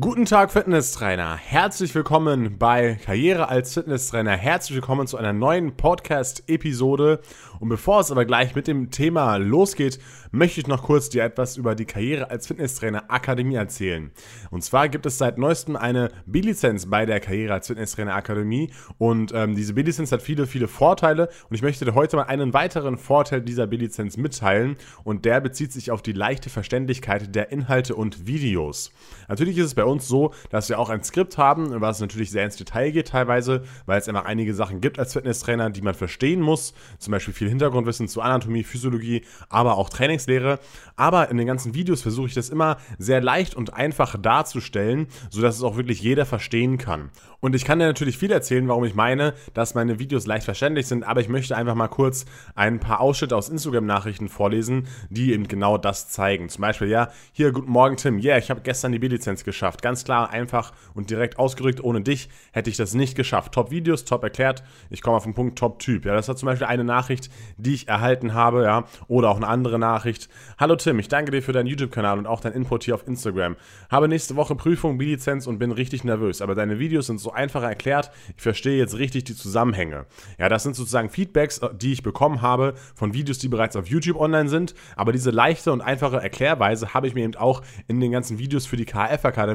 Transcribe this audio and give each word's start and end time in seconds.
Guten 0.00 0.24
Tag, 0.24 0.50
Fitnesstrainer. 0.50 1.36
Herzlich 1.36 1.94
willkommen 1.94 2.56
bei 2.56 2.98
Karriere 3.04 3.50
als 3.50 3.74
Fitnesstrainer. 3.74 4.30
Herzlich 4.38 4.76
willkommen 4.76 5.06
zu 5.06 5.18
einer 5.18 5.34
neuen 5.34 5.76
Podcast-Episode. 5.76 7.20
Und 7.60 7.68
bevor 7.68 8.00
es 8.00 8.10
aber 8.10 8.24
gleich 8.24 8.54
mit 8.54 8.68
dem 8.68 8.90
Thema 8.90 9.36
losgeht, 9.36 9.98
möchte 10.30 10.60
ich 10.60 10.66
noch 10.66 10.82
kurz 10.84 11.10
dir 11.10 11.22
etwas 11.22 11.58
über 11.58 11.74
die 11.74 11.84
Karriere 11.84 12.30
als 12.30 12.46
Fitnesstrainer 12.46 13.10
Akademie 13.10 13.56
erzählen. 13.56 14.10
Und 14.50 14.64
zwar 14.64 14.88
gibt 14.88 15.04
es 15.04 15.18
seit 15.18 15.36
neuestem 15.36 15.76
eine 15.76 16.10
B-Lizenz 16.24 16.88
bei 16.88 17.04
der 17.04 17.20
Karriere 17.20 17.52
als 17.52 17.66
Fitnesstrainer 17.66 18.14
Akademie. 18.14 18.72
Und 18.96 19.32
ähm, 19.34 19.54
diese 19.54 19.74
B-Lizenz 19.74 20.10
hat 20.10 20.22
viele, 20.22 20.46
viele 20.46 20.68
Vorteile. 20.68 21.28
Und 21.50 21.54
ich 21.54 21.60
möchte 21.60 21.84
dir 21.84 21.94
heute 21.94 22.16
mal 22.16 22.24
einen 22.24 22.54
weiteren 22.54 22.96
Vorteil 22.96 23.42
dieser 23.42 23.66
B-Lizenz 23.66 24.16
mitteilen. 24.16 24.76
Und 25.04 25.26
der 25.26 25.42
bezieht 25.42 25.70
sich 25.70 25.90
auf 25.90 26.00
die 26.00 26.12
leichte 26.12 26.48
Verständlichkeit 26.48 27.34
der 27.34 27.52
Inhalte 27.52 27.94
und 27.94 28.26
Videos. 28.26 28.90
Natürlich 29.28 29.58
ist 29.58 29.66
es 29.66 29.74
bei 29.74 29.81
uns 29.86 30.08
so, 30.08 30.32
dass 30.50 30.68
wir 30.68 30.78
auch 30.78 30.90
ein 30.90 31.02
Skript 31.02 31.38
haben, 31.38 31.80
was 31.80 32.00
natürlich 32.00 32.30
sehr 32.30 32.44
ins 32.44 32.56
Detail 32.56 32.90
geht 32.90 33.08
teilweise, 33.08 33.62
weil 33.86 33.98
es 33.98 34.08
einfach 34.08 34.24
einige 34.24 34.54
Sachen 34.54 34.80
gibt 34.80 34.98
als 34.98 35.12
Fitnesstrainer, 35.12 35.70
die 35.70 35.82
man 35.82 35.94
verstehen 35.94 36.40
muss. 36.40 36.74
Zum 36.98 37.12
Beispiel 37.12 37.34
viel 37.34 37.48
Hintergrundwissen 37.48 38.08
zu 38.08 38.20
Anatomie, 38.20 38.64
Physiologie, 38.64 39.22
aber 39.48 39.76
auch 39.76 39.88
Trainingslehre. 39.88 40.58
Aber 40.96 41.30
in 41.30 41.36
den 41.36 41.46
ganzen 41.46 41.74
Videos 41.74 42.02
versuche 42.02 42.28
ich 42.28 42.34
das 42.34 42.50
immer 42.50 42.78
sehr 42.98 43.20
leicht 43.20 43.54
und 43.54 43.74
einfach 43.74 44.16
darzustellen, 44.20 45.06
sodass 45.30 45.56
es 45.56 45.62
auch 45.62 45.76
wirklich 45.76 46.00
jeder 46.00 46.26
verstehen 46.26 46.78
kann. 46.78 47.10
Und 47.40 47.56
ich 47.56 47.64
kann 47.64 47.80
dir 47.80 47.86
natürlich 47.86 48.18
viel 48.18 48.30
erzählen, 48.30 48.68
warum 48.68 48.84
ich 48.84 48.94
meine, 48.94 49.34
dass 49.52 49.74
meine 49.74 49.98
Videos 49.98 50.26
leicht 50.26 50.44
verständlich 50.44 50.86
sind, 50.86 51.02
aber 51.02 51.20
ich 51.20 51.28
möchte 51.28 51.56
einfach 51.56 51.74
mal 51.74 51.88
kurz 51.88 52.24
ein 52.54 52.78
paar 52.78 53.00
Ausschnitte 53.00 53.36
aus 53.36 53.48
Instagram-Nachrichten 53.48 54.28
vorlesen, 54.28 54.86
die 55.10 55.32
eben 55.32 55.48
genau 55.48 55.76
das 55.76 56.08
zeigen. 56.08 56.48
Zum 56.48 56.62
Beispiel, 56.62 56.86
ja, 56.88 57.08
hier, 57.32 57.50
guten 57.50 57.72
Morgen 57.72 57.96
Tim, 57.96 58.18
yeah, 58.18 58.38
ich 58.38 58.48
habe 58.48 58.60
gestern 58.60 58.92
die 58.92 59.00
B-Lizenz 59.00 59.42
geschafft. 59.42 59.71
Ganz 59.80 60.04
klar, 60.04 60.30
einfach 60.30 60.72
und 60.92 61.08
direkt 61.08 61.38
ausgerückt. 61.38 61.82
Ohne 61.82 62.02
dich 62.02 62.28
hätte 62.52 62.68
ich 62.68 62.76
das 62.76 62.92
nicht 62.92 63.14
geschafft. 63.14 63.52
Top-Videos, 63.52 64.04
top 64.04 64.24
erklärt. 64.24 64.62
Ich 64.90 65.00
komme 65.00 65.16
auf 65.16 65.24
den 65.24 65.34
Punkt 65.34 65.58
Top-Typ. 65.58 66.04
Ja, 66.04 66.14
das 66.14 66.28
war 66.28 66.36
zum 66.36 66.46
Beispiel 66.46 66.66
eine 66.66 66.84
Nachricht, 66.84 67.30
die 67.56 67.74
ich 67.74 67.88
erhalten 67.88 68.34
habe, 68.34 68.64
ja, 68.64 68.84
oder 69.08 69.30
auch 69.30 69.36
eine 69.36 69.48
andere 69.48 69.78
Nachricht. 69.78 70.28
Hallo 70.58 70.76
Tim, 70.76 70.98
ich 70.98 71.08
danke 71.08 71.30
dir 71.30 71.42
für 71.42 71.52
deinen 71.52 71.68
YouTube-Kanal 71.68 72.18
und 72.18 72.26
auch 72.26 72.40
dein 72.40 72.52
Input 72.52 72.84
hier 72.84 72.94
auf 72.94 73.06
Instagram. 73.06 73.56
Habe 73.90 74.08
nächste 74.08 74.36
Woche 74.36 74.54
Prüfung 74.54 74.98
B-Lizenz 74.98 75.46
und 75.46 75.58
bin 75.58 75.72
richtig 75.72 76.04
nervös, 76.04 76.42
aber 76.42 76.54
deine 76.54 76.78
Videos 76.78 77.06
sind 77.06 77.18
so 77.18 77.32
einfacher 77.32 77.68
erklärt. 77.68 78.10
Ich 78.36 78.42
verstehe 78.42 78.76
jetzt 78.76 78.98
richtig 78.98 79.24
die 79.24 79.36
Zusammenhänge. 79.36 80.06
Ja, 80.38 80.48
das 80.48 80.62
sind 80.62 80.76
sozusagen 80.76 81.08
Feedbacks, 81.08 81.58
äh, 81.58 81.68
die 81.74 81.92
ich 81.92 82.02
bekommen 82.02 82.42
habe 82.42 82.74
von 82.94 83.14
Videos, 83.14 83.38
die 83.38 83.48
bereits 83.48 83.76
auf 83.76 83.86
YouTube 83.86 84.18
online 84.18 84.48
sind. 84.48 84.74
Aber 84.96 85.12
diese 85.12 85.30
leichte 85.30 85.72
und 85.72 85.80
einfache 85.80 86.16
Erklärweise 86.16 86.94
habe 86.94 87.06
ich 87.06 87.14
mir 87.14 87.24
eben 87.24 87.36
auch 87.36 87.62
in 87.88 88.00
den 88.00 88.12
ganzen 88.12 88.38
Videos 88.38 88.66
für 88.66 88.76
die 88.76 88.84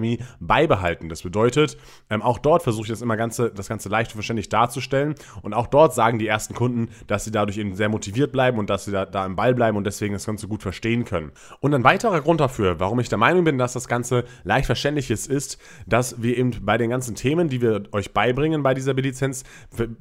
KF-Akademie 0.08 0.20
beibehalten. 0.40 1.10
Das 1.10 1.24
bedeutet, 1.24 1.78
ähm, 2.10 2.22
auch 2.22 2.38
dort 2.38 2.64
versuche 2.64 2.84
ich 2.84 2.90
das 2.90 3.02
immer 3.02 3.18
ganze, 3.18 3.52
das 3.52 3.68
Ganze 3.68 3.90
leicht 3.90 4.12
und 4.12 4.16
verständlich 4.16 4.50
darzustellen. 4.50 5.16
Und 5.42 5.54
auch 5.54 5.68
dort 5.68 5.94
sagen 5.94 6.20
die 6.20 6.28
ersten 6.28 6.54
Kunden, 6.54 6.90
dass 7.08 7.26
sie 7.26 7.32
dadurch 7.32 7.58
eben 7.58 7.76
sehr 7.76 7.90
motiviert 7.90 8.32
bleiben 8.32 8.58
und 8.58 8.70
dass 8.70 8.86
sie 8.86 8.92
da, 8.92 9.06
da 9.06 9.26
im 9.26 9.36
Ball 9.36 9.54
bleiben 9.54 9.78
und 9.78 9.86
deswegen 9.86 10.14
das 10.14 10.26
Ganze 10.26 10.48
gut 10.48 10.62
verstehen 10.62 11.06
können. 11.06 11.32
Und 11.60 11.74
ein 11.74 11.84
weiterer 11.84 12.22
Grund 12.22 12.40
dafür, 12.40 12.80
warum 12.80 13.00
ich 13.00 13.10
der 13.10 13.18
Meinung 13.18 13.44
bin, 13.44 13.58
dass 13.58 13.74
das 13.74 13.88
Ganze 13.88 14.24
leicht 14.44 14.66
verständlich 14.66 15.12
ist, 15.12 15.28
ist, 15.28 15.58
dass 15.86 16.22
wir 16.22 16.38
eben 16.38 16.52
bei 16.62 16.78
den 16.78 16.90
ganzen 16.90 17.16
Themen, 17.16 17.50
die 17.50 17.62
wir 17.62 17.84
euch 17.92 18.14
beibringen 18.14 18.64
bei 18.64 18.74
dieser 18.74 18.94
B-Lizenz, 18.94 19.44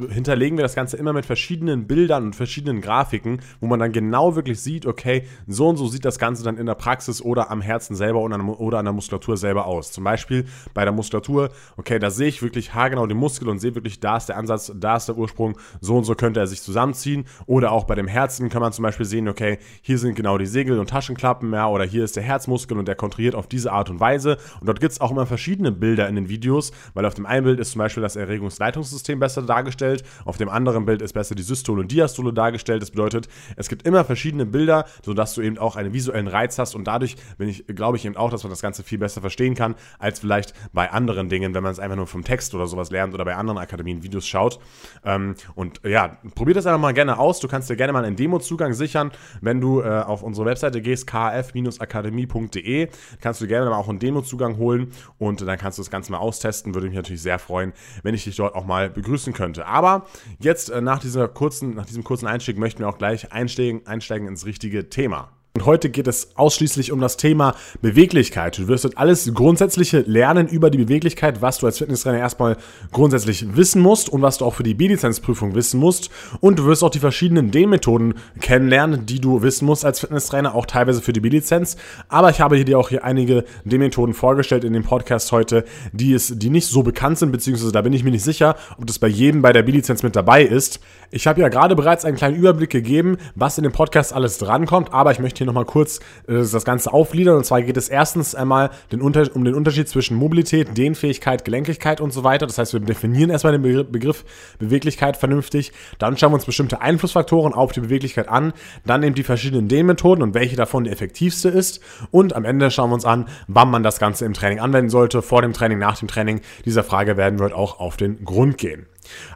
hinterlegen 0.09 0.59
wir 0.59 0.63
das 0.63 0.75
Ganze 0.75 0.97
immer 0.97 1.13
mit 1.13 1.27
verschiedenen 1.27 1.87
Bildern 1.87 2.27
und 2.27 2.37
verschiedenen 2.37 2.81
Grafiken, 2.81 3.41
wo 3.61 3.67
man 3.67 3.81
dann 3.81 3.93
genau 3.93 4.37
wirklich 4.37 4.61
sieht, 4.61 4.87
okay, 4.87 5.25
so 5.47 5.69
und 5.69 5.77
so 5.77 5.87
sieht 5.87 6.05
das 6.05 6.19
Ganze 6.19 6.45
dann 6.45 6.57
in 6.57 6.67
der 6.67 6.75
Praxis 6.75 7.23
oder 7.23 7.51
am 7.51 7.61
Herzen 7.61 7.97
selber 7.97 8.21
oder 8.21 8.79
an 8.79 8.85
der 8.85 8.93
Muskulatur 8.93 9.37
selber 9.37 9.67
aus. 9.67 9.86
Zum 9.93 10.05
Beispiel 10.05 10.45
bei 10.75 10.85
der 10.85 10.93
Muskulatur, 10.93 11.51
okay, 11.77 11.99
da 11.99 12.11
sehe 12.11 12.29
ich 12.29 12.43
wirklich 12.43 12.75
haargenau 12.75 13.07
den 13.07 13.17
Muskel 13.17 13.49
und 13.49 13.59
sehe 13.59 13.75
wirklich, 13.75 14.01
da 14.01 14.19
ist 14.19 14.27
der 14.27 14.37
Ansatz, 14.37 14.73
da 14.75 14.97
ist 14.97 15.09
der 15.09 15.17
Ursprung, 15.17 15.59
so 15.81 15.97
und 15.97 16.05
so 16.05 16.15
könnte 16.15 16.41
er 16.41 16.47
sich 16.47 16.63
zusammenziehen. 16.63 17.25
Oder 17.47 17.73
auch 17.73 17.85
bei 17.85 17.95
dem 17.95 18.09
Herzen 18.09 18.49
kann 18.49 18.63
man 18.63 18.73
zum 18.73 18.83
Beispiel 18.83 19.07
sehen, 19.07 19.29
okay, 19.29 19.59
hier 19.83 19.99
sind 19.99 20.15
genau 20.15 20.39
die 20.39 20.47
Segel 20.47 20.79
und 20.79 20.91
Taschenklappen, 20.91 21.53
ja, 21.53 21.67
oder 21.67 21.85
hier 21.85 22.05
ist 22.05 22.17
der 22.17 22.23
Herzmuskel 22.23 22.79
und 22.79 22.87
der 22.87 22.95
kontrahiert 22.95 23.35
auf 23.35 23.47
diese 23.47 23.73
Art 23.73 23.91
und 23.91 24.01
Weise. 24.01 24.37
Und 24.61 24.69
dort 24.69 24.81
gibt 24.81 24.93
es 24.93 25.01
auch 25.01 25.11
immer 25.11 25.27
verschiedene 25.27 25.73
Bilder 25.73 26.09
in 26.09 26.15
den 26.15 26.29
Videos, 26.29 26.73
weil 26.95 27.05
auf 27.05 27.15
dem 27.15 27.27
einen 27.27 27.45
Bild 27.45 27.59
ist 27.59 27.73
zum 27.73 27.81
Beispiel 27.81 27.97
Beispiel 27.97 28.03
das 28.03 28.17
Erregungsleitungssystem 28.17 29.19
besser 29.21 29.43
dargestellt. 29.43 30.03
Auf 30.25 30.37
dem 30.37 30.49
anderen 30.49 30.85
Bild 30.85 31.03
ist 31.03 31.13
besser 31.13 31.35
die 31.35 31.43
Systole 31.43 31.81
und 31.81 31.93
Diastole 31.93 32.33
dargestellt. 32.33 32.83
Das 32.83 32.91
bedeutet, 32.91 33.29
es 33.57 33.69
gibt 33.69 33.87
immer 33.87 34.05
verschiedene 34.05 34.45
Bilder, 34.45 34.87
sodass 35.05 35.35
du 35.35 35.41
eben 35.41 35.57
auch 35.57 35.77
einen 35.77 35.93
visuellen 35.93 36.27
Reiz 36.27 36.59
hast 36.59 36.75
und 36.75 36.85
dadurch 36.85 37.17
bin 37.39 37.49
ich, 37.49 37.65
glaube 37.69 37.97
ich 37.97 38.05
eben 38.05 38.17
auch, 38.17 38.31
dass 38.31 38.43
man 38.43 38.51
das 38.51 38.61
Ganze 38.61 38.83
viel 38.83 38.99
besser 38.99 39.21
verstehen 39.21 39.55
kann, 39.55 39.76
als 39.99 40.21
vielleicht 40.21 40.55
bei 40.73 40.91
anderen 40.91 41.29
Dingen, 41.29 41.55
wenn 41.55 41.63
man 41.63 41.73
es 41.73 41.79
einfach 41.79 41.97
nur 41.97 42.07
vom 42.07 42.25
Text 42.25 42.55
oder 42.55 42.67
sowas 42.67 42.91
lernt 42.91 43.15
oder 43.15 43.25
bei 43.25 43.35
anderen 43.35 43.59
Akademien 43.59 44.03
Videos 44.03 44.27
schaut. 44.27 44.59
Ähm, 45.05 45.35
und 45.55 45.81
ja, 45.85 46.19
probier 46.35 46.55
das 46.55 46.67
einfach 46.67 46.81
mal 46.81 46.95
gerne 46.95 47.19
aus. 47.19 47.41
Du 47.41 47.49
kannst 47.49 47.71
dir 47.71 47.77
gerne 47.77 47.93
mal 47.93 48.05
einen 48.05 48.17
Demo-Zugang 48.17 48.75
sichern, 48.75 49.13
wenn 49.41 49.61
du 49.61 49.81
äh, 49.81 50.01
auf 50.01 50.23
unsere 50.23 50.47
Webseite 50.47 50.81
gehst, 50.83 51.07
kf-akademie.de. 51.09 52.89
Kannst 53.21 53.41
du 53.41 53.47
gerne 53.47 53.71
mal 53.71 53.77
auch 53.77 53.89
einen 53.89 53.99
Demo-Zugang 53.99 54.57
holen 54.59 54.93
und 55.19 55.41
dann 55.41 55.59
kannst 55.59 55.79
du 55.79 55.83
das 55.83 55.91
Ganze 55.91 56.13
mal 56.13 56.19
austesten. 56.19 56.75
Würde 56.75 56.87
mich 56.89 56.97
natürlich 56.97 57.23
sehr 57.23 57.39
freuen, 57.39 57.73
wenn 58.03 58.15
ich 58.15 58.25
dich 58.25 58.37
dort 58.37 58.55
auch 58.55 58.65
mal 58.65 58.91
begrüßen 58.91 59.33
könnte. 59.33 59.67
Aber 59.67 60.07
jetzt 60.39 60.71
äh, 60.71 60.81
nach, 60.81 61.01
dieser 61.01 61.29
kurzen, 61.29 61.75
nach 61.75 61.87
diesem 61.87 62.05
kurzen 62.05 62.27
Einstieg 62.27 62.59
möchten 62.59 62.81
wir 62.81 62.89
auch 62.89 62.99
gleich 62.99 63.33
einsteigen, 63.33 63.87
einsteigen 63.87 64.29
ins 64.29 64.47
richtige 64.47 64.89
Thema. 64.89 65.36
Und 65.57 65.65
heute 65.65 65.89
geht 65.89 66.07
es 66.07 66.37
ausschließlich 66.37 66.93
um 66.93 67.01
das 67.01 67.17
Thema 67.17 67.55
Beweglichkeit. 67.81 68.59
Du 68.59 68.69
wirst 68.69 68.99
alles 68.99 69.33
Grundsätzliche 69.33 70.01
lernen 70.01 70.49
über 70.49 70.69
die 70.69 70.77
Beweglichkeit, 70.77 71.41
was 71.41 71.57
du 71.57 71.65
als 71.65 71.79
Fitnesstrainer 71.79 72.19
erstmal 72.19 72.59
grundsätzlich 72.93 73.57
wissen 73.57 73.81
musst 73.81 74.11
und 74.11 74.21
was 74.21 74.37
du 74.37 74.45
auch 74.45 74.53
für 74.53 74.65
die 74.65 74.75
B-Lizenzprüfung 74.75 75.55
wissen 75.55 75.81
musst. 75.81 76.11
Und 76.41 76.59
du 76.59 76.67
wirst 76.67 76.85
auch 76.85 76.91
die 76.91 76.99
verschiedenen 76.99 77.53
D-Methoden 77.53 78.17
kennenlernen, 78.39 79.07
die 79.07 79.19
du 79.19 79.41
wissen 79.41 79.65
musst 79.65 79.87
als 79.87 80.01
Fitnesstrainer, 80.01 80.55
auch 80.55 80.67
teilweise 80.67 81.01
für 81.01 81.15
die 81.15 81.21
B-Lizenz. 81.21 81.79
Aber 82.11 82.29
ich 82.29 82.43
habe 82.43 82.63
dir 82.63 82.79
auch 82.79 82.91
hier 82.91 83.03
einige 83.03 83.47
D-Methoden 83.65 84.13
vorgestellt 84.13 84.63
in 84.63 84.75
dem 84.75 84.85
Podcast 84.85 85.33
heute, 85.33 85.65
die, 85.91 86.13
es, 86.13 86.39
die 86.39 86.51
nicht 86.51 86.67
so 86.67 86.83
bekannt 86.83 87.17
sind, 87.17 87.33
beziehungsweise 87.33 87.73
da 87.73 87.81
bin 87.81 87.95
ich 87.95 88.05
mir 88.05 88.11
nicht 88.11 88.25
sicher, 88.25 88.57
ob 88.77 88.87
das 88.87 88.99
bei 88.99 89.09
jedem 89.09 89.41
bei 89.41 89.55
der 89.55 89.63
B-Lizenz 89.63 90.03
mit 90.03 90.17
dabei 90.17 90.43
ist. 90.43 90.81
Ich 91.11 91.27
habe 91.27 91.41
ja 91.41 91.49
gerade 91.49 91.77
bereits 91.77 92.05
einen 92.05 92.17
kleinen 92.17 92.37
Überblick 92.37 92.71
gegeben, 92.71 93.19
was 93.35 93.59
in 93.59 93.65
dem 93.65 93.73
Podcast 93.73 94.13
alles 94.13 94.39
drankommt, 94.39 94.93
aber 94.93 95.13
ich 95.13 95.19
möchte 95.19 95.39
hier 95.39 95.47
nochmal 95.47 95.65
kurz 95.65 96.01
äh, 96.27 96.35
das 96.35 96.65
Ganze 96.65 96.93
aufgliedern. 96.93 97.37
Und 97.37 97.45
zwar 97.45 97.63
geht 97.63 97.77
es 97.77 97.89
erstens 97.89 98.35
einmal 98.35 98.71
den 98.93 99.01
Unter 99.01 99.25
um 99.35 99.45
den 99.45 99.55
Unterschied 99.55 99.89
zwischen 99.89 100.17
Mobilität, 100.17 100.77
Dehnfähigkeit, 100.77 101.45
Gelenkigkeit 101.45 102.01
und 102.01 102.13
so 102.13 102.25
weiter. 102.25 102.47
Das 102.47 102.59
heißt, 102.59 102.73
wir 102.73 102.81
definieren 102.81 103.31
erstmal 103.31 103.59
den 103.59 103.91
Begriff 103.91 104.25
Beweglichkeit 104.59 105.17
vernünftig. 105.17 105.73
Dann 105.99 106.17
schauen 106.17 106.33
wir 106.33 106.37
uns 106.37 106.45
bestimmte 106.45 106.81
Einflussfaktoren 106.81 107.55
auf 107.55 107.73
die 107.73 107.81
Beweglichkeit 107.81 108.29
an. 108.29 108.53
Dann 108.85 109.03
eben 109.03 109.15
die 109.15 109.23
verschiedenen 109.23 109.69
Dehnmethoden 109.69 110.23
und 110.23 110.35
welche 110.35 110.57
davon 110.57 110.85
die 110.85 110.91
effektivste 110.91 111.49
ist. 111.49 111.81
Und 112.11 112.35
am 112.35 112.45
Ende 112.45 112.71
schauen 112.71 112.91
wir 112.91 112.95
uns 112.95 113.05
an, 113.05 113.27
wann 113.47 113.71
man 113.71 113.83
das 113.83 113.99
Ganze 113.99 114.25
im 114.25 114.35
Training 114.35 114.61
anwenden 114.61 114.91
sollte, 114.91 115.23
vor 115.23 115.43
dem 115.43 115.53
Training, 115.53 115.79
nach 115.79 115.99
dem 115.99 116.09
Training. 116.09 116.41
Dieser 116.65 116.85
Frage 116.85 117.17
werden 117.17 117.39
wir 117.39 117.47
heute 117.47 117.57
auch 117.57 117.81
auf 117.81 117.97
den 117.97 118.25
Grund 118.25 118.59
gehen. 118.59 118.87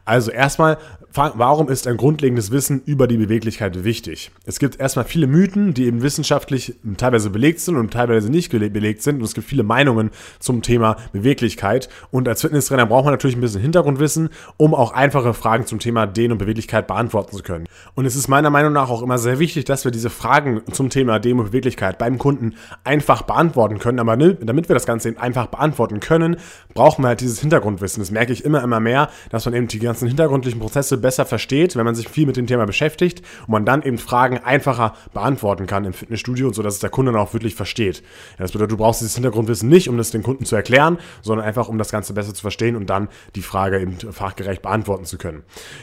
Also 0.04 0.30
erstmal, 0.30 0.78
warum 1.12 1.68
ist 1.68 1.86
ein 1.86 1.96
grundlegendes 1.96 2.50
Wissen 2.50 2.82
über 2.84 3.06
die 3.06 3.16
Beweglichkeit 3.16 3.82
wichtig? 3.84 4.30
Es 4.44 4.58
gibt 4.58 4.78
erstmal 4.78 5.04
viele 5.04 5.26
Mythen, 5.26 5.74
die 5.74 5.86
eben 5.86 6.02
wissenschaftlich 6.02 6.74
teilweise 6.96 7.30
belegt 7.30 7.60
sind 7.60 7.76
und 7.76 7.92
teilweise 7.92 8.30
nicht 8.30 8.50
belegt 8.50 9.02
sind. 9.02 9.16
Und 9.16 9.24
es 9.24 9.34
gibt 9.34 9.48
viele 9.48 9.62
Meinungen 9.62 10.10
zum 10.38 10.62
Thema 10.62 10.96
Beweglichkeit. 11.12 11.88
Und 12.10 12.28
als 12.28 12.42
Fitnesstrainer 12.42 12.86
braucht 12.86 13.04
man 13.04 13.14
natürlich 13.14 13.36
ein 13.36 13.40
bisschen 13.40 13.60
Hintergrundwissen, 13.60 14.30
um 14.56 14.74
auch 14.74 14.92
einfache 14.92 15.34
Fragen 15.34 15.66
zum 15.66 15.80
Thema 15.80 16.06
Dehn- 16.06 16.32
und 16.32 16.38
Beweglichkeit 16.38 16.86
beantworten 16.86 17.36
zu 17.36 17.42
können. 17.42 17.66
Und 17.94 18.06
es 18.06 18.14
ist 18.14 18.28
meiner 18.28 18.50
Meinung 18.50 18.72
nach 18.72 18.88
auch 18.88 19.02
immer 19.02 19.18
sehr 19.18 19.38
wichtig, 19.38 19.64
dass 19.64 19.84
wir 19.84 19.90
diese 19.90 20.10
Fragen 20.10 20.62
zum 20.72 20.90
Thema 20.90 21.18
Dehn- 21.18 21.38
und 21.38 21.46
Beweglichkeit 21.46 21.98
beim 21.98 22.18
Kunden 22.18 22.54
einfach 22.84 23.22
beantworten 23.22 23.78
können. 23.78 23.98
Aber 23.98 24.16
damit 24.16 24.68
wir 24.68 24.74
das 24.74 24.86
Ganze 24.86 25.08
eben 25.08 25.18
einfach 25.18 25.46
beantworten 25.46 25.98
können, 25.98 26.36
brauchen 26.72 27.02
wir 27.02 27.08
halt 27.08 27.20
dieses 27.20 27.40
Hintergrundwissen. 27.40 28.00
Das 28.00 28.12
merke 28.12 28.32
ich 28.32 28.44
immer, 28.44 28.62
immer 28.62 28.80
mehr, 28.80 29.08
dass 29.30 29.44
man 29.44 29.54
eben 29.54 29.66
die 29.66 29.80
ganzen 29.80 30.06
hintergrundlichen 30.06 30.60
Prozesse 30.60 30.99
besser 31.00 31.26
versteht, 31.26 31.76
wenn 31.76 31.84
man 31.84 31.94
sich 31.94 32.08
viel 32.08 32.26
mit 32.26 32.36
dem 32.36 32.46
Thema 32.46 32.66
beschäftigt 32.66 33.22
und 33.42 33.50
man 33.50 33.64
dann 33.64 33.82
eben 33.82 33.98
Fragen 33.98 34.38
einfacher 34.38 34.94
beantworten 35.12 35.66
kann 35.66 35.84
im 35.84 35.92
Fitnessstudio 35.92 36.48
und 36.48 36.54
so, 36.54 36.62
dass 36.62 36.74
es 36.74 36.80
der 36.80 36.90
Kunde 36.90 37.12
dann 37.12 37.20
auch 37.20 37.32
wirklich 37.32 37.54
versteht. 37.54 38.02
Das 38.38 38.52
bedeutet, 38.52 38.72
du 38.72 38.76
brauchst 38.76 39.00
dieses 39.00 39.14
Hintergrundwissen 39.14 39.68
nicht, 39.68 39.88
um 39.88 39.96
das 39.96 40.10
den 40.10 40.22
Kunden 40.22 40.44
zu 40.44 40.56
erklären, 40.56 40.98
sondern 41.22 41.46
einfach, 41.46 41.68
um 41.68 41.78
das 41.78 41.90
Ganze 41.90 42.12
besser 42.12 42.34
zu 42.34 42.42
verstehen 42.42 42.76
und 42.76 42.90
dann 42.90 43.08
die 43.34 43.42
Frage 43.42 43.80
eben 43.80 43.96
fachgerecht 44.12 44.62
beantworten 44.62 45.04
zu 45.04 45.18
können. 45.18 45.42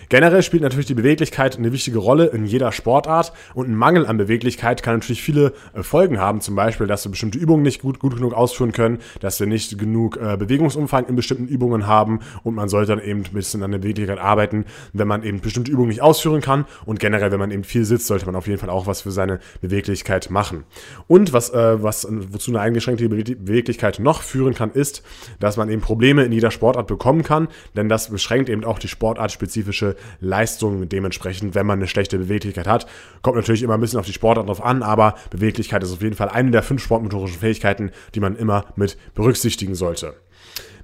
Generell 0.09 0.43
spielt 0.43 0.63
natürlich 0.63 0.85
die 0.85 0.93
Beweglichkeit 0.93 1.57
eine 1.57 1.71
wichtige 1.71 1.99
Rolle 1.99 2.27
in 2.27 2.45
jeder 2.45 2.71
Sportart 2.71 3.33
und 3.53 3.69
ein 3.69 3.75
Mangel 3.75 4.05
an 4.05 4.17
Beweglichkeit 4.17 4.83
kann 4.83 4.95
natürlich 4.95 5.21
viele 5.21 5.53
äh, 5.73 5.83
Folgen 5.83 6.19
haben, 6.19 6.41
zum 6.41 6.55
Beispiel, 6.55 6.87
dass 6.87 7.05
wir 7.05 7.11
bestimmte 7.11 7.37
Übungen 7.37 7.63
nicht 7.63 7.81
gut, 7.81 7.99
gut 7.99 8.15
genug 8.15 8.33
ausführen 8.33 8.71
können, 8.71 8.99
dass 9.19 9.39
wir 9.39 9.47
nicht 9.47 9.77
genug 9.77 10.17
äh, 10.17 10.37
Bewegungsumfang 10.37 11.05
in 11.07 11.15
bestimmten 11.15 11.47
Übungen 11.47 11.87
haben 11.87 12.19
und 12.43 12.55
man 12.55 12.69
sollte 12.69 12.95
dann 12.95 13.03
eben 13.03 13.23
ein 13.23 13.33
bisschen 13.33 13.63
an 13.63 13.71
der 13.71 13.79
Beweglichkeit 13.79 14.19
arbeiten, 14.19 14.65
wenn 14.93 15.06
man 15.07 15.24
eben 15.24 15.42
bestimmte 15.42 15.71
Übungen 15.71 15.89
nicht 15.89 16.01
ausführen 16.01 16.42
kann. 16.42 16.65
Und 16.86 17.00
generell, 17.00 17.31
wenn 17.31 17.39
man 17.39 17.51
eben 17.51 17.63
viel 17.63 17.86
sitzt, 17.86 18.07
sollte 18.07 18.25
man 18.25 18.36
auf 18.36 18.48
jeden 18.48 18.59
Fall 18.59 18.69
auch 18.69 18.88
was 18.88 19.01
für 19.01 19.12
seine 19.12 19.39
Beweglichkeit 19.62 20.30
machen. 20.30 20.65
Und 21.07 21.33
was, 21.33 21.50
äh, 21.50 21.81
was 21.81 22.07
wozu 22.09 22.51
eine 22.51 22.59
eingeschränkte 22.59 23.07
Beweglichkeit 23.09 24.00
noch 24.00 24.21
führen 24.21 24.54
kann, 24.54 24.71
ist, 24.71 25.04
dass 25.39 25.57
man 25.57 25.69
eben 25.69 25.81
Probleme 25.81 26.24
in 26.24 26.31
jeder 26.31 26.51
Sportart 26.51 26.88
bekommen 26.88 27.24
kann, 27.24 27.48
denn 27.75 27.89
das 27.89 28.09
beschränkt 28.09 28.50
eben 28.50 28.63
auch 28.63 28.80
die 28.80 28.88
sportartspezifische 28.88 29.95
Leistung 30.19 30.89
dementsprechend, 30.89 31.56
wenn 31.56 31.65
man 31.65 31.80
eine 31.80 31.88
schlechte 31.88 32.18
Beweglichkeit 32.18 32.68
hat. 32.68 32.88
Kommt 33.21 33.38
natürlich 33.38 33.63
immer 33.63 33.75
ein 33.75 33.81
bisschen 33.81 34.00
auf 34.00 34.06
die 34.06 34.13
Sportart 34.13 34.48
drauf 34.48 34.63
an, 34.63 34.83
aber 34.83 35.15
Beweglichkeit 35.30 35.83
ist 35.83 35.94
auf 35.94 36.01
jeden 36.01 36.15
Fall 36.15 36.30
eine 36.30 36.51
der 36.51 36.63
fünf 36.63 36.83
sportmotorischen 36.83 37.39
Fähigkeiten, 37.39 37.92
die 38.15 38.19
man 38.19 38.36
immer 38.36 38.65
mit 38.75 38.98
berücksichtigen 39.13 39.75
sollte. 39.75 40.15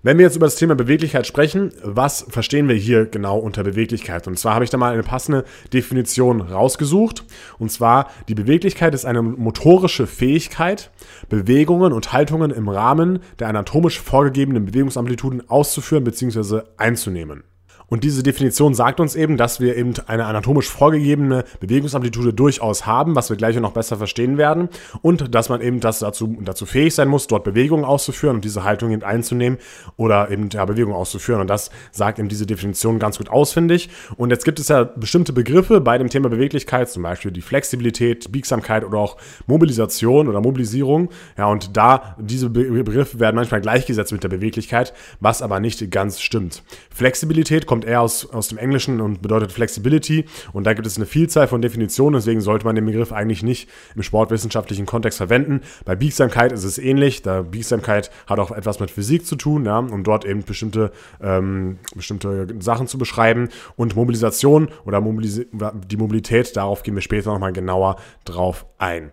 Wenn 0.05 0.17
wir 0.17 0.25
jetzt 0.25 0.35
über 0.35 0.47
das 0.47 0.57
Thema 0.57 0.75
Beweglichkeit 0.75 1.25
sprechen, 1.25 1.71
was 1.81 2.25
verstehen 2.27 2.67
wir 2.67 2.75
hier 2.75 3.05
genau 3.05 3.37
unter 3.37 3.63
Beweglichkeit? 3.63 4.27
Und 4.27 4.37
zwar 4.37 4.55
habe 4.55 4.65
ich 4.65 4.69
da 4.69 4.75
mal 4.75 4.91
eine 4.91 5.01
passende 5.01 5.45
Definition 5.71 6.41
rausgesucht. 6.41 7.23
Und 7.57 7.71
zwar, 7.71 8.11
die 8.27 8.35
Beweglichkeit 8.35 8.93
ist 8.93 9.05
eine 9.05 9.21
motorische 9.21 10.05
Fähigkeit, 10.05 10.91
Bewegungen 11.29 11.93
und 11.93 12.11
Haltungen 12.11 12.51
im 12.51 12.67
Rahmen 12.67 13.19
der 13.39 13.47
anatomisch 13.47 13.97
vorgegebenen 13.97 14.65
Bewegungsamplituden 14.65 15.49
auszuführen 15.49 16.03
bzw. 16.03 16.63
einzunehmen. 16.75 17.45
Und 17.87 18.03
diese 18.03 18.23
Definition 18.23 18.73
sagt 18.73 18.99
uns 18.99 19.15
eben, 19.15 19.37
dass 19.37 19.59
wir 19.59 19.75
eben 19.77 19.93
eine 20.07 20.25
anatomisch 20.25 20.69
vorgegebene 20.69 21.43
Bewegungsamplitude 21.59 22.33
durchaus 22.33 22.85
haben, 22.85 23.15
was 23.15 23.29
wir 23.29 23.37
gleich 23.37 23.55
noch 23.59 23.73
besser 23.73 23.97
verstehen 23.97 24.37
werden. 24.37 24.69
Und 25.01 25.33
dass 25.33 25.49
man 25.49 25.61
eben 25.61 25.79
das 25.79 25.99
dazu, 25.99 26.37
dazu 26.41 26.65
fähig 26.65 26.95
sein 26.95 27.07
muss, 27.07 27.27
dort 27.27 27.43
Bewegungen 27.43 27.85
auszuführen 27.85 28.37
und 28.37 28.45
diese 28.45 28.63
Haltung 28.63 28.91
eben 28.91 29.03
einzunehmen 29.03 29.59
oder 29.97 30.31
eben 30.31 30.49
ja, 30.51 30.65
Bewegungen 30.65 30.95
auszuführen. 30.95 31.41
Und 31.41 31.47
das 31.47 31.69
sagt 31.91 32.19
eben 32.19 32.29
diese 32.29 32.45
Definition 32.45 32.99
ganz 32.99 33.17
gut 33.17 33.29
aus, 33.29 33.53
finde 33.53 33.75
ich. 33.75 33.89
Und 34.17 34.31
jetzt 34.31 34.45
gibt 34.45 34.59
es 34.59 34.67
ja 34.69 34.83
bestimmte 34.83 35.33
Begriffe 35.33 35.81
bei 35.81 35.97
dem 35.97 36.09
Thema 36.09 36.29
Beweglichkeit, 36.29 36.89
zum 36.89 37.03
Beispiel 37.03 37.31
die 37.31 37.41
Flexibilität, 37.41 38.31
Biegsamkeit 38.31 38.83
oder 38.83 38.97
auch 38.97 39.17
Mobilisation 39.47 40.27
oder 40.27 40.41
Mobilisierung. 40.41 41.09
Ja, 41.37 41.47
und 41.47 41.75
da 41.77 42.15
diese 42.19 42.49
Begriffe 42.49 43.19
werden 43.19 43.35
manchmal 43.35 43.61
gleichgesetzt 43.61 44.11
mit 44.11 44.23
der 44.23 44.29
Beweglichkeit, 44.29 44.93
was 45.19 45.41
aber 45.41 45.59
nicht 45.59 45.91
ganz 45.91 46.21
stimmt. 46.21 46.63
Flexibilität 46.89 47.65
kommt 47.73 47.85
eher 47.85 48.01
aus, 48.01 48.29
aus 48.29 48.49
dem 48.49 48.59
Englischen 48.59 49.01
und 49.01 49.23
bedeutet 49.23 49.51
Flexibility. 49.51 50.25
Und 50.51 50.65
da 50.65 50.73
gibt 50.73 50.85
es 50.85 50.95
eine 50.95 51.07
Vielzahl 51.07 51.47
von 51.47 51.59
Definitionen, 51.59 52.13
deswegen 52.13 52.39
sollte 52.39 52.65
man 52.65 52.75
den 52.75 52.85
Begriff 52.85 53.11
eigentlich 53.11 53.41
nicht 53.41 53.67
im 53.95 54.03
sportwissenschaftlichen 54.03 54.85
Kontext 54.85 55.17
verwenden. 55.17 55.61
Bei 55.83 55.95
Biegsamkeit 55.95 56.51
ist 56.51 56.65
es 56.65 56.77
ähnlich. 56.77 57.23
Da 57.23 57.41
Biegsamkeit 57.41 58.11
hat 58.27 58.37
auch 58.37 58.51
etwas 58.51 58.79
mit 58.79 58.91
Physik 58.91 59.25
zu 59.25 59.35
tun, 59.37 59.65
ja, 59.65 59.79
um 59.79 60.03
dort 60.03 60.23
eben 60.23 60.43
bestimmte, 60.43 60.91
ähm, 61.19 61.79
bestimmte 61.95 62.45
Sachen 62.59 62.85
zu 62.85 62.99
beschreiben. 62.99 63.49
Und 63.75 63.95
Mobilisation 63.95 64.69
oder 64.85 65.01
Mobilis 65.01 65.41
die 65.41 65.97
Mobilität, 65.97 66.55
darauf 66.55 66.83
gehen 66.83 66.93
wir 66.93 67.01
später 67.01 67.33
nochmal 67.33 67.53
genauer 67.53 67.95
drauf 68.23 68.67
ein. 68.77 69.11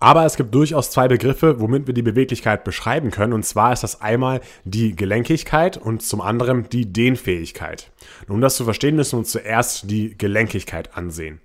Aber 0.00 0.24
es 0.24 0.36
gibt 0.36 0.54
durchaus 0.54 0.90
zwei 0.90 1.08
Begriffe, 1.08 1.60
womit 1.60 1.86
wir 1.88 1.94
die 1.94 2.02
Beweglichkeit 2.02 2.62
beschreiben 2.62 3.10
können. 3.10 3.32
Und 3.32 3.44
zwar 3.44 3.72
ist 3.72 3.82
das 3.82 4.00
einmal 4.00 4.40
die 4.64 4.94
Gelenkigkeit 4.94 5.76
und 5.76 6.02
zum 6.02 6.20
anderen 6.20 6.68
die 6.68 6.92
Dehnfähigkeit. 6.92 7.90
Um 8.28 8.40
das 8.40 8.56
zu 8.56 8.64
verstehen, 8.64 8.96
müssen 8.96 9.14
wir 9.14 9.18
uns 9.18 9.32
zuerst 9.32 9.90
die 9.90 10.16
Gelenkigkeit 10.16 10.96
ansehen. 10.96 11.40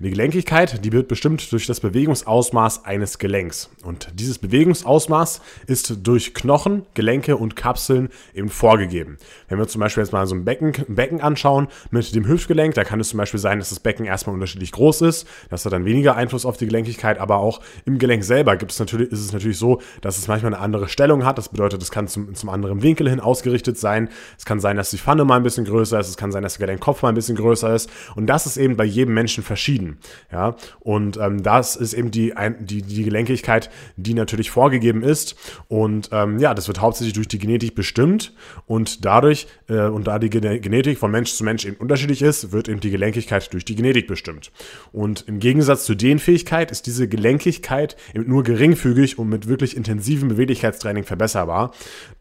Die 0.00 0.10
Gelenkigkeit, 0.10 0.84
die 0.84 0.92
wird 0.92 1.08
bestimmt 1.08 1.52
durch 1.52 1.66
das 1.66 1.80
Bewegungsausmaß 1.80 2.84
eines 2.84 3.18
Gelenks. 3.18 3.70
Und 3.84 4.08
dieses 4.14 4.38
Bewegungsausmaß 4.38 5.42
ist 5.66 6.06
durch 6.06 6.34
Knochen, 6.34 6.86
Gelenke 6.94 7.36
und 7.36 7.56
Kapseln 7.56 8.08
eben 8.34 8.48
vorgegeben. 8.48 9.18
Wenn 9.48 9.58
wir 9.58 9.68
zum 9.68 9.80
Beispiel 9.80 10.02
jetzt 10.02 10.12
mal 10.12 10.26
so 10.26 10.34
ein 10.34 10.44
Becken, 10.44 10.72
ein 10.88 10.94
Becken 10.94 11.20
anschauen 11.20 11.68
mit 11.90 12.14
dem 12.14 12.26
Hüftgelenk, 12.26 12.74
da 12.74 12.84
kann 12.84 13.00
es 13.00 13.10
zum 13.10 13.18
Beispiel 13.18 13.40
sein, 13.40 13.58
dass 13.58 13.68
das 13.68 13.80
Becken 13.80 14.06
erstmal 14.06 14.34
unterschiedlich 14.34 14.72
groß 14.72 15.02
ist. 15.02 15.26
Das 15.50 15.64
hat 15.64 15.72
dann 15.72 15.84
weniger 15.84 16.16
Einfluss 16.16 16.46
auf 16.46 16.56
die 16.56 16.66
Gelenkigkeit, 16.66 17.18
aber 17.18 17.38
auch 17.38 17.60
im 17.84 17.98
Gelenk 17.98 18.24
selber 18.24 18.56
gibt 18.56 18.78
natürlich, 18.78 19.10
ist 19.10 19.20
es 19.20 19.32
natürlich 19.32 19.58
so, 19.58 19.80
dass 20.00 20.18
es 20.18 20.28
manchmal 20.28 20.54
eine 20.54 20.62
andere 20.62 20.88
Stellung 20.88 21.24
hat. 21.24 21.38
Das 21.38 21.48
bedeutet, 21.48 21.82
es 21.82 21.90
kann 21.90 22.08
zum, 22.08 22.34
zum 22.34 22.48
anderen 22.48 22.82
Winkel 22.82 23.08
hin 23.08 23.20
ausgerichtet 23.20 23.78
sein. 23.78 24.08
Es 24.36 24.44
kann 24.44 24.60
sein, 24.60 24.76
dass 24.76 24.90
die 24.90 24.98
Pfanne 24.98 25.24
mal 25.24 25.36
ein 25.36 25.42
bisschen 25.42 25.64
größer 25.64 25.98
ist. 25.98 26.07
Es 26.08 26.16
kann 26.16 26.32
sein, 26.32 26.42
dass 26.42 26.58
der 26.58 26.66
Gelenkkopf 26.66 27.02
mal 27.02 27.10
ein 27.10 27.14
bisschen 27.14 27.36
größer 27.36 27.74
ist. 27.74 27.90
Und 28.16 28.26
das 28.26 28.46
ist 28.46 28.56
eben 28.56 28.76
bei 28.76 28.84
jedem 28.84 29.14
Menschen 29.14 29.42
verschieden. 29.42 29.98
Ja, 30.32 30.56
und 30.80 31.16
ähm, 31.16 31.42
das 31.42 31.76
ist 31.76 31.92
eben 31.92 32.10
die, 32.10 32.32
die, 32.60 32.82
die 32.82 33.04
Gelenkigkeit, 33.04 33.70
die 33.96 34.14
natürlich 34.14 34.50
vorgegeben 34.50 35.02
ist. 35.02 35.36
Und 35.68 36.10
ähm, 36.12 36.38
ja, 36.38 36.54
das 36.54 36.68
wird 36.68 36.80
hauptsächlich 36.80 37.14
durch 37.14 37.28
die 37.28 37.38
Genetik 37.38 37.74
bestimmt. 37.74 38.32
Und 38.66 39.04
dadurch, 39.04 39.46
äh, 39.68 39.86
und 39.86 40.06
da 40.06 40.18
die 40.18 40.30
Genetik 40.30 40.98
von 40.98 41.10
Mensch 41.10 41.32
zu 41.32 41.44
Mensch 41.44 41.64
eben 41.64 41.76
unterschiedlich 41.76 42.22
ist, 42.22 42.52
wird 42.52 42.68
eben 42.68 42.80
die 42.80 42.90
Gelenkigkeit 42.90 43.52
durch 43.52 43.64
die 43.64 43.76
Genetik 43.76 44.06
bestimmt. 44.06 44.52
Und 44.92 45.24
im 45.26 45.38
Gegensatz 45.38 45.84
zur 45.84 45.96
Dehnfähigkeit 45.96 46.70
ist 46.70 46.86
diese 46.86 47.08
Gelenkigkeit 47.08 47.48
Beweglichkeit 47.58 47.96
nur 48.14 48.42
geringfügig 48.42 49.18
und 49.18 49.28
mit 49.28 49.48
wirklich 49.48 49.76
intensivem 49.76 50.28
Beweglichkeitstraining 50.28 51.04
verbesserbar. 51.04 51.72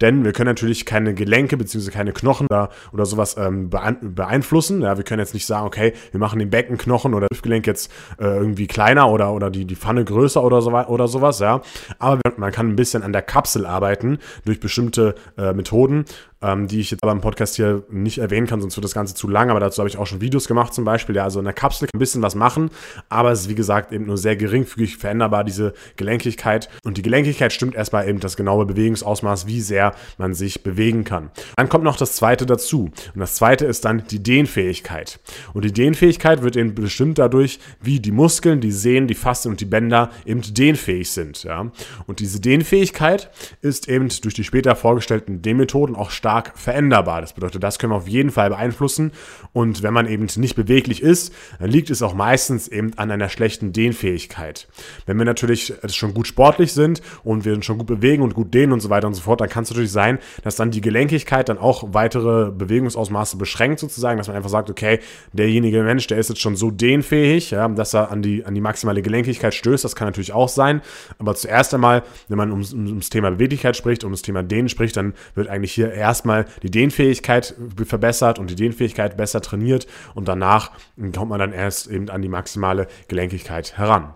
Denn 0.02 0.24
wir 0.24 0.34
können 0.34 0.48
natürlich 0.48 0.86
keine 0.86 1.14
Gelenke 1.14 1.58
bzw. 1.58 1.92
keine 1.92 2.14
Knochen 2.14 2.48
oder, 2.50 2.70
oder 2.94 3.06
sowas 3.06 3.36
ähm, 3.38 3.67
beeinflussen. 3.70 4.82
Ja, 4.82 4.98
wir 4.98 5.04
können 5.04 5.20
jetzt 5.20 5.34
nicht 5.34 5.46
sagen, 5.46 5.66
okay, 5.66 5.94
wir 6.12 6.20
machen 6.20 6.40
den 6.40 6.50
Beckenknochen 6.50 7.14
oder 7.14 7.28
Hüftgelenk 7.32 7.68
jetzt 7.68 7.92
äh, 8.20 8.26
irgendwie 8.26 8.68
kleiner 8.68 9.10
oder, 9.10 9.34
oder 9.34 9.50
die, 9.50 9.66
die 9.66 9.76
Pfanne 9.76 10.06
größer 10.06 10.44
oder, 10.44 10.62
so, 10.62 10.72
oder 10.72 11.08
sowas. 11.08 11.40
Ja. 11.40 11.62
Aber 12.00 12.20
man 12.38 12.52
kann 12.52 12.70
ein 12.70 12.76
bisschen 12.76 13.04
an 13.04 13.14
der 13.14 13.22
Kapsel 13.22 13.66
arbeiten 13.66 14.20
durch 14.46 14.60
bestimmte 14.60 15.16
äh, 15.38 15.54
Methoden 15.54 16.06
ähm, 16.42 16.68
die 16.68 16.80
ich 16.80 16.92
jetzt 16.92 17.04
aber 17.04 17.12
im 17.12 17.22
Podcast 17.22 17.56
hier 17.56 17.84
nicht 17.90 18.20
erwähnen 18.20 18.48
kann, 18.48 18.62
sonst 18.62 18.78
wird 18.78 18.86
das 18.86 18.94
Ganze 18.94 19.16
zu 19.16 19.28
lang, 19.28 19.50
aber 19.50 19.60
dazu 19.60 19.80
habe 19.80 19.90
ich 19.90 19.98
auch 19.98 20.06
schon 20.06 20.22
Videos 20.22 20.48
gemacht 20.48 20.74
zum 20.74 20.86
Beispiel. 20.86 21.16
Ja, 21.16 21.24
also 21.24 21.40
in 21.40 21.46
der 21.46 21.54
Kapsel 21.54 21.88
kann 21.88 21.98
ein 21.98 22.00
bisschen 22.00 22.22
was 22.22 22.36
machen, 22.36 22.70
aber 23.10 23.32
es 23.32 23.42
ist 23.42 23.50
wie 23.50 23.56
gesagt 23.56 23.92
eben 23.92 24.06
nur 24.06 24.18
sehr 24.18 24.36
geringfügig 24.36 24.98
veränderbar, 24.98 25.44
diese 25.44 25.74
Gelenkigkeit. 25.96 26.70
Und 26.84 26.98
die 26.98 27.02
Gelenkigkeit 27.02 27.54
stimmt 27.54 27.76
erstmal 27.76 28.08
eben 28.08 28.20
das 28.20 28.38
genaue 28.38 28.66
Bewegungsausmaß, 28.66 29.48
wie 29.48 29.62
sehr 29.62 29.96
man 30.18 30.34
sich 30.34 30.64
bewegen 30.64 31.04
kann. 31.04 31.32
Dann 31.56 31.70
kommt 31.70 31.84
noch 31.84 31.98
das 31.98 32.14
zweite 32.14 32.46
dazu. 32.46 32.92
Und 33.14 33.20
das 33.20 33.36
zweite 33.36 33.66
ist 33.66 33.86
dann 33.86 34.04
die 34.08 34.22
Dehnfähigkeit. 34.22 35.20
Und 35.54 35.66
die 35.66 35.74
Dehnfähigkeit 35.74 36.44
wird 36.44 36.56
eben 36.56 36.76
bestimmt 36.76 37.18
dadurch, 37.18 37.60
wie 37.82 38.00
die 38.00 38.12
Muskeln, 38.12 38.62
die 38.62 38.72
Sehnen, 38.72 39.08
die 39.08 39.16
Faszien 39.16 39.52
und 39.52 39.62
die 39.62 39.66
Bänder 39.66 40.12
eben 40.26 40.42
dehnfähig 40.42 41.10
sind. 41.12 41.44
Ja. 41.44 41.72
Und 42.06 42.20
diese 42.20 42.40
Dehnfähigkeit 42.40 43.32
ist 43.62 43.90
eben 43.90 44.10
durch 44.22 44.36
die 44.36 44.44
später 44.44 44.76
vorgestellten 44.76 45.42
Dehnmethoden 45.42 45.96
auch 45.96 46.12
stark 46.12 46.27
stark 46.28 46.52
veränderbar. 46.58 47.22
Das 47.22 47.32
bedeutet, 47.32 47.64
das 47.64 47.80
können 47.80 47.94
wir 47.94 47.96
auf 47.96 48.10
jeden 48.10 48.32
Fall 48.32 48.50
beeinflussen. 48.50 49.14
Und 49.54 49.82
wenn 49.82 49.94
man 49.94 50.10
eben 50.10 50.28
nicht 50.36 50.58
beweglich 50.58 51.02
ist, 51.02 51.34
dann 51.58 51.70
liegt 51.70 51.90
es 51.90 52.02
auch 52.02 52.14
meistens 52.14 52.68
eben 52.68 52.92
an 52.98 53.12
einer 53.12 53.30
schlechten 53.30 53.72
Dehnfähigkeit. 53.72 54.68
Wenn 55.06 55.18
wir 55.18 55.24
natürlich 55.24 55.74
schon 55.88 56.14
gut 56.14 56.28
sportlich 56.28 56.74
sind 56.74 57.02
und 57.24 57.46
wir 57.46 57.54
uns 57.54 57.66
schon 57.66 57.78
gut 57.78 57.88
bewegen 57.88 58.24
und 58.24 58.34
gut 58.34 58.54
dehnen 58.54 58.74
und 58.74 58.82
so 58.82 58.90
weiter 58.90 59.08
und 59.08 59.14
so 59.14 59.22
fort, 59.22 59.40
dann 59.40 59.48
kann 59.48 59.64
es 59.64 59.70
natürlich 59.70 59.94
sein, 59.94 60.20
dass 60.44 60.58
dann 60.58 60.70
die 60.70 60.82
Gelenkigkeit 60.82 61.48
dann 61.48 61.60
auch 61.60 61.94
weitere 61.94 62.52
Bewegungsausmaße 62.52 63.38
beschränkt 63.38 63.80
sozusagen, 63.80 64.18
dass 64.18 64.28
man 64.28 64.36
einfach 64.36 64.50
sagt, 64.50 64.70
okay, 64.70 65.00
derjenige 65.32 65.82
Mensch, 65.82 66.08
der 66.08 66.18
ist 66.18 66.28
jetzt 66.28 66.42
schon 66.42 66.58
so 66.58 66.72
dehnfähig, 66.72 67.52
ja, 67.52 67.70
dass 67.70 67.94
er 67.94 68.12
an 68.12 68.22
die, 68.22 68.44
an 68.44 68.54
die 68.54 68.60
maximale 68.60 69.02
Gelenkigkeit 69.02 69.54
stößt. 69.54 69.86
Das 69.86 69.96
kann 69.96 70.10
natürlich 70.10 70.34
auch 70.34 70.50
sein. 70.50 70.82
Aber 71.20 71.36
zuerst 71.36 71.74
einmal, 71.74 72.04
wenn 72.28 72.38
man 72.38 72.52
ums, 72.52 72.74
ums 72.74 73.10
Thema 73.10 73.32
Beweglichkeit 73.32 73.78
spricht, 73.78 74.04
um 74.04 74.12
das 74.12 74.24
Thema 74.24 74.44
Dehnen 74.44 74.68
spricht, 74.68 74.98
dann 74.98 75.14
wird 75.34 75.48
eigentlich 75.48 75.72
hier 75.72 75.94
erst 75.94 76.17
erstmal 76.18 76.46
die 76.64 76.72
Dehnfähigkeit 76.72 77.56
verbessert 77.86 78.40
und 78.40 78.50
die 78.50 78.56
Dehnfähigkeit 78.56 79.18
besser 79.18 79.42
trainiert 79.42 79.86
und 80.16 80.28
danach 80.28 80.72
kommt 81.16 81.30
man 81.30 81.40
dann 81.40 81.54
erst 81.54 81.88
eben 81.88 82.10
an 82.10 82.24
die 82.24 82.30
maximale 82.30 82.88
Gelenkigkeit 83.08 83.78
heran. 83.78 84.16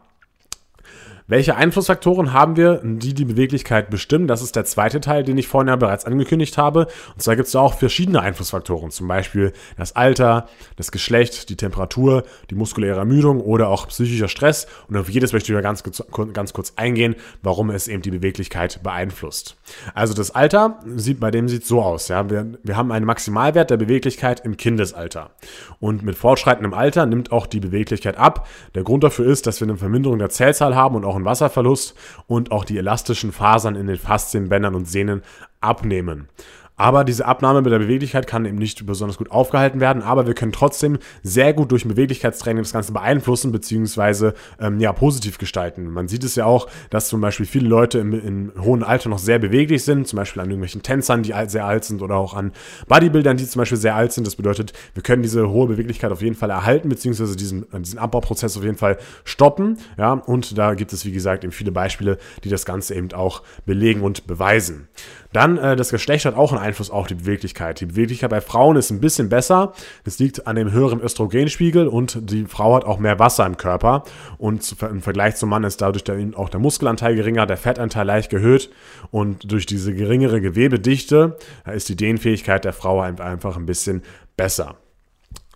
Welche 1.31 1.55
Einflussfaktoren 1.55 2.33
haben 2.33 2.57
wir, 2.57 2.81
die 2.83 3.13
die 3.13 3.23
Beweglichkeit 3.23 3.89
bestimmen? 3.89 4.27
Das 4.27 4.41
ist 4.41 4.57
der 4.57 4.65
zweite 4.65 4.99
Teil, 4.99 5.23
den 5.23 5.37
ich 5.37 5.47
vorhin 5.47 5.69
ja 5.69 5.77
bereits 5.77 6.03
angekündigt 6.03 6.57
habe. 6.57 6.87
Und 7.13 7.21
zwar 7.21 7.37
gibt 7.37 7.45
es 7.45 7.53
da 7.53 7.61
auch 7.61 7.75
verschiedene 7.75 8.19
Einflussfaktoren, 8.19 8.91
zum 8.91 9.07
Beispiel 9.07 9.53
das 9.77 9.95
Alter, 9.95 10.49
das 10.75 10.91
Geschlecht, 10.91 11.47
die 11.47 11.55
Temperatur, 11.55 12.25
die 12.49 12.55
muskuläre 12.55 12.99
Ermüdung 12.99 13.39
oder 13.39 13.69
auch 13.69 13.87
psychischer 13.87 14.27
Stress. 14.27 14.67
Und 14.89 14.97
auf 14.97 15.07
jedes 15.07 15.31
möchte 15.31 15.53
ich 15.53 15.55
mal 15.55 15.61
ganz, 15.61 15.83
ganz 16.33 16.51
kurz 16.51 16.73
eingehen, 16.75 17.15
warum 17.41 17.69
es 17.69 17.87
eben 17.87 18.01
die 18.01 18.11
Beweglichkeit 18.11 18.83
beeinflusst. 18.83 19.55
Also 19.93 20.13
das 20.13 20.31
Alter 20.31 20.81
sieht 20.97 21.21
bei 21.21 21.31
dem 21.31 21.47
sieht 21.47 21.65
so 21.65 21.81
aus. 21.81 22.09
Ja? 22.09 22.29
Wir, 22.29 22.59
wir 22.61 22.75
haben 22.75 22.91
einen 22.91 23.05
Maximalwert 23.05 23.69
der 23.69 23.77
Beweglichkeit 23.77 24.41
im 24.43 24.57
Kindesalter. 24.57 25.29
Und 25.79 26.03
mit 26.03 26.17
fortschreitendem 26.17 26.73
Alter 26.73 27.05
nimmt 27.05 27.31
auch 27.31 27.47
die 27.47 27.61
Beweglichkeit 27.61 28.17
ab. 28.17 28.49
Der 28.75 28.83
Grund 28.83 29.05
dafür 29.05 29.27
ist, 29.27 29.47
dass 29.47 29.61
wir 29.61 29.69
eine 29.69 29.77
Verminderung 29.77 30.19
der 30.19 30.27
Zellzahl 30.27 30.75
haben 30.75 30.97
und 30.97 31.05
auch 31.05 31.20
hohen 31.21 31.25
Wasserverlust 31.25 31.95
und 32.27 32.51
auch 32.51 32.65
die 32.65 32.77
elastischen 32.77 33.31
Fasern 33.31 33.75
in 33.75 33.87
den 33.87 33.97
Faszien, 33.97 34.49
Bändern 34.49 34.75
und 34.75 34.87
Sehnen 34.87 35.21
abnehmen. 35.59 36.27
Aber 36.81 37.03
diese 37.03 37.27
Abnahme 37.27 37.61
mit 37.61 37.71
der 37.71 37.77
Beweglichkeit 37.77 38.25
kann 38.25 38.43
eben 38.43 38.57
nicht 38.57 38.87
besonders 38.87 39.19
gut 39.19 39.29
aufgehalten 39.29 39.79
werden, 39.79 40.01
aber 40.01 40.25
wir 40.25 40.33
können 40.33 40.51
trotzdem 40.51 40.97
sehr 41.21 41.53
gut 41.53 41.71
durch 41.71 41.87
Beweglichkeitstraining 41.87 42.63
das 42.63 42.73
Ganze 42.73 42.91
beeinflussen 42.91 43.51
bzw. 43.51 44.31
Ähm, 44.59 44.79
ja, 44.79 44.91
positiv 44.91 45.37
gestalten. 45.37 45.91
Man 45.91 46.07
sieht 46.07 46.23
es 46.23 46.33
ja 46.33 46.45
auch, 46.45 46.67
dass 46.89 47.07
zum 47.07 47.21
Beispiel 47.21 47.45
viele 47.45 47.69
Leute 47.69 47.99
im, 47.99 48.13
im 48.13 48.51
hohen 48.59 48.81
Alter 48.81 49.09
noch 49.09 49.19
sehr 49.19 49.37
beweglich 49.37 49.83
sind, 49.83 50.07
zum 50.07 50.17
Beispiel 50.17 50.41
an 50.41 50.49
irgendwelchen 50.49 50.81
Tänzern, 50.81 51.21
die 51.21 51.35
sehr 51.45 51.67
alt 51.67 51.83
sind 51.83 52.01
oder 52.01 52.15
auch 52.15 52.33
an 52.33 52.51
Bodybuildern, 52.87 53.37
die 53.37 53.45
zum 53.45 53.59
Beispiel 53.59 53.77
sehr 53.77 53.93
alt 53.93 54.11
sind. 54.11 54.25
Das 54.25 54.35
bedeutet, 54.35 54.73
wir 54.95 55.03
können 55.03 55.21
diese 55.21 55.51
hohe 55.51 55.67
Beweglichkeit 55.67 56.11
auf 56.11 56.23
jeden 56.23 56.35
Fall 56.35 56.49
erhalten 56.49 56.89
bzw. 56.89 57.35
Diesen, 57.35 57.67
diesen 57.77 57.99
Abbauprozess 57.99 58.57
auf 58.57 58.63
jeden 58.63 58.77
Fall 58.77 58.97
stoppen. 59.23 59.77
Ja, 59.99 60.13
und 60.13 60.57
da 60.57 60.73
gibt 60.73 60.93
es, 60.93 61.05
wie 61.05 61.11
gesagt, 61.11 61.43
eben 61.43 61.53
viele 61.53 61.71
Beispiele, 61.71 62.17
die 62.43 62.49
das 62.49 62.65
Ganze 62.65 62.95
eben 62.95 63.13
auch 63.13 63.43
belegen 63.67 64.01
und 64.01 64.25
beweisen. 64.25 64.87
Dann 65.33 65.57
äh, 65.57 65.75
das 65.75 65.89
Geschlecht 65.89 66.25
hat 66.25 66.35
auch 66.35 66.51
einen 66.51 66.61
Einfluss 66.61 66.89
auf 66.89 67.07
die 67.07 67.15
Beweglichkeit. 67.15 67.79
Die 67.79 67.85
Beweglichkeit 67.85 68.29
bei 68.29 68.41
Frauen 68.41 68.75
ist 68.75 68.91
ein 68.91 68.99
bisschen 68.99 69.29
besser. 69.29 69.73
Das 70.03 70.19
liegt 70.19 70.47
an 70.47 70.55
dem 70.55 70.71
höheren 70.71 71.01
Östrogenspiegel 71.01 71.87
und 71.87 72.31
die 72.31 72.45
Frau 72.45 72.75
hat 72.75 72.85
auch 72.85 72.99
mehr 72.99 73.19
Wasser 73.19 73.45
im 73.45 73.57
Körper. 73.57 74.03
Und 74.37 74.75
im 74.81 75.01
Vergleich 75.01 75.35
zum 75.35 75.49
Mann 75.49 75.63
ist 75.63 75.81
dadurch 75.81 76.03
der, 76.03 76.17
auch 76.35 76.49
der 76.49 76.59
Muskelanteil 76.59 77.15
geringer, 77.15 77.45
der 77.45 77.57
Fettanteil 77.57 78.05
leicht 78.05 78.33
erhöht. 78.33 78.69
Und 79.11 79.51
durch 79.51 79.65
diese 79.65 79.93
geringere 79.93 80.41
Gewebedichte 80.41 81.37
ist 81.73 81.89
die 81.89 81.95
Dehnfähigkeit 81.95 82.65
der 82.65 82.73
Frau 82.73 83.01
einfach 83.01 83.57
ein 83.57 83.65
bisschen 83.65 84.03
besser. 84.35 84.75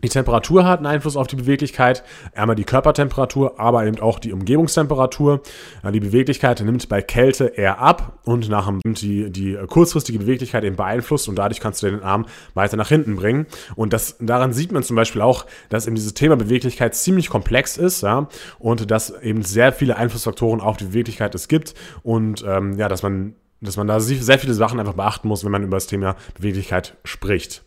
Die 0.03 0.09
Temperatur 0.09 0.65
hat 0.65 0.79
einen 0.79 0.87
Einfluss 0.87 1.15
auf 1.15 1.27
die 1.27 1.37
Beweglichkeit, 1.37 2.03
einmal 2.35 2.55
die 2.55 2.65
Körpertemperatur, 2.65 3.59
aber 3.59 3.85
eben 3.85 3.99
auch 3.99 4.19
die 4.19 4.33
Umgebungstemperatur. 4.33 5.41
Die 5.89 5.99
Beweglichkeit 6.01 6.59
nimmt 6.61 6.89
bei 6.89 7.01
Kälte 7.01 7.45
eher 7.45 7.79
ab 7.79 8.19
und 8.23 8.49
nach 8.49 8.67
dem 8.67 8.81
die, 8.85 9.31
die 9.31 9.57
kurzfristige 9.67 10.19
Beweglichkeit 10.19 10.65
eben 10.65 10.75
beeinflusst 10.75 11.29
und 11.29 11.35
dadurch 11.35 11.61
kannst 11.61 11.81
du 11.81 11.89
den 11.89 12.03
Arm 12.03 12.25
weiter 12.53 12.75
nach 12.75 12.89
hinten 12.89 13.15
bringen. 13.15 13.47
Und 13.75 13.93
das, 13.93 14.17
daran 14.19 14.51
sieht 14.51 14.73
man 14.73 14.83
zum 14.83 14.97
Beispiel 14.97 15.21
auch, 15.21 15.45
dass 15.69 15.87
eben 15.87 15.95
dieses 15.95 16.13
Thema 16.13 16.35
Beweglichkeit 16.35 16.93
ziemlich 16.93 17.29
komplex 17.29 17.77
ist, 17.77 18.03
ja, 18.03 18.27
und 18.59 18.91
dass 18.91 19.09
eben 19.21 19.43
sehr 19.43 19.71
viele 19.71 19.95
Einflussfaktoren 19.95 20.59
auf 20.59 20.75
die 20.75 20.85
Beweglichkeit 20.85 21.33
es 21.35 21.47
gibt 21.47 21.73
und 22.03 22.43
ähm, 22.45 22.77
ja, 22.77 22.89
dass 22.89 23.01
man 23.01 23.35
dass 23.65 23.77
man 23.77 23.87
da 23.87 23.99
sehr 23.99 24.39
viele 24.39 24.53
Sachen 24.53 24.79
einfach 24.79 24.93
beachten 24.93 25.27
muss, 25.27 25.43
wenn 25.43 25.51
man 25.51 25.63
über 25.63 25.77
das 25.77 25.87
Thema 25.87 26.15
Beweglichkeit 26.35 26.95
spricht. 27.03 27.63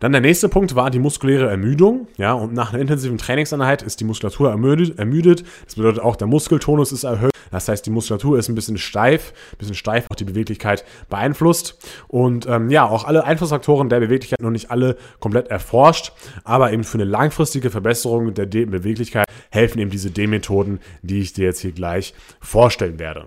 Dann 0.00 0.12
der 0.12 0.20
nächste 0.20 0.48
Punkt 0.48 0.74
war 0.74 0.90
die 0.90 0.98
muskuläre 0.98 1.48
Ermüdung. 1.48 2.08
Ja, 2.18 2.32
und 2.34 2.52
nach 2.52 2.72
einer 2.72 2.82
intensiven 2.82 3.16
Trainingseinheit 3.16 3.82
ist 3.82 4.00
die 4.00 4.04
Muskulatur 4.04 4.50
ermüdet. 4.50 4.98
ermüdet. 4.98 5.44
Das 5.64 5.76
bedeutet 5.76 6.02
auch, 6.02 6.16
der 6.16 6.26
Muskeltonus 6.26 6.92
ist 6.92 7.04
erhöht. 7.04 7.32
Das 7.50 7.68
heißt, 7.68 7.86
die 7.86 7.90
Muskulatur 7.90 8.38
ist 8.38 8.48
ein 8.48 8.54
bisschen 8.54 8.78
steif, 8.78 9.32
ein 9.52 9.58
bisschen 9.58 9.74
steif, 9.74 10.06
auch 10.10 10.16
die 10.16 10.24
Beweglichkeit 10.24 10.84
beeinflusst. 11.08 11.78
Und 12.08 12.46
ähm, 12.46 12.68
ja, 12.70 12.84
auch 12.84 13.04
alle 13.04 13.24
Einflussfaktoren 13.24 13.88
der 13.88 14.00
Beweglichkeit 14.00 14.42
noch 14.42 14.50
nicht 14.50 14.70
alle 14.70 14.96
komplett 15.20 15.48
erforscht, 15.48 16.12
aber 16.42 16.72
eben 16.72 16.84
für 16.84 16.98
eine 16.98 17.04
langfristige 17.04 17.70
Verbesserung 17.70 18.34
der 18.34 18.46
De 18.46 18.64
Beweglichkeit 18.64 19.26
helfen 19.50 19.78
eben 19.78 19.90
diese 19.90 20.10
D-Methoden, 20.10 20.80
die 21.02 21.20
ich 21.20 21.32
dir 21.32 21.44
jetzt 21.44 21.60
hier 21.60 21.72
gleich 21.72 22.12
vorstellen 22.40 22.98
werde. 22.98 23.26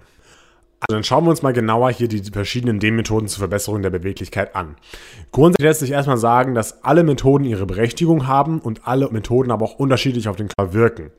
Also 0.79 0.96
dann 0.96 1.03
schauen 1.03 1.24
wir 1.24 1.31
uns 1.31 1.41
mal 1.41 1.53
genauer 1.53 1.91
hier 1.91 2.07
die 2.07 2.22
verschiedenen 2.31 2.79
D-Methoden 2.79 3.27
zur 3.27 3.39
Verbesserung 3.39 3.81
der 3.81 3.89
Beweglichkeit 3.89 4.55
an. 4.55 4.75
Grundsätzlich 5.31 5.65
lässt 5.65 5.79
sich 5.79 5.91
erstmal 5.91 6.17
sagen, 6.17 6.53
dass 6.53 6.84
alle 6.84 7.03
Methoden 7.03 7.46
ihre 7.46 7.65
Berechtigung 7.65 8.27
haben 8.27 8.60
und 8.60 8.88
alle 8.88 9.10
Methoden 9.10 9.50
aber 9.50 9.65
auch 9.65 9.79
unterschiedlich 9.79 10.27
auf 10.29 10.36
den 10.36 10.50
Körper 10.50 10.74
wirken. 10.74 11.12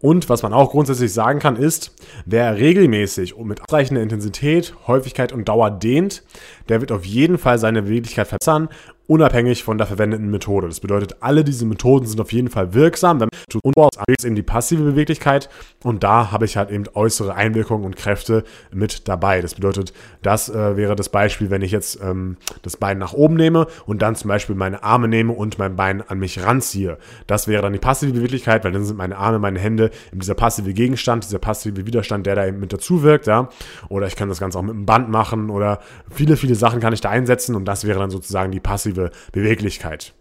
Und 0.00 0.28
was 0.28 0.42
man 0.42 0.52
auch 0.52 0.70
grundsätzlich 0.70 1.12
sagen 1.12 1.38
kann, 1.38 1.56
ist, 1.56 1.94
wer 2.26 2.58
regelmäßig 2.58 3.36
und 3.36 3.46
mit 3.46 3.62
ausreichender 3.62 4.02
Intensität, 4.02 4.74
Häufigkeit 4.86 5.32
und 5.32 5.48
Dauer 5.48 5.70
dehnt, 5.70 6.22
der 6.68 6.80
wird 6.80 6.92
auf 6.92 7.06
jeden 7.06 7.38
Fall 7.38 7.58
seine 7.58 7.82
Beweglichkeit 7.82 8.26
verbessern 8.26 8.68
unabhängig 9.06 9.64
von 9.64 9.78
der 9.78 9.86
verwendeten 9.86 10.30
Methode. 10.30 10.68
Das 10.68 10.80
bedeutet, 10.80 11.16
alle 11.20 11.44
diese 11.44 11.66
Methoden 11.66 12.06
sind 12.06 12.20
auf 12.20 12.32
jeden 12.32 12.48
Fall 12.48 12.74
wirksam. 12.74 13.18
Man 13.18 13.28
unbaut, 13.62 13.94
ist 14.06 14.24
eben 14.24 14.34
die 14.34 14.42
passive 14.42 14.82
Beweglichkeit 14.82 15.48
und 15.82 16.02
da 16.02 16.32
habe 16.32 16.44
ich 16.44 16.56
halt 16.56 16.70
eben 16.70 16.84
äußere 16.94 17.34
Einwirkungen 17.34 17.84
und 17.84 17.96
Kräfte 17.96 18.44
mit 18.72 19.08
dabei. 19.08 19.40
Das 19.40 19.54
bedeutet, 19.54 19.92
das 20.22 20.48
äh, 20.48 20.76
wäre 20.76 20.96
das 20.96 21.08
Beispiel, 21.08 21.50
wenn 21.50 21.62
ich 21.62 21.70
jetzt 21.70 22.00
ähm, 22.02 22.36
das 22.62 22.76
Bein 22.76 22.98
nach 22.98 23.12
oben 23.12 23.34
nehme 23.34 23.66
und 23.86 24.02
dann 24.02 24.16
zum 24.16 24.28
Beispiel 24.28 24.56
meine 24.56 24.82
Arme 24.82 25.08
nehme 25.08 25.32
und 25.32 25.58
mein 25.58 25.76
Bein 25.76 26.02
an 26.02 26.18
mich 26.18 26.42
ranziehe. 26.42 26.98
Das 27.26 27.48
wäre 27.48 27.62
dann 27.62 27.72
die 27.72 27.78
passive 27.78 28.12
Beweglichkeit, 28.12 28.64
weil 28.64 28.72
dann 28.72 28.84
sind 28.84 28.96
meine 28.96 29.16
Arme, 29.16 29.38
meine 29.38 29.58
Hände 29.58 29.90
in 30.12 30.20
dieser 30.20 30.34
passive 30.34 30.72
Gegenstand, 30.72 31.24
dieser 31.24 31.38
passive 31.38 31.86
Widerstand, 31.86 32.26
der 32.26 32.34
da 32.34 32.46
eben 32.46 32.60
mit 32.60 32.72
dazu 32.72 33.02
wirkt. 33.02 33.26
Ja? 33.26 33.48
Oder 33.88 34.06
ich 34.06 34.16
kann 34.16 34.28
das 34.28 34.40
Ganze 34.40 34.58
auch 34.58 34.62
mit 34.62 34.74
einem 34.74 34.86
Band 34.86 35.10
machen 35.10 35.50
oder 35.50 35.80
viele, 36.10 36.36
viele 36.36 36.54
Sachen 36.54 36.80
kann 36.80 36.92
ich 36.92 37.00
da 37.00 37.10
einsetzen 37.10 37.54
und 37.54 37.66
das 37.66 37.84
wäre 37.84 37.98
dann 37.98 38.10
sozusagen 38.10 38.50
die 38.50 38.60
passive 38.60 38.93
passive 38.94 39.10
Beweglichkeit. 39.32 40.12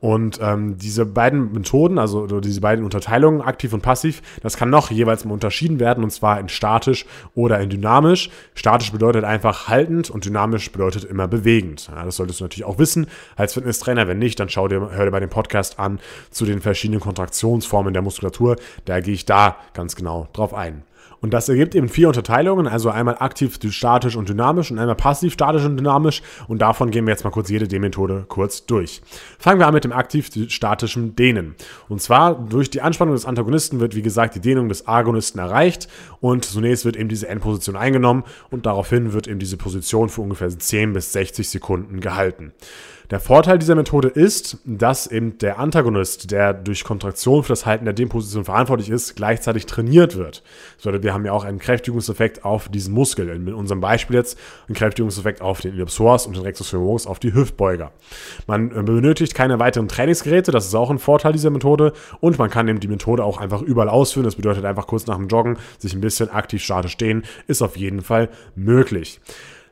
Und 0.00 0.38
ähm, 0.42 0.76
diese 0.76 1.06
beiden 1.06 1.52
Methoden, 1.52 1.98
also 1.98 2.26
diese 2.40 2.60
beiden 2.60 2.84
Unterteilungen, 2.84 3.40
aktiv 3.40 3.72
und 3.72 3.80
passiv, 3.80 4.20
das 4.42 4.58
kann 4.58 4.68
noch 4.68 4.90
jeweils 4.90 5.24
mal 5.24 5.32
unterschieden 5.32 5.80
werden, 5.80 6.04
und 6.04 6.10
zwar 6.10 6.38
in 6.38 6.50
statisch 6.50 7.06
oder 7.34 7.58
in 7.60 7.70
dynamisch. 7.70 8.28
Statisch 8.54 8.92
bedeutet 8.92 9.24
einfach 9.24 9.68
haltend 9.68 10.10
und 10.10 10.26
dynamisch 10.26 10.70
bedeutet 10.70 11.04
immer 11.04 11.26
bewegend. 11.26 11.88
Ja, 11.88 12.04
das 12.04 12.16
solltest 12.16 12.40
du 12.40 12.44
natürlich 12.44 12.66
auch 12.66 12.78
wissen 12.78 13.06
als 13.36 13.54
Fitnesstrainer. 13.54 14.06
Wenn 14.06 14.18
nicht, 14.18 14.38
dann 14.38 14.50
schau 14.50 14.68
dir, 14.68 14.90
hör 14.90 15.06
dir 15.06 15.10
bei 15.10 15.20
dem 15.20 15.30
Podcast 15.30 15.78
an 15.78 15.98
zu 16.30 16.44
den 16.44 16.60
verschiedenen 16.60 17.00
Kontraktionsformen 17.00 17.94
der 17.94 18.02
Muskulatur. 18.02 18.56
Da 18.84 19.00
gehe 19.00 19.14
ich 19.14 19.24
da 19.24 19.56
ganz 19.72 19.96
genau 19.96 20.28
drauf 20.34 20.52
ein. 20.52 20.82
Und 21.24 21.30
das 21.32 21.48
ergibt 21.48 21.74
eben 21.74 21.88
vier 21.88 22.08
Unterteilungen, 22.08 22.68
also 22.68 22.90
einmal 22.90 23.16
aktiv, 23.18 23.58
statisch 23.70 24.14
und 24.14 24.28
dynamisch 24.28 24.70
und 24.70 24.78
einmal 24.78 24.94
passiv, 24.94 25.32
statisch 25.32 25.64
und 25.64 25.78
dynamisch. 25.78 26.20
Und 26.48 26.60
davon 26.60 26.90
gehen 26.90 27.06
wir 27.06 27.12
jetzt 27.12 27.24
mal 27.24 27.30
kurz 27.30 27.48
jede 27.48 27.66
D-Methode 27.66 28.26
kurz 28.28 28.66
durch. 28.66 29.00
Fangen 29.38 29.58
wir 29.58 29.66
an 29.66 29.72
mit 29.72 29.84
dem 29.84 29.92
aktiv-statischen 29.94 31.16
Dehnen. 31.16 31.54
Und 31.88 32.02
zwar 32.02 32.34
durch 32.34 32.68
die 32.68 32.82
Anspannung 32.82 33.14
des 33.14 33.24
Antagonisten 33.24 33.80
wird, 33.80 33.96
wie 33.96 34.02
gesagt, 34.02 34.34
die 34.34 34.40
Dehnung 34.40 34.68
des 34.68 34.86
Agonisten 34.86 35.38
erreicht 35.38 35.88
und 36.20 36.44
zunächst 36.44 36.84
wird 36.84 36.96
eben 36.96 37.08
diese 37.08 37.26
Endposition 37.26 37.74
eingenommen 37.74 38.24
und 38.50 38.66
daraufhin 38.66 39.14
wird 39.14 39.26
eben 39.26 39.38
diese 39.38 39.56
Position 39.56 40.10
für 40.10 40.20
ungefähr 40.20 40.50
10 40.50 40.92
bis 40.92 41.14
60 41.14 41.48
Sekunden 41.48 42.00
gehalten. 42.00 42.52
Der 43.14 43.20
Vorteil 43.20 43.60
dieser 43.60 43.76
Methode 43.76 44.08
ist, 44.08 44.58
dass 44.64 45.06
eben 45.06 45.38
der 45.38 45.60
Antagonist, 45.60 46.32
der 46.32 46.52
durch 46.52 46.82
Kontraktion 46.82 47.44
für 47.44 47.50
das 47.50 47.64
Halten 47.64 47.84
der 47.84 47.94
Dehnposition 47.94 48.44
verantwortlich 48.44 48.90
ist, 48.90 49.14
gleichzeitig 49.14 49.66
trainiert 49.66 50.16
wird. 50.16 50.42
Das 50.74 50.82
bedeutet, 50.82 51.04
wir 51.04 51.14
haben 51.14 51.24
ja 51.24 51.30
auch 51.30 51.44
einen 51.44 51.60
Kräftigungseffekt 51.60 52.44
auf 52.44 52.68
diesen 52.68 52.92
Muskel. 52.92 53.28
In 53.28 53.54
unserem 53.54 53.80
Beispiel 53.80 54.16
jetzt 54.16 54.36
einen 54.66 54.74
Kräftigungseffekt 54.74 55.42
auf 55.42 55.60
den 55.60 55.74
Iliopsoas 55.74 56.26
und 56.26 56.34
den 56.34 56.42
Rectus 56.42 56.70
femoris 56.70 57.06
auf 57.06 57.20
die 57.20 57.32
Hüftbeuger. 57.32 57.92
Man 58.48 58.72
äh, 58.72 58.82
benötigt 58.82 59.32
keine 59.36 59.60
weiteren 59.60 59.86
Trainingsgeräte, 59.86 60.50
das 60.50 60.66
ist 60.66 60.74
auch 60.74 60.90
ein 60.90 60.98
Vorteil 60.98 61.30
dieser 61.30 61.50
Methode. 61.50 61.92
Und 62.18 62.40
man 62.40 62.50
kann 62.50 62.66
eben 62.66 62.80
die 62.80 62.88
Methode 62.88 63.22
auch 63.22 63.38
einfach 63.38 63.62
überall 63.62 63.90
ausführen. 63.90 64.24
Das 64.24 64.34
bedeutet 64.34 64.64
einfach 64.64 64.88
kurz 64.88 65.06
nach 65.06 65.18
dem 65.18 65.28
Joggen 65.28 65.56
sich 65.78 65.94
ein 65.94 66.00
bisschen 66.00 66.30
aktiv 66.30 66.64
statisch 66.64 66.90
stehen, 66.90 67.22
ist 67.46 67.62
auf 67.62 67.76
jeden 67.76 68.02
Fall 68.02 68.28
möglich. 68.56 69.20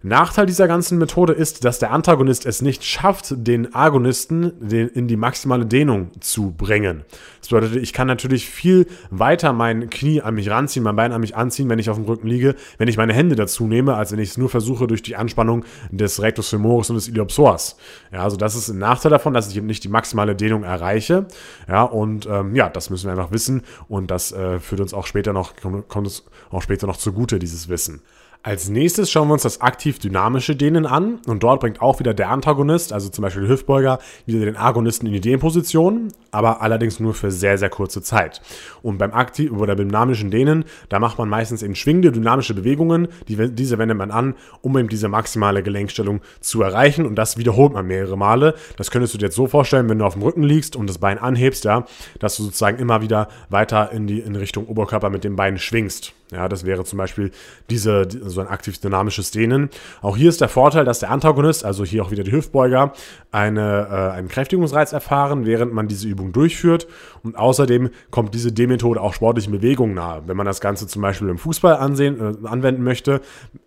Nachteil 0.03 0.47
dieser 0.47 0.67
ganzen 0.67 0.99
Methode 0.99 1.33
ist, 1.33 1.65
dass 1.65 1.79
der 1.79 1.93
Antagonist 1.93 2.45
es 2.45 2.61
nicht 2.61 2.85
schafft, 2.85 3.35
den 3.37 3.75
Agonisten 3.75 4.61
in 4.71 5.07
die 5.07 5.17
maximale 5.17 5.65
Dehnung 5.65 6.11
zu 6.21 6.51
bringen. 6.51 7.05
Das 7.41 7.49
bedeutet, 7.49 7.77
ich 7.77 7.93
kann 7.93 8.09
natürlich 8.09 8.49
viel 8.49 8.87
weiter 9.11 9.53
mein 9.53 9.91
Knie 9.91 10.21
an 10.21 10.35
mich 10.35 10.51
ranziehen, 10.51 10.83
mein 10.83 10.97
Bein 10.97 11.13
an 11.13 11.21
mich 11.21 11.37
anziehen, 11.37 11.69
wenn 11.69 11.79
ich 11.79 11.91
auf 11.91 11.97
dem 11.97 12.05
Rücken 12.07 12.27
liege, 12.27 12.57
wenn 12.79 12.89
ich 12.89 12.97
meine 12.97 13.13
Hände 13.13 13.37
dazu 13.37 13.67
nehme, 13.67 13.95
als 13.95 14.13
wenn 14.13 14.19
ich 14.19 14.31
es 14.31 14.39
nur 14.39 14.49
versuche 14.49 14.87
durch 14.87 15.03
die 15.03 15.17
Anspannung 15.17 15.65
des 15.91 16.21
Rectus 16.21 16.49
femoris 16.49 16.91
und 16.91 16.97
des 16.97 17.09
Iliopsoas. 17.09 17.77
Ja, 18.13 18.23
also 18.23 18.37
das 18.37 18.55
ist 18.55 18.69
ein 18.69 18.79
Nachteil 18.79 19.11
davon, 19.11 19.35
dass 19.35 19.49
ich 19.49 19.57
eben 19.57 19.67
nicht 19.67 19.85
die 19.85 19.89
maximale 19.89 20.35
Dehnung 20.35 20.65
erreiche. 20.65 21.27
Ja, 21.69 21.85
und 21.85 22.27
ähm, 22.27 22.55
ja, 22.57 22.69
das 22.69 22.91
müssen 22.91 23.07
wir 23.07 23.13
einfach 23.13 23.33
wissen 23.33 23.63
und 23.89 24.11
das 24.11 24.33
äh, 24.33 24.59
führt 24.59 24.81
uns 24.81 24.95
auch 24.95 25.07
später 25.07 25.33
noch, 25.33 25.55
kommt 25.57 25.95
uns 25.95 26.25
auch 26.51 26.63
später 26.63 26.87
noch 26.87 26.97
zugute, 26.97 27.39
dieses 27.39 27.69
Wissen. 27.69 28.03
Als 28.45 28.69
nächstes 28.69 29.09
schauen 29.09 29.29
wir 29.29 29.35
uns 29.35 29.43
das 29.43 29.61
aktiv-dynamische 29.61 30.57
Dehnen 30.57 30.85
an 30.85 31.21
und 31.29 31.45
dort 31.45 31.61
bringt 31.61 31.81
auch 31.81 32.01
wieder 32.01 32.13
der 32.13 32.29
Antagonist, 32.29 32.93
also 32.93 33.09
zum 33.09 33.23
Beispiel 33.23 33.47
Hüftbeuger, 33.47 34.01
wieder 34.27 34.45
den 34.45 34.57
Agonisten 34.57 35.07
in 35.07 35.13
die 35.13 35.21
Dehnposition, 35.21 36.09
aber 36.33 36.61
allerdings 36.61 36.99
nur 36.99 37.15
für 37.15 37.31
sehr, 37.31 37.57
sehr 37.57 37.71
kurze 37.71 38.03
Zeit. 38.03 38.43
Und 38.83 38.99
beim 38.99 39.13
aktiv 39.13 39.53
oder 39.53 39.77
beim 39.77 39.87
dynamischen 39.87 40.33
Dehnen, 40.33 40.65
da 40.89 40.99
macht 40.99 41.19
man 41.19 41.29
meistens 41.29 41.63
eben 41.63 41.77
schwingende 41.77 42.11
dynamische 42.11 42.53
Bewegungen, 42.53 43.07
die, 43.29 43.55
diese 43.55 43.79
wendet 43.79 43.97
man 43.97 44.11
an, 44.11 44.35
um 44.61 44.77
eben 44.77 44.89
diese 44.89 45.07
maximale 45.07 45.63
Gelenkstellung 45.63 46.21
zu 46.41 46.63
erreichen 46.63 47.07
und 47.07 47.15
das 47.15 47.37
wiederholt 47.39 47.73
man 47.75 47.87
mehrere 47.87 48.19
Male. 48.19 48.57
Das 48.77 48.91
könntest 48.91 49.15
du 49.15 49.19
dir 49.19 49.27
jetzt 49.27 49.37
so 49.37 49.47
vorstellen, 49.47 49.89
wenn 49.89 50.01
du 50.01 50.05
auf 50.05 50.15
dem 50.15 50.23
Rücken 50.23 50.43
liegst 50.43 50.75
und 50.75 50.89
das 50.89 50.99
Bein 50.99 51.19
anhebst, 51.19 51.65
ja, 51.65 51.87
dass 52.19 52.39
du 52.39 52.43
sozusagen 52.43 52.81
immer 52.81 53.03
wieder 53.03 53.29
weiter 53.51 53.93
in 53.93 54.09
die 54.09 54.19
in 54.19 54.35
Richtung 54.35 54.67
Oberkörper 54.67 55.11
mit 55.11 55.23
dem 55.23 55.37
Bein 55.37 55.59
schwingst. 55.59 56.13
Ja, 56.33 56.49
das 56.49 56.65
wäre 56.65 56.85
zum 56.85 56.97
Beispiel 56.97 57.31
diese, 57.69 58.09
so 58.25 58.41
ein 58.41 58.47
aktiv 58.47 58.79
dynamisches 58.79 59.31
Dehnen. 59.31 59.69
Auch 60.01 60.17
hier 60.17 60.31
ist 60.31 60.41
der 60.41 60.49
Vorteil, 60.49 60.87
dass 60.87 60.99
der 60.99 61.11
Antagonist, 61.11 61.65
also 61.65 61.85
hier 61.85 62.03
auch 62.03 62.11
wieder 62.11 62.25
die 62.25 62.33
Hüftbeuger, 62.33 62.95
eine, 63.31 63.89
äh, 63.91 64.17
einen 64.17 64.29
Kräftigungsreiz 64.29 64.93
erfahren, 64.93 65.45
während 65.45 65.75
man 65.75 65.89
diese 65.89 66.09
Übung 66.09 66.33
durchführt. 66.33 66.87
Und 67.23 67.37
außerdem 67.37 67.91
kommt 68.11 68.35
diese 68.35 68.51
Dehnmethode 68.51 69.01
auch 69.01 69.13
sportlichen 69.13 69.53
Bewegungen 69.53 69.95
nahe. 69.95 70.23
Wenn 70.27 70.37
man 70.37 70.47
das 70.47 70.63
Ganze 70.63 70.87
zum 70.87 71.03
Beispiel 71.03 71.29
im 71.29 71.39
Fußball 71.39 71.77
ansehen, 71.77 72.19
äh, 72.21 72.49
anwenden 72.49 72.83
möchte, 72.83 73.21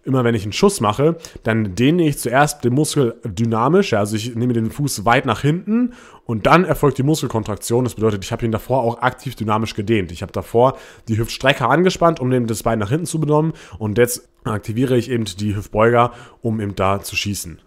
immer 0.03 0.23
wenn 0.23 0.33
ich 0.33 0.43
einen 0.43 0.53
Schuss 0.53 0.81
mache, 0.81 1.17
dann 1.43 1.75
dehne 1.75 2.07
ich 2.07 2.17
zuerst 2.17 2.63
den 2.63 2.73
Muskel 2.73 3.15
dynamisch, 3.23 3.93
also 3.93 4.15
ich 4.15 4.35
nehme 4.35 4.53
den 4.53 4.71
Fuß 4.71 5.05
weit 5.05 5.25
nach 5.25 5.41
hinten 5.41 5.93
und 6.25 6.45
dann 6.45 6.65
erfolgt 6.65 6.97
die 6.97 7.03
Muskelkontraktion. 7.03 7.83
Das 7.83 7.95
bedeutet, 7.95 8.23
ich 8.23 8.31
habe 8.31 8.45
ihn 8.45 8.51
davor 8.51 8.81
auch 8.81 9.01
aktiv 9.01 9.35
dynamisch 9.35 9.75
gedehnt. 9.75 10.11
Ich 10.11 10.21
habe 10.21 10.31
davor 10.31 10.77
die 11.07 11.17
Hüftstrecke 11.17 11.67
angespannt, 11.67 12.19
um 12.19 12.47
das 12.47 12.63
Bein 12.63 12.79
nach 12.79 12.89
hinten 12.89 13.05
zu 13.05 13.19
benommen 13.19 13.53
und 13.77 13.97
jetzt 13.97 14.27
aktiviere 14.43 14.97
ich 14.97 15.09
eben 15.09 15.25
die 15.25 15.55
Hüftbeuger, 15.55 16.11
um 16.41 16.59
eben 16.59 16.75
da 16.75 17.01
zu 17.01 17.15
schießen. 17.15 17.59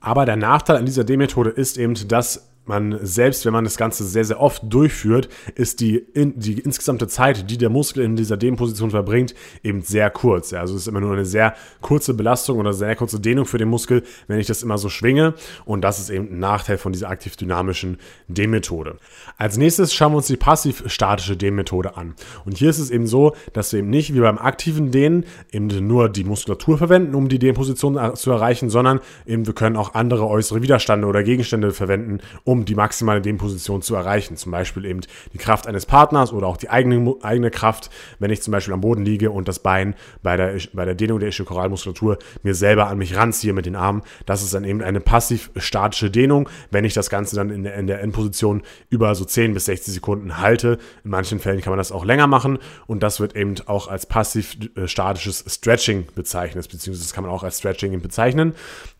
Aber 0.00 0.24
der 0.24 0.36
Nachteil 0.36 0.76
an 0.76 0.86
dieser 0.86 1.04
D-Methode 1.04 1.50
ist 1.50 1.76
eben, 1.76 1.94
dass 2.08 2.49
man 2.64 2.98
selbst, 3.02 3.44
wenn 3.44 3.52
man 3.52 3.64
das 3.64 3.76
Ganze 3.76 4.04
sehr, 4.04 4.24
sehr 4.24 4.40
oft 4.40 4.62
durchführt, 4.68 5.28
ist 5.54 5.80
die, 5.80 5.96
in, 5.96 6.38
die 6.38 6.60
insgesamte 6.60 7.08
Zeit, 7.08 7.50
die 7.50 7.58
der 7.58 7.68
Muskel 7.68 8.04
in 8.04 8.16
dieser 8.16 8.36
Dehnposition 8.36 8.90
verbringt, 8.90 9.34
eben 9.62 9.82
sehr 9.82 10.08
kurz. 10.10 10.52
Ja. 10.52 10.60
Also 10.60 10.74
es 10.76 10.82
ist 10.82 10.86
immer 10.86 11.00
nur 11.00 11.12
eine 11.12 11.24
sehr 11.24 11.54
kurze 11.80 12.14
Belastung 12.14 12.58
oder 12.58 12.72
sehr 12.72 12.94
kurze 12.96 13.20
Dehnung 13.20 13.44
für 13.44 13.58
den 13.58 13.68
Muskel, 13.68 14.02
wenn 14.28 14.38
ich 14.38 14.46
das 14.46 14.62
immer 14.62 14.78
so 14.78 14.88
schwinge. 14.88 15.34
Und 15.64 15.82
das 15.82 15.98
ist 15.98 16.10
eben 16.10 16.30
ein 16.30 16.38
Nachteil 16.38 16.78
von 16.78 16.92
dieser 16.92 17.08
aktiv-dynamischen 17.08 17.98
Dehnmethode. 18.28 18.96
Als 19.36 19.56
nächstes 19.56 19.92
schauen 19.92 20.12
wir 20.12 20.18
uns 20.18 20.28
die 20.28 20.36
passiv-statische 20.36 21.36
Dehnmethode 21.36 21.96
an. 21.96 22.14
Und 22.44 22.58
hier 22.58 22.70
ist 22.70 22.78
es 22.78 22.90
eben 22.90 23.06
so, 23.06 23.34
dass 23.52 23.72
wir 23.72 23.80
eben 23.80 23.90
nicht 23.90 24.14
wie 24.14 24.20
beim 24.20 24.38
aktiven 24.38 24.92
Dehnen 24.92 25.24
eben 25.50 25.66
nur 25.86 26.08
die 26.08 26.24
Muskulatur 26.24 26.78
verwenden, 26.78 27.14
um 27.14 27.28
die 27.28 27.38
Dehnposition 27.38 27.98
zu 28.14 28.30
erreichen, 28.30 28.70
sondern 28.70 29.00
eben 29.26 29.46
wir 29.46 29.54
können 29.54 29.76
auch 29.76 29.94
andere 29.94 30.28
äußere 30.28 30.62
Widerstände 30.62 31.06
oder 31.06 31.22
Gegenstände 31.24 31.72
verwenden, 31.72 32.20
um 32.44 32.49
die 32.54 32.74
maximale 32.74 33.20
Dehnposition 33.20 33.82
zu 33.82 33.94
erreichen. 33.94 34.36
Zum 34.36 34.52
Beispiel 34.52 34.84
eben 34.84 35.00
die 35.32 35.38
Kraft 35.38 35.66
eines 35.66 35.86
Partners 35.86 36.32
oder 36.32 36.46
auch 36.46 36.56
die 36.56 36.70
eigene, 36.70 37.16
eigene 37.22 37.50
Kraft, 37.50 37.90
wenn 38.18 38.30
ich 38.30 38.42
zum 38.42 38.52
Beispiel 38.52 38.74
am 38.74 38.80
Boden 38.80 39.04
liege 39.04 39.30
und 39.30 39.48
das 39.48 39.60
Bein 39.60 39.94
bei 40.22 40.36
der, 40.36 40.58
bei 40.72 40.84
der 40.84 40.94
Dehnung 40.94 41.20
der 41.20 41.28
Ischiokoralmuskulatur 41.28 42.18
mir 42.42 42.54
selber 42.54 42.88
an 42.88 42.98
mich 42.98 43.16
ranziehe 43.16 43.52
mit 43.52 43.66
den 43.66 43.76
Armen. 43.76 44.02
Das 44.26 44.42
ist 44.42 44.54
dann 44.54 44.64
eben 44.64 44.82
eine 44.82 45.00
passiv-statische 45.00 46.10
Dehnung, 46.10 46.48
wenn 46.70 46.84
ich 46.84 46.94
das 46.94 47.10
Ganze 47.10 47.36
dann 47.36 47.50
in 47.50 47.64
der, 47.64 47.74
in 47.74 47.86
der 47.86 48.00
Endposition 48.00 48.62
über 48.88 49.14
so 49.14 49.24
10 49.24 49.54
bis 49.54 49.66
60 49.66 49.94
Sekunden 49.94 50.38
halte. 50.38 50.78
In 51.04 51.10
manchen 51.10 51.38
Fällen 51.38 51.60
kann 51.60 51.70
man 51.70 51.78
das 51.78 51.92
auch 51.92 52.04
länger 52.04 52.26
machen 52.26 52.58
und 52.86 53.02
das 53.02 53.20
wird 53.20 53.36
eben 53.36 53.54
auch 53.66 53.88
als 53.88 54.06
passiv-statisches 54.06 55.44
Stretching 55.46 56.06
bezeichnet, 56.14 56.68
beziehungsweise 56.70 57.06
das 57.06 57.12
kann 57.12 57.24
man 57.24 57.32
auch 57.32 57.42
als 57.42 57.58
Stretching 57.58 58.00
bezeichnen. 58.00 58.54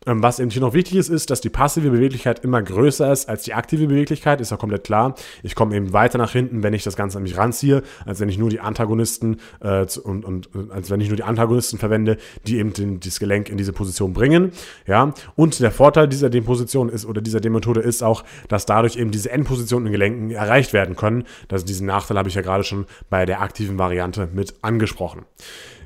Ähm, 0.07 0.23
was 0.23 0.39
eben 0.39 0.51
hier 0.51 0.63
noch 0.63 0.73
wichtig 0.73 0.97
ist, 0.97 1.11
ist, 1.11 1.29
dass 1.29 1.43
die 1.43 1.51
passive 1.51 1.91
Beweglichkeit 1.91 2.39
immer 2.43 2.63
größer 2.63 3.13
ist 3.13 3.29
als 3.29 3.43
die 3.43 3.53
aktive 3.53 3.87
Beweglichkeit, 3.87 4.41
ist 4.41 4.51
ja 4.51 4.57
komplett 4.57 4.85
klar. 4.85 5.15
Ich 5.43 5.55
komme 5.55 5.77
eben 5.77 5.93
weiter 5.93 6.17
nach 6.17 6.33
hinten, 6.33 6.63
wenn 6.63 6.73
ich 6.73 6.83
das 6.83 6.97
Ganze 6.97 7.19
an 7.19 7.25
mich 7.25 7.37
ranziehe, 7.37 7.83
als 8.07 8.19
wenn 8.19 8.31
ich 8.31 8.39
nur 8.39 8.49
die 8.49 8.61
Antagonisten 8.61 9.41
äh, 9.61 9.85
und, 10.03 10.25
und 10.25 10.49
als 10.71 10.89
wenn 10.89 11.03
ich 11.03 11.09
nur 11.09 11.17
die 11.17 11.23
Antagonisten 11.23 11.79
verwende, 11.79 12.17
die 12.47 12.57
eben 12.57 12.73
den, 12.73 13.01
das 13.01 13.21
Gelenk 13.21 13.51
in 13.51 13.59
diese 13.59 13.75
Position 13.75 14.15
bringen. 14.15 14.53
Ja, 14.87 15.13
und 15.37 15.61
der 15.61 15.71
Vorteil 15.71 16.09
dieser 16.09 16.31
Deposition 16.31 16.89
ist 16.89 17.05
oder 17.05 17.21
dieser 17.21 17.41
Demethode 17.41 17.81
ist 17.81 18.03
auch, 18.03 18.25
dass 18.49 18.65
dadurch 18.65 18.97
eben 18.97 19.11
diese 19.11 19.31
Endpositionen 19.31 19.87
in 19.87 19.93
Gelenken 19.93 20.31
erreicht 20.31 20.73
werden 20.73 20.97
können. 20.97 21.25
Das, 21.49 21.67
diesen 21.67 21.87
Nachteil 21.87 22.17
habe 22.17 22.31
ich 22.31 22.35
ja 22.35 22.43
gerade 22.43 22.65
schon 22.65 22.87
bei 23.11 23.27
der 23.27 23.43
aktiven 23.43 23.79
Variante 23.79 24.31
mit 24.33 24.55
angesprochen. 24.63 25.27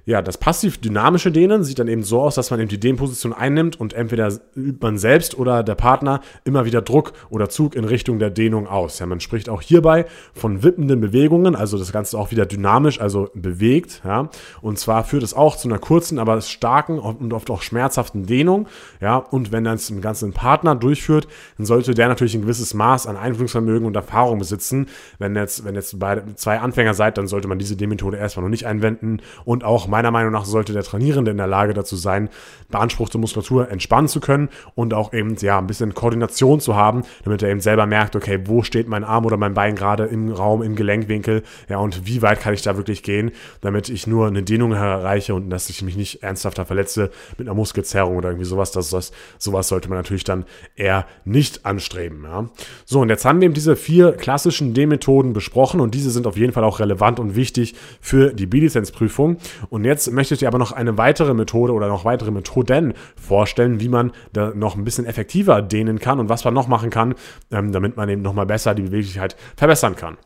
Ja, 0.06 0.20
das 0.20 0.36
passiv-dynamische 0.36 1.32
Dehnen 1.32 1.64
sieht 1.64 1.78
dann 1.78 1.88
eben 1.88 2.02
so 2.02 2.20
aus, 2.20 2.34
dass 2.34 2.50
man 2.50 2.60
eben 2.60 2.68
die 2.68 2.78
Dehnposition 2.78 3.32
einnimmt 3.32 3.80
und 3.80 3.94
entweder 3.94 4.30
übt 4.54 4.78
man 4.82 4.98
selbst 4.98 5.38
oder 5.38 5.62
der 5.62 5.76
Partner 5.76 6.20
immer 6.44 6.66
wieder 6.66 6.82
Druck 6.82 7.14
oder 7.30 7.48
Zug 7.48 7.74
in 7.74 7.84
Richtung 7.84 8.18
der 8.18 8.28
Dehnung 8.28 8.66
aus. 8.66 8.98
Ja, 8.98 9.06
man 9.06 9.20
spricht 9.20 9.48
auch 9.48 9.62
hierbei 9.62 10.04
von 10.34 10.62
wippenden 10.62 11.00
Bewegungen, 11.00 11.56
also 11.56 11.78
das 11.78 11.90
Ganze 11.90 12.18
auch 12.18 12.30
wieder 12.30 12.44
dynamisch, 12.44 13.00
also 13.00 13.30
bewegt. 13.34 14.02
Ja, 14.04 14.28
und 14.60 14.78
zwar 14.78 15.04
führt 15.04 15.22
es 15.22 15.32
auch 15.32 15.56
zu 15.56 15.68
einer 15.68 15.78
kurzen, 15.78 16.18
aber 16.18 16.38
starken 16.42 16.98
und 16.98 17.32
oft 17.32 17.50
auch 17.50 17.62
schmerzhaften 17.62 18.26
Dehnung. 18.26 18.66
Ja, 19.00 19.16
und 19.16 19.52
wenn 19.52 19.64
dann 19.64 19.78
ein 19.78 20.00
ganzen 20.02 20.32
Partner 20.34 20.74
durchführt, 20.74 21.28
dann 21.56 21.64
sollte 21.64 21.94
der 21.94 22.08
natürlich 22.08 22.34
ein 22.34 22.42
gewisses 22.42 22.74
Maß 22.74 23.06
an 23.06 23.16
Einfühlungsvermögen 23.16 23.86
und 23.86 23.96
Erfahrung 23.96 24.38
besitzen. 24.38 24.86
Wenn 25.18 25.34
jetzt, 25.34 25.64
wenn 25.64 25.74
jetzt 25.74 25.98
beide, 25.98 26.34
zwei 26.34 26.60
Anfänger 26.60 26.92
seid, 26.92 27.16
dann 27.16 27.26
sollte 27.26 27.48
man 27.48 27.58
diese 27.58 27.76
Dehnmethode 27.76 28.18
erstmal 28.18 28.42
noch 28.42 28.50
nicht 28.50 28.66
einwenden 28.66 29.22
und 29.46 29.64
auch 29.64 29.93
meiner 29.94 30.10
Meinung 30.10 30.32
nach 30.32 30.44
sollte 30.44 30.72
der 30.72 30.82
Trainierende 30.82 31.30
in 31.30 31.36
der 31.36 31.46
Lage 31.46 31.72
dazu 31.72 31.94
sein, 31.94 32.28
beanspruchte 32.68 33.16
Muskulatur 33.16 33.70
entspannen 33.70 34.08
zu 34.08 34.18
können 34.18 34.48
und 34.74 34.92
auch 34.92 35.12
eben 35.12 35.36
ja 35.36 35.56
ein 35.56 35.68
bisschen 35.68 35.94
Koordination 35.94 36.58
zu 36.58 36.74
haben, 36.74 37.02
damit 37.22 37.44
er 37.44 37.50
eben 37.50 37.60
selber 37.60 37.86
merkt, 37.86 38.16
okay, 38.16 38.40
wo 38.46 38.64
steht 38.64 38.88
mein 38.88 39.04
Arm 39.04 39.24
oder 39.24 39.36
mein 39.36 39.54
Bein 39.54 39.76
gerade 39.76 40.06
im 40.06 40.32
Raum, 40.32 40.62
im 40.62 40.74
Gelenkwinkel, 40.74 41.44
ja, 41.68 41.78
und 41.78 42.08
wie 42.08 42.22
weit 42.22 42.40
kann 42.40 42.54
ich 42.54 42.62
da 42.62 42.76
wirklich 42.76 43.04
gehen, 43.04 43.30
damit 43.60 43.88
ich 43.88 44.08
nur 44.08 44.26
eine 44.26 44.42
Dehnung 44.42 44.72
erreiche 44.72 45.32
und 45.32 45.48
dass 45.48 45.70
ich 45.70 45.80
mich 45.82 45.96
nicht 45.96 46.24
ernsthafter 46.24 46.64
verletze 46.64 47.12
mit 47.38 47.46
einer 47.46 47.54
Muskelzerrung 47.54 48.16
oder 48.16 48.30
irgendwie 48.30 48.46
sowas. 48.46 48.72
Das, 48.72 48.90
das, 48.90 49.12
sowas 49.38 49.68
sollte 49.68 49.88
man 49.88 49.98
natürlich 49.98 50.24
dann 50.24 50.44
eher 50.74 51.06
nicht 51.24 51.64
anstreben. 51.64 52.24
Ja. 52.24 52.48
So, 52.84 53.00
und 53.00 53.10
jetzt 53.10 53.24
haben 53.24 53.40
wir 53.40 53.46
eben 53.46 53.54
diese 53.54 53.76
vier 53.76 54.10
klassischen 54.12 54.74
D-Methoden 54.74 55.34
besprochen 55.34 55.80
und 55.80 55.94
diese 55.94 56.10
sind 56.10 56.26
auf 56.26 56.36
jeden 56.36 56.52
Fall 56.52 56.64
auch 56.64 56.80
relevant 56.80 57.20
und 57.20 57.36
wichtig 57.36 57.76
für 58.00 58.32
die 58.32 58.46
B-Lizenzprüfung. 58.46 59.36
Und 59.70 59.83
und 59.84 59.88
jetzt 59.88 60.10
möchte 60.10 60.32
ich 60.32 60.40
dir 60.40 60.48
aber 60.48 60.56
noch 60.56 60.72
eine 60.72 60.96
weitere 60.96 61.34
Methode 61.34 61.74
oder 61.74 61.88
noch 61.88 62.06
weitere 62.06 62.30
Methoden 62.30 62.94
vorstellen, 63.20 63.80
wie 63.80 63.90
man 63.90 64.12
da 64.32 64.52
noch 64.54 64.76
ein 64.76 64.84
bisschen 64.84 65.04
effektiver 65.04 65.60
dehnen 65.60 65.98
kann 65.98 66.20
und 66.20 66.30
was 66.30 66.42
man 66.42 66.54
noch 66.54 66.68
machen 66.68 66.88
kann, 66.88 67.14
ähm, 67.52 67.70
damit 67.70 67.94
man 67.98 68.08
eben 68.08 68.22
nochmal 68.22 68.46
besser 68.46 68.74
die 68.74 68.80
Beweglichkeit 68.80 69.36
verbessern 69.56 69.94
kann. 69.94 70.16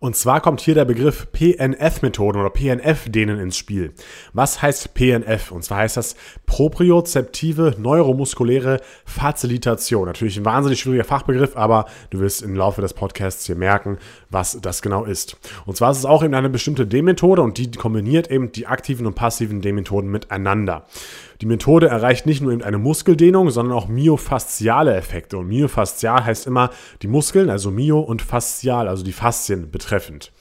Und 0.00 0.14
zwar 0.14 0.40
kommt 0.40 0.60
hier 0.60 0.74
der 0.74 0.84
Begriff 0.84 1.26
PNF-Methoden 1.32 2.40
oder 2.40 2.50
PNF-Dehnen 2.50 3.40
ins 3.40 3.56
Spiel. 3.56 3.92
Was 4.32 4.62
heißt 4.62 4.94
PNF? 4.94 5.50
Und 5.50 5.64
zwar 5.64 5.78
heißt 5.78 5.96
das 5.96 6.14
propriozeptive 6.46 7.74
neuromuskuläre 7.78 8.80
Facilitation. 9.04 10.06
Natürlich 10.06 10.36
ein 10.36 10.44
wahnsinnig 10.44 10.78
schwieriger 10.78 11.04
Fachbegriff, 11.04 11.56
aber 11.56 11.86
du 12.10 12.20
wirst 12.20 12.42
im 12.42 12.54
Laufe 12.54 12.80
des 12.80 12.94
Podcasts 12.94 13.46
hier 13.46 13.56
merken, 13.56 13.98
was 14.30 14.60
das 14.60 14.82
genau 14.82 15.04
ist. 15.04 15.36
Und 15.66 15.76
zwar 15.76 15.90
ist 15.90 15.98
es 15.98 16.04
auch 16.04 16.22
eben 16.22 16.34
eine 16.34 16.48
bestimmte 16.48 16.86
Dehnmethode 16.86 17.42
und 17.42 17.58
die 17.58 17.70
kombiniert 17.72 18.30
eben 18.30 18.52
die 18.52 18.68
aktiven 18.68 19.04
und 19.04 19.14
passiven 19.14 19.62
Dehnmethoden 19.62 20.10
miteinander. 20.10 20.86
Die 21.40 21.46
Methode 21.46 21.86
erreicht 21.86 22.26
nicht 22.26 22.42
nur 22.42 22.52
eben 22.52 22.62
eine 22.62 22.78
Muskeldehnung, 22.78 23.50
sondern 23.50 23.76
auch 23.76 23.86
myofasziale 23.86 24.94
Effekte. 24.96 25.38
Und 25.38 25.48
myofaszial 25.48 26.24
heißt 26.24 26.46
immer 26.46 26.70
die 27.02 27.06
Muskeln, 27.06 27.48
also 27.48 27.70
myo 27.70 28.00
und 28.00 28.22
faszial, 28.22 28.88
also 28.88 29.04
die 29.04 29.12
Faszien 29.12 29.70
betreffend. 29.70 30.32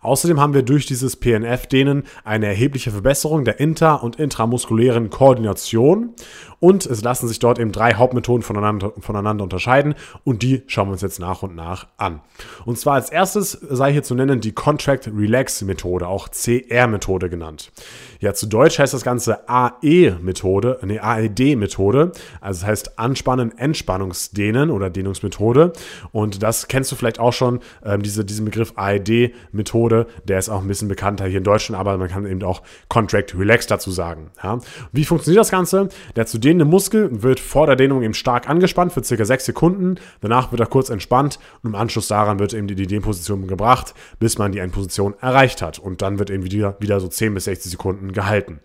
Außerdem 0.00 0.40
haben 0.40 0.54
wir 0.54 0.62
durch 0.62 0.86
dieses 0.86 1.16
PNF-Dehnen 1.16 2.04
eine 2.24 2.46
erhebliche 2.46 2.92
Verbesserung 2.92 3.44
der 3.44 3.58
inter- 3.58 4.02
und 4.02 4.16
intramuskulären 4.16 5.10
Koordination 5.10 6.14
und 6.60 6.86
es 6.86 7.02
lassen 7.02 7.28
sich 7.28 7.38
dort 7.38 7.58
eben 7.58 7.72
drei 7.72 7.94
Hauptmethoden 7.94 8.42
voneinander, 8.42 8.92
voneinander 8.98 9.44
unterscheiden 9.44 9.94
und 10.24 10.42
die 10.42 10.62
schauen 10.66 10.88
wir 10.88 10.92
uns 10.92 11.02
jetzt 11.02 11.20
nach 11.20 11.42
und 11.42 11.54
nach 11.54 11.86
an. 11.96 12.20
Und 12.64 12.78
zwar 12.78 12.94
als 12.94 13.10
erstes 13.10 13.52
sei 13.52 13.92
hier 13.92 14.02
zu 14.02 14.14
nennen 14.14 14.40
die 14.40 14.52
Contract 14.52 15.08
Relax 15.14 15.62
Methode, 15.62 16.06
auch 16.06 16.28
CR 16.30 16.86
Methode 16.86 17.30
genannt. 17.30 17.70
Ja, 18.20 18.34
zu 18.34 18.46
Deutsch 18.46 18.78
heißt 18.78 18.94
das 18.94 19.04
Ganze 19.04 19.48
AE-Methode, 19.48 20.80
nee, 20.84 20.98
AED-Methode. 20.98 22.12
Also 22.40 22.60
das 22.60 22.68
heißt 22.68 22.98
Anspannen, 22.98 23.56
Entspannungsdehnen 23.56 24.70
oder 24.70 24.90
Dehnungsmethode. 24.90 25.72
Und 26.10 26.42
das 26.42 26.66
kennst 26.66 26.90
du 26.90 26.96
vielleicht 26.96 27.20
auch 27.20 27.32
schon, 27.32 27.60
ähm, 27.84 28.02
diese, 28.02 28.24
diesen 28.24 28.44
Begriff 28.44 28.72
AED-Methode. 28.74 30.06
Der 30.24 30.38
ist 30.38 30.48
auch 30.48 30.62
ein 30.62 30.68
bisschen 30.68 30.88
bekannter 30.88 31.26
hier 31.26 31.38
in 31.38 31.44
Deutschland, 31.44 31.78
aber 31.78 31.96
man 31.96 32.08
kann 32.08 32.26
eben 32.26 32.42
auch 32.42 32.62
Contract 32.88 33.38
Relax 33.38 33.68
dazu 33.68 33.92
sagen. 33.92 34.30
Ja. 34.42 34.58
Wie 34.90 35.04
funktioniert 35.04 35.40
das 35.40 35.50
Ganze? 35.50 35.88
Der 36.16 36.26
zu 36.26 36.38
dehnende 36.48 36.64
Muskel 36.64 37.22
wird 37.22 37.40
vor 37.40 37.66
der 37.66 37.76
Dehnung 37.76 38.02
eben 38.02 38.14
stark 38.14 38.48
angespannt 38.48 38.92
für 38.92 39.04
circa 39.04 39.24
sechs 39.24 39.44
Sekunden. 39.44 39.96
Danach 40.20 40.50
wird 40.50 40.60
er 40.60 40.66
kurz 40.66 40.88
entspannt 40.88 41.38
und 41.62 41.70
im 41.70 41.74
Anschluss 41.74 42.08
daran 42.08 42.38
wird 42.38 42.54
eben 42.54 42.66
die 42.66 42.86
Dehnposition 42.86 43.46
gebracht, 43.46 43.94
bis 44.18 44.38
man 44.38 44.52
die 44.52 44.58
Endposition 44.58 45.14
erreicht 45.20 45.62
hat. 45.62 45.78
Und 45.78 46.00
dann 46.00 46.18
wird 46.18 46.30
eben 46.30 46.44
wieder, 46.44 46.76
wieder 46.80 47.00
so 47.00 47.08
10 47.08 47.34
bis 47.34 47.44
60 47.44 47.72
Sekunden 47.72 47.88
Sekunden 47.88 48.12
gehalten. 48.12 48.60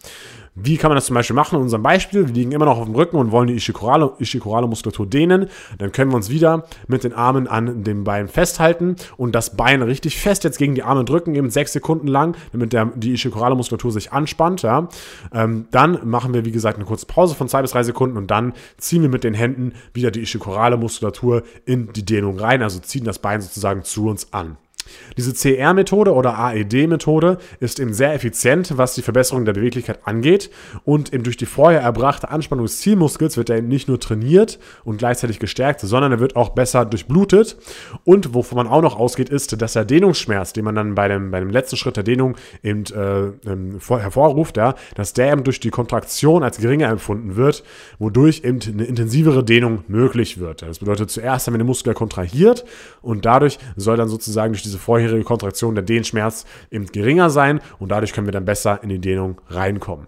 Wie 0.56 0.78
kann 0.78 0.90
man 0.90 0.98
das 0.98 1.08
zum 1.08 1.16
Beispiel 1.16 1.36
machen? 1.36 1.56
In 1.56 1.64
unserem 1.64 1.82
Beispiel, 1.82 2.28
wir 2.28 2.34
liegen 2.34 2.52
immer 2.52 2.66
noch 2.66 2.78
auf 2.78 2.86
dem 2.86 2.94
Rücken 2.94 3.18
und 3.18 3.32
wollen 3.32 3.48
die 3.48 3.56
Ischikorale-Muskulatur 3.56 5.08
dehnen. 5.08 5.48
Dann 5.80 5.92
können 5.92 6.12
wir 6.12 6.16
uns 6.16 6.30
wieder 6.30 6.66
mit 6.88 7.04
den 7.04 7.14
Armen 7.14 7.48
an 7.48 7.84
dem 7.84 8.04
Bein 8.04 8.28
festhalten 8.28 8.96
und 9.18 9.34
das 9.34 9.56
Bein 9.58 9.82
richtig 9.82 10.20
fest 10.20 10.44
jetzt 10.44 10.60
gegen 10.60 10.76
die 10.76 10.84
Arme 10.84 11.06
drücken, 11.06 11.34
eben 11.34 11.50
sechs 11.50 11.74
Sekunden 11.74 12.08
lang, 12.08 12.38
damit 12.52 12.72
der, 12.72 12.86
die 12.96 13.14
Ischikorale-Muskulatur 13.14 13.92
sich 13.92 14.14
anspannt. 14.14 14.62
Ja. 14.62 14.90
Ähm, 15.34 15.66
dann 15.72 16.08
machen 16.08 16.36
wir, 16.36 16.46
wie 16.46 16.52
gesagt, 16.52 16.78
eine 16.78 16.86
kurze 16.86 17.08
Pause 17.08 17.34
von 17.34 17.48
zwei 17.48 17.64
bis 17.64 17.72
drei 17.72 17.82
Sekunden 17.82 18.18
und 18.18 18.30
dann 18.30 18.54
ziehen 18.78 19.02
wir 19.02 19.10
mit 19.10 19.24
den 19.24 19.34
Händen 19.34 19.74
wieder 19.94 20.12
die 20.12 20.22
Ischikorale-Muskulatur 20.22 21.42
in 21.66 21.92
die 21.94 22.06
Dehnung 22.06 22.38
rein, 22.38 22.62
also 22.62 22.80
ziehen 22.80 23.06
das 23.06 23.18
Bein 23.18 23.42
sozusagen 23.42 23.84
zu 23.84 24.08
uns 24.08 24.32
an. 24.34 24.58
Diese 25.18 25.34
CR-Methode 25.34 26.14
oder 26.14 26.38
AED-Methode 26.38 27.38
ist 27.60 27.80
eben 27.80 27.94
sehr 27.94 28.14
effizient, 28.14 28.78
was 28.78 28.96
die 28.96 29.02
Verbesserung 29.02 29.46
der 29.46 29.54
Beweglichkeit 29.54 30.00
angeht. 30.06 30.50
Und 30.86 31.14
eben 31.14 31.24
durch 31.24 31.38
die 31.38 31.46
vorher 31.46 31.82
erbrachte 31.82 32.30
Anspannung 32.30 32.66
des 32.66 32.80
Zielmuskels 32.80 33.38
wird 33.38 33.50
er 33.50 33.58
eben 33.58 33.68
nicht 33.68 33.88
nur 33.88 34.00
trainiert 34.00 34.60
und 34.84 34.98
gleichzeitig 34.98 35.40
gestärkt, 35.40 35.82
sondern 35.82 36.12
er 36.12 36.20
wird 36.20 36.36
auch 36.36 36.50
besser 36.50 36.86
durchblutet. 36.86 37.58
Und 38.04 38.34
wovon 38.34 38.58
man 38.58 38.68
auch 38.68 38.82
noch 38.82 38.98
ausgeht, 38.98 39.30
ist, 39.30 39.62
dass 39.62 39.74
der 39.74 39.86
Dehnungsschmerz, 39.86 40.54
den 40.54 40.66
man 40.66 40.76
dann 40.76 40.96
bei 40.96 41.08
dem, 41.08 41.32
bei 41.32 41.40
dem 41.40 41.50
letzten 41.50 41.78
Schritt 41.78 41.98
der 41.98 42.04
Dehnung 42.04 42.36
eben 42.64 42.84
äh, 42.86 43.50
ähm, 43.50 43.80
hervorruft, 43.88 44.58
ja, 44.58 44.76
dass 44.96 45.14
der 45.14 45.32
eben 45.32 45.44
durch 45.44 45.60
die 45.60 45.70
Kontraktion 45.70 46.44
als 46.44 46.58
geringer 46.58 46.90
empfunden 46.90 47.36
wird, 47.36 47.64
wodurch 48.00 48.44
eben 48.44 48.60
eine 48.62 48.86
intensivere 48.86 49.44
Dehnung 49.44 49.84
möglich 49.88 50.40
wird. 50.40 50.62
Das 50.62 50.80
bedeutet, 50.80 51.12
zuerst 51.12 51.48
haben 51.48 51.54
wir 51.54 51.60
den 51.60 51.68
Muskel 51.68 51.94
kontrahiert 51.94 52.66
und 53.02 53.26
dadurch 53.26 53.60
soll 53.76 53.98
dann 53.98 54.10
sozusagen 54.10 54.54
durch 54.54 54.64
diese 54.64 54.73
vorherige 54.78 55.24
Kontraktion 55.24 55.76
der 55.76 55.84
Dehnschmerz 55.84 56.46
eben 56.72 56.88
geringer 56.88 57.30
sein 57.30 57.62
und 57.80 57.90
dadurch 57.90 58.14
können 58.14 58.28
wir 58.28 58.32
dann 58.32 58.46
besser 58.46 58.82
in 58.84 58.90
die 58.90 59.00
Dehnung 59.00 59.42
reinkommen. 59.50 60.08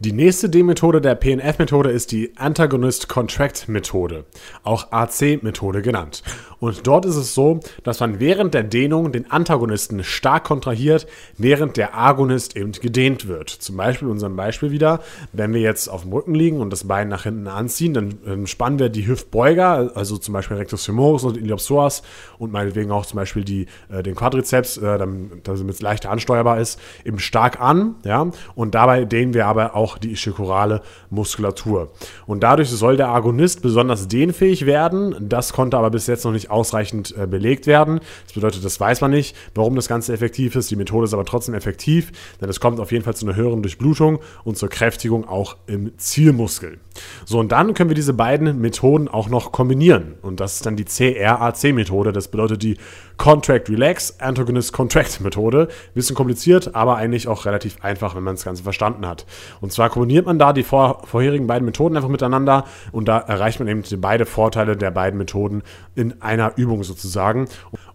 Die 0.00 0.12
nächste 0.12 0.50
D-Methode 0.50 1.00
der 1.00 1.14
PNF-Methode 1.14 1.90
ist 1.90 2.12
die 2.12 2.36
Antagonist-Contract-Methode, 2.36 4.24
auch 4.62 4.92
AC-Methode 4.92 5.82
genannt. 5.82 6.22
Und 6.62 6.86
dort 6.86 7.06
ist 7.06 7.16
es 7.16 7.34
so, 7.34 7.58
dass 7.82 7.98
man 7.98 8.20
während 8.20 8.54
der 8.54 8.62
Dehnung 8.62 9.10
den 9.10 9.28
Antagonisten 9.32 10.04
stark 10.04 10.44
kontrahiert, 10.44 11.08
während 11.36 11.76
der 11.76 11.98
Agonist 11.98 12.56
eben 12.56 12.70
gedehnt 12.70 13.26
wird. 13.26 13.50
Zum 13.50 13.76
Beispiel 13.76 14.06
in 14.06 14.12
unserem 14.12 14.36
Beispiel 14.36 14.70
wieder, 14.70 15.00
wenn 15.32 15.52
wir 15.54 15.60
jetzt 15.60 15.88
auf 15.88 16.02
dem 16.02 16.12
Rücken 16.12 16.36
liegen 16.36 16.60
und 16.60 16.70
das 16.70 16.86
Bein 16.86 17.08
nach 17.08 17.24
hinten 17.24 17.48
anziehen, 17.48 17.94
dann 17.94 18.46
spannen 18.46 18.78
wir 18.78 18.90
die 18.90 19.08
Hüftbeuger, 19.08 19.90
also 19.96 20.16
zum 20.18 20.34
Beispiel 20.34 20.56
Rectus 20.56 20.84
femoris 20.84 21.24
und 21.24 21.36
Iliopsoas 21.36 22.04
und 22.38 22.52
meinetwegen 22.52 22.92
auch 22.92 23.06
zum 23.06 23.16
Beispiel 23.16 23.42
die, 23.42 23.66
äh, 23.90 24.04
den 24.04 24.14
Quadrizeps, 24.14 24.76
äh, 24.76 24.98
damit 24.98 25.48
es 25.48 25.82
leichter 25.82 26.10
ansteuerbar 26.12 26.60
ist, 26.60 26.78
eben 27.04 27.18
stark 27.18 27.60
an. 27.60 27.96
Ja? 28.04 28.30
Und 28.54 28.76
dabei 28.76 29.04
dehnen 29.04 29.34
wir 29.34 29.48
aber 29.48 29.74
auch 29.74 29.98
die 29.98 30.12
ischikorale 30.12 30.82
Muskulatur. 31.10 31.90
Und 32.24 32.44
dadurch 32.44 32.70
soll 32.70 32.96
der 32.96 33.08
Agonist 33.08 33.62
besonders 33.62 34.06
dehnfähig 34.06 34.64
werden. 34.64 35.16
Das 35.28 35.52
konnte 35.52 35.76
aber 35.76 35.90
bis 35.90 36.06
jetzt 36.06 36.24
noch 36.24 36.30
nicht 36.30 36.51
ausreichend 36.52 37.14
äh, 37.16 37.26
belegt 37.26 37.66
werden. 37.66 38.00
Das 38.24 38.34
bedeutet, 38.34 38.64
das 38.64 38.78
weiß 38.78 39.00
man 39.00 39.10
nicht, 39.10 39.36
warum 39.54 39.74
das 39.74 39.88
Ganze 39.88 40.12
effektiv 40.12 40.54
ist. 40.56 40.70
Die 40.70 40.76
Methode 40.76 41.04
ist 41.04 41.14
aber 41.14 41.24
trotzdem 41.24 41.54
effektiv, 41.54 42.12
denn 42.40 42.48
es 42.48 42.60
kommt 42.60 42.78
auf 42.80 42.92
jeden 42.92 43.04
Fall 43.04 43.16
zu 43.16 43.26
einer 43.26 43.36
höheren 43.36 43.62
Durchblutung 43.62 44.20
und 44.44 44.56
zur 44.56 44.68
Kräftigung 44.68 45.28
auch 45.28 45.56
im 45.66 45.96
Zielmuskel. 45.98 46.78
So, 47.24 47.38
und 47.38 47.52
dann 47.52 47.74
können 47.74 47.90
wir 47.90 47.94
diese 47.94 48.12
beiden 48.12 48.60
Methoden 48.60 49.08
auch 49.08 49.28
noch 49.28 49.52
kombinieren. 49.52 50.14
Und 50.22 50.40
das 50.40 50.56
ist 50.56 50.66
dann 50.66 50.76
die 50.76 50.84
CRAC-Methode. 50.84 52.12
Das 52.12 52.28
bedeutet 52.28 52.62
die 52.62 52.76
Contract 53.16 53.68
Relax 53.68 54.18
Antagonist 54.20 54.72
Contract 54.72 55.20
Methode. 55.20 55.68
Bisschen 55.94 56.16
kompliziert, 56.16 56.74
aber 56.74 56.96
eigentlich 56.96 57.28
auch 57.28 57.44
relativ 57.44 57.76
einfach, 57.82 58.14
wenn 58.14 58.22
man 58.22 58.34
das 58.34 58.44
Ganze 58.44 58.62
verstanden 58.62 59.06
hat. 59.06 59.26
Und 59.60 59.72
zwar 59.72 59.90
kombiniert 59.90 60.26
man 60.26 60.38
da 60.38 60.52
die 60.52 60.62
vor, 60.62 61.02
vorherigen 61.06 61.46
beiden 61.46 61.64
Methoden 61.64 61.96
einfach 61.96 62.08
miteinander 62.08 62.64
und 62.90 63.08
da 63.08 63.18
erreicht 63.18 63.58
man 63.58 63.68
eben 63.68 63.82
beide 64.00 64.26
Vorteile 64.26 64.76
der 64.76 64.90
beiden 64.90 65.18
Methoden 65.18 65.62
in 65.94 66.20
einer 66.22 66.52
Übung 66.56 66.82
sozusagen. 66.84 67.48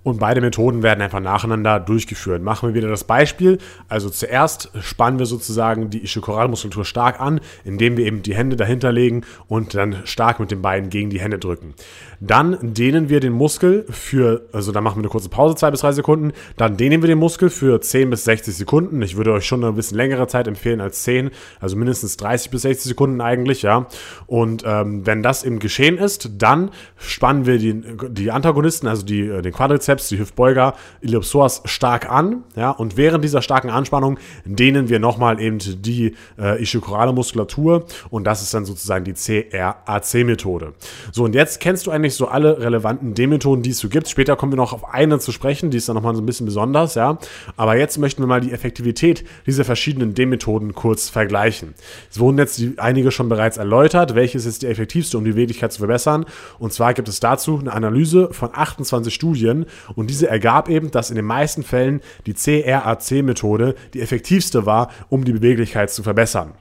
Und 0.08 0.20
beide 0.20 0.40
Methoden 0.40 0.84
werden 0.84 1.02
einfach 1.02 1.20
nacheinander 1.20 1.82
durchgeführt. 1.82 2.42
Machen 2.42 2.70
wir 2.70 2.74
wieder 2.74 2.88
das 2.88 3.04
Beispiel. 3.04 3.58
Also 3.90 4.10
zuerst 4.10 4.72
spannen 4.80 5.20
wir 5.20 5.26
sozusagen 5.26 5.90
die 5.90 6.02
Ischikoralmuskulatur 6.02 6.86
stark 6.86 7.20
an, 7.20 7.42
indem 7.66 7.98
wir 7.98 8.06
eben 8.06 8.24
die 8.24 8.34
Hände 8.34 8.56
dahinter 8.56 8.94
legen 8.94 9.24
und 9.50 9.76
dann 9.76 9.98
stark 10.06 10.40
mit 10.40 10.50
den 10.50 10.62
Beinen 10.62 10.90
gegen 10.90 11.10
die 11.10 11.20
Hände 11.20 11.40
drücken. 11.40 11.74
Dann 12.22 12.58
dehnen 12.62 13.10
wir 13.10 13.20
den 13.20 13.34
Muskel 13.34 13.86
für, 13.90 14.48
also 14.54 14.72
dann 14.72 14.84
machen 14.84 14.96
wir 14.96 15.02
eine 15.02 15.10
kurze 15.10 15.28
Pause, 15.28 15.56
zwei 15.56 15.72
bis 15.72 15.82
drei 15.82 15.92
Sekunden. 15.92 16.32
Dann 16.56 16.78
dehnen 16.78 17.02
wir 17.04 17.08
den 17.08 17.20
Muskel 17.20 17.50
für 17.50 17.82
10 17.82 18.10
bis 18.10 18.24
60 18.24 18.56
Sekunden. 18.56 19.02
Ich 19.02 19.18
würde 19.18 19.34
euch 19.34 19.46
schon 19.46 19.64
ein 19.66 19.76
bisschen 19.76 19.98
längere 19.98 20.28
Zeit 20.28 20.48
empfehlen 20.48 20.80
als 20.80 21.04
10, 21.04 21.32
also 21.60 21.76
mindestens 21.76 22.16
30 22.16 22.50
bis 22.50 22.62
60 22.62 22.86
Sekunden 22.86 23.20
eigentlich, 23.20 23.62
ja. 23.62 23.88
Und 24.26 24.64
ähm, 24.66 25.06
wenn 25.06 25.22
das 25.22 25.44
eben 25.44 25.60
geschehen 25.60 25.98
ist, 25.98 26.30
dann 26.38 26.72
spannen 26.98 27.46
wir 27.46 27.60
die, 27.60 27.84
die 28.10 28.32
Antagonisten, 28.32 28.88
also 28.88 29.06
die, 29.06 29.28
äh, 29.28 29.42
den 29.42 29.54
Quadrizeps, 29.54 29.97
Bizeps, 29.98 30.10
die 30.10 30.20
Hüftbeuger, 30.20 30.76
Iliopsoas 31.02 31.64
stark 31.66 32.10
an. 32.10 32.44
Ja, 32.56 32.72
und 32.72 32.98
während 32.98 33.24
dieser 33.24 33.42
starken 33.42 33.70
Anspannung 33.70 34.18
dehnen 34.46 34.90
wir 34.90 35.00
nochmal 35.00 35.42
eben 35.42 35.58
die 35.60 36.16
äh, 36.40 36.62
ischikorale 36.62 37.14
Muskulatur 37.14 37.86
und 38.10 38.24
das 38.26 38.42
ist 38.42 38.54
dann 38.54 38.66
sozusagen 38.66 39.04
die 39.06 39.14
CRAC-Methode. 39.14 40.74
So, 41.12 41.24
und 41.24 41.36
jetzt 41.36 41.60
kennst 41.60 41.88
du 41.88 41.92
eigentlich 41.92 42.16
so 42.16 42.28
alle 42.28 42.60
relevanten 42.60 43.14
D-Methoden, 43.14 43.64
die 43.64 43.72
es 43.72 43.80
so 43.80 43.90
gibt. 43.90 44.08
Später 44.08 44.36
kommen 44.36 44.52
wir 44.52 44.58
noch 44.58 44.74
auf 44.74 44.94
eine 44.94 45.20
zu 45.20 45.32
sprechen, 45.32 45.72
die 45.72 45.78
ist 45.78 45.90
dann 45.90 45.96
nochmal 45.96 46.16
so 46.16 46.22
ein 46.22 46.26
bisschen 46.26 46.46
besonders, 46.46 46.96
ja. 46.96 47.18
Aber 47.56 47.78
jetzt 47.78 47.98
möchten 47.98 48.22
wir 48.22 48.28
mal 48.28 48.42
die 48.42 48.52
Effektivität 48.52 49.26
dieser 49.46 49.66
verschiedenen 49.66 50.14
D-Methoden 50.14 50.74
kurz 50.74 51.10
vergleichen. 51.10 51.74
Es 52.12 52.20
wurden 52.20 52.38
jetzt 52.38 52.60
die, 52.60 52.76
einige 52.78 53.12
schon 53.12 53.30
bereits 53.30 53.58
erläutert, 53.58 54.16
welches 54.16 54.46
ist 54.46 54.62
die 54.62 54.68
effektivste, 54.68 55.18
um 55.18 55.26
die 55.26 55.32
Beweglichkeit 55.32 55.74
zu 55.74 55.80
verbessern. 55.80 56.26
Und 56.60 56.74
zwar 56.74 56.94
gibt 56.94 57.10
es 57.10 57.20
dazu 57.20 57.58
eine 57.60 57.74
Analyse 57.74 58.30
von 58.32 58.50
28 58.54 59.14
Studien 59.14 59.66
und 59.96 60.10
diese 60.10 60.28
ergab 60.28 60.70
eben, 60.70 60.92
dass 60.92 61.10
in 61.10 61.16
den 61.16 61.26
meisten 61.26 61.64
Fällen 61.64 62.02
die 62.26 62.34
CRAC-Methode 62.34 63.76
die 63.94 64.02
effektivste 64.02 64.66
war, 64.66 64.90
um 65.10 65.26
die 65.26 65.34
Beweglichkeit 65.34 65.92
zu 65.92 66.04
verbessern. 66.04 66.54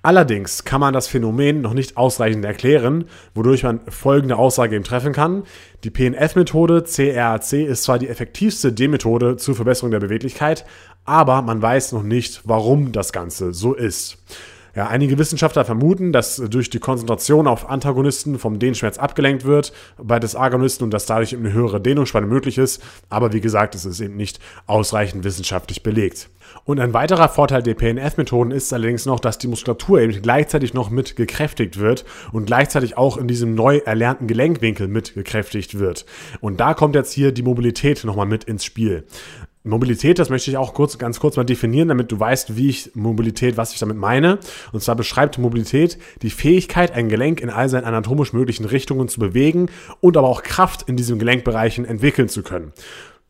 Allerdings 0.00 0.64
kann 0.64 0.80
man 0.80 0.94
das 0.94 1.08
Phänomen 1.08 1.60
noch 1.60 1.74
nicht 1.74 1.96
ausreichend 1.96 2.44
erklären, 2.44 3.06
wodurch 3.34 3.64
man 3.64 3.80
folgende 3.88 4.36
Aussage 4.36 4.76
eben 4.76 4.84
treffen 4.84 5.12
kann. 5.12 5.42
Die 5.82 5.90
PNF-Methode 5.90 6.84
CRAC 6.84 7.52
ist 7.52 7.82
zwar 7.82 7.98
die 7.98 8.08
effektivste 8.08 8.72
D-Methode 8.72 9.36
zur 9.36 9.56
Verbesserung 9.56 9.90
der 9.90 9.98
Beweglichkeit, 9.98 10.64
aber 11.04 11.42
man 11.42 11.60
weiß 11.60 11.92
noch 11.92 12.04
nicht, 12.04 12.42
warum 12.44 12.92
das 12.92 13.12
Ganze 13.12 13.52
so 13.52 13.74
ist. 13.74 14.18
Ja, 14.74 14.86
einige 14.88 15.18
Wissenschaftler 15.18 15.64
vermuten, 15.64 16.12
dass 16.12 16.36
durch 16.36 16.70
die 16.70 16.78
Konzentration 16.78 17.46
auf 17.46 17.68
Antagonisten 17.68 18.38
vom 18.38 18.58
Dehnschmerz 18.58 18.98
abgelenkt 18.98 19.44
wird 19.44 19.72
bei 19.96 20.18
des 20.18 20.36
Agonisten 20.36 20.84
und 20.84 20.92
dass 20.92 21.06
dadurch 21.06 21.34
eine 21.34 21.52
höhere 21.52 21.80
Dehnungsspanne 21.80 22.26
möglich 22.26 22.58
ist. 22.58 22.82
Aber 23.08 23.32
wie 23.32 23.40
gesagt, 23.40 23.74
es 23.74 23.84
ist 23.84 24.00
eben 24.00 24.16
nicht 24.16 24.38
ausreichend 24.66 25.24
wissenschaftlich 25.24 25.82
belegt. 25.82 26.28
Und 26.64 26.80
ein 26.80 26.94
weiterer 26.94 27.28
Vorteil 27.28 27.62
der 27.62 27.74
PNF-Methoden 27.74 28.52
ist 28.52 28.72
allerdings 28.72 29.06
noch, 29.06 29.20
dass 29.20 29.38
die 29.38 29.48
Muskulatur 29.48 30.00
eben 30.00 30.20
gleichzeitig 30.22 30.74
noch 30.74 30.90
mit 30.90 31.16
gekräftigt 31.16 31.78
wird 31.78 32.04
und 32.32 32.46
gleichzeitig 32.46 32.96
auch 32.96 33.16
in 33.16 33.28
diesem 33.28 33.54
neu 33.54 33.78
erlernten 33.78 34.26
Gelenkwinkel 34.26 34.88
mit 34.88 35.14
gekräftigt 35.14 35.78
wird. 35.78 36.04
Und 36.40 36.60
da 36.60 36.74
kommt 36.74 36.94
jetzt 36.94 37.12
hier 37.12 37.32
die 37.32 37.42
Mobilität 37.42 38.04
nochmal 38.04 38.26
mit 38.26 38.44
ins 38.44 38.64
Spiel. 38.64 39.04
Mobilität, 39.64 40.18
das 40.18 40.30
möchte 40.30 40.50
ich 40.50 40.56
auch 40.56 40.72
kurz, 40.72 40.98
ganz 40.98 41.20
kurz 41.20 41.36
mal 41.36 41.44
definieren, 41.44 41.88
damit 41.88 42.12
du 42.12 42.18
weißt, 42.18 42.56
wie 42.56 42.68
ich 42.68 42.94
Mobilität, 42.94 43.56
was 43.56 43.72
ich 43.72 43.78
damit 43.78 43.96
meine. 43.96 44.38
Und 44.72 44.82
zwar 44.82 44.94
beschreibt 44.94 45.38
Mobilität 45.38 45.98
die 46.22 46.30
Fähigkeit, 46.30 46.92
ein 46.92 47.08
Gelenk 47.08 47.40
in 47.40 47.50
all 47.50 47.68
seinen 47.68 47.84
anatomisch 47.84 48.32
möglichen 48.32 48.64
Richtungen 48.64 49.08
zu 49.08 49.20
bewegen 49.20 49.68
und 50.00 50.16
aber 50.16 50.28
auch 50.28 50.42
Kraft 50.42 50.88
in 50.88 50.96
diesen 50.96 51.18
Gelenkbereichen 51.18 51.84
entwickeln 51.84 52.28
zu 52.28 52.42
können. 52.42 52.72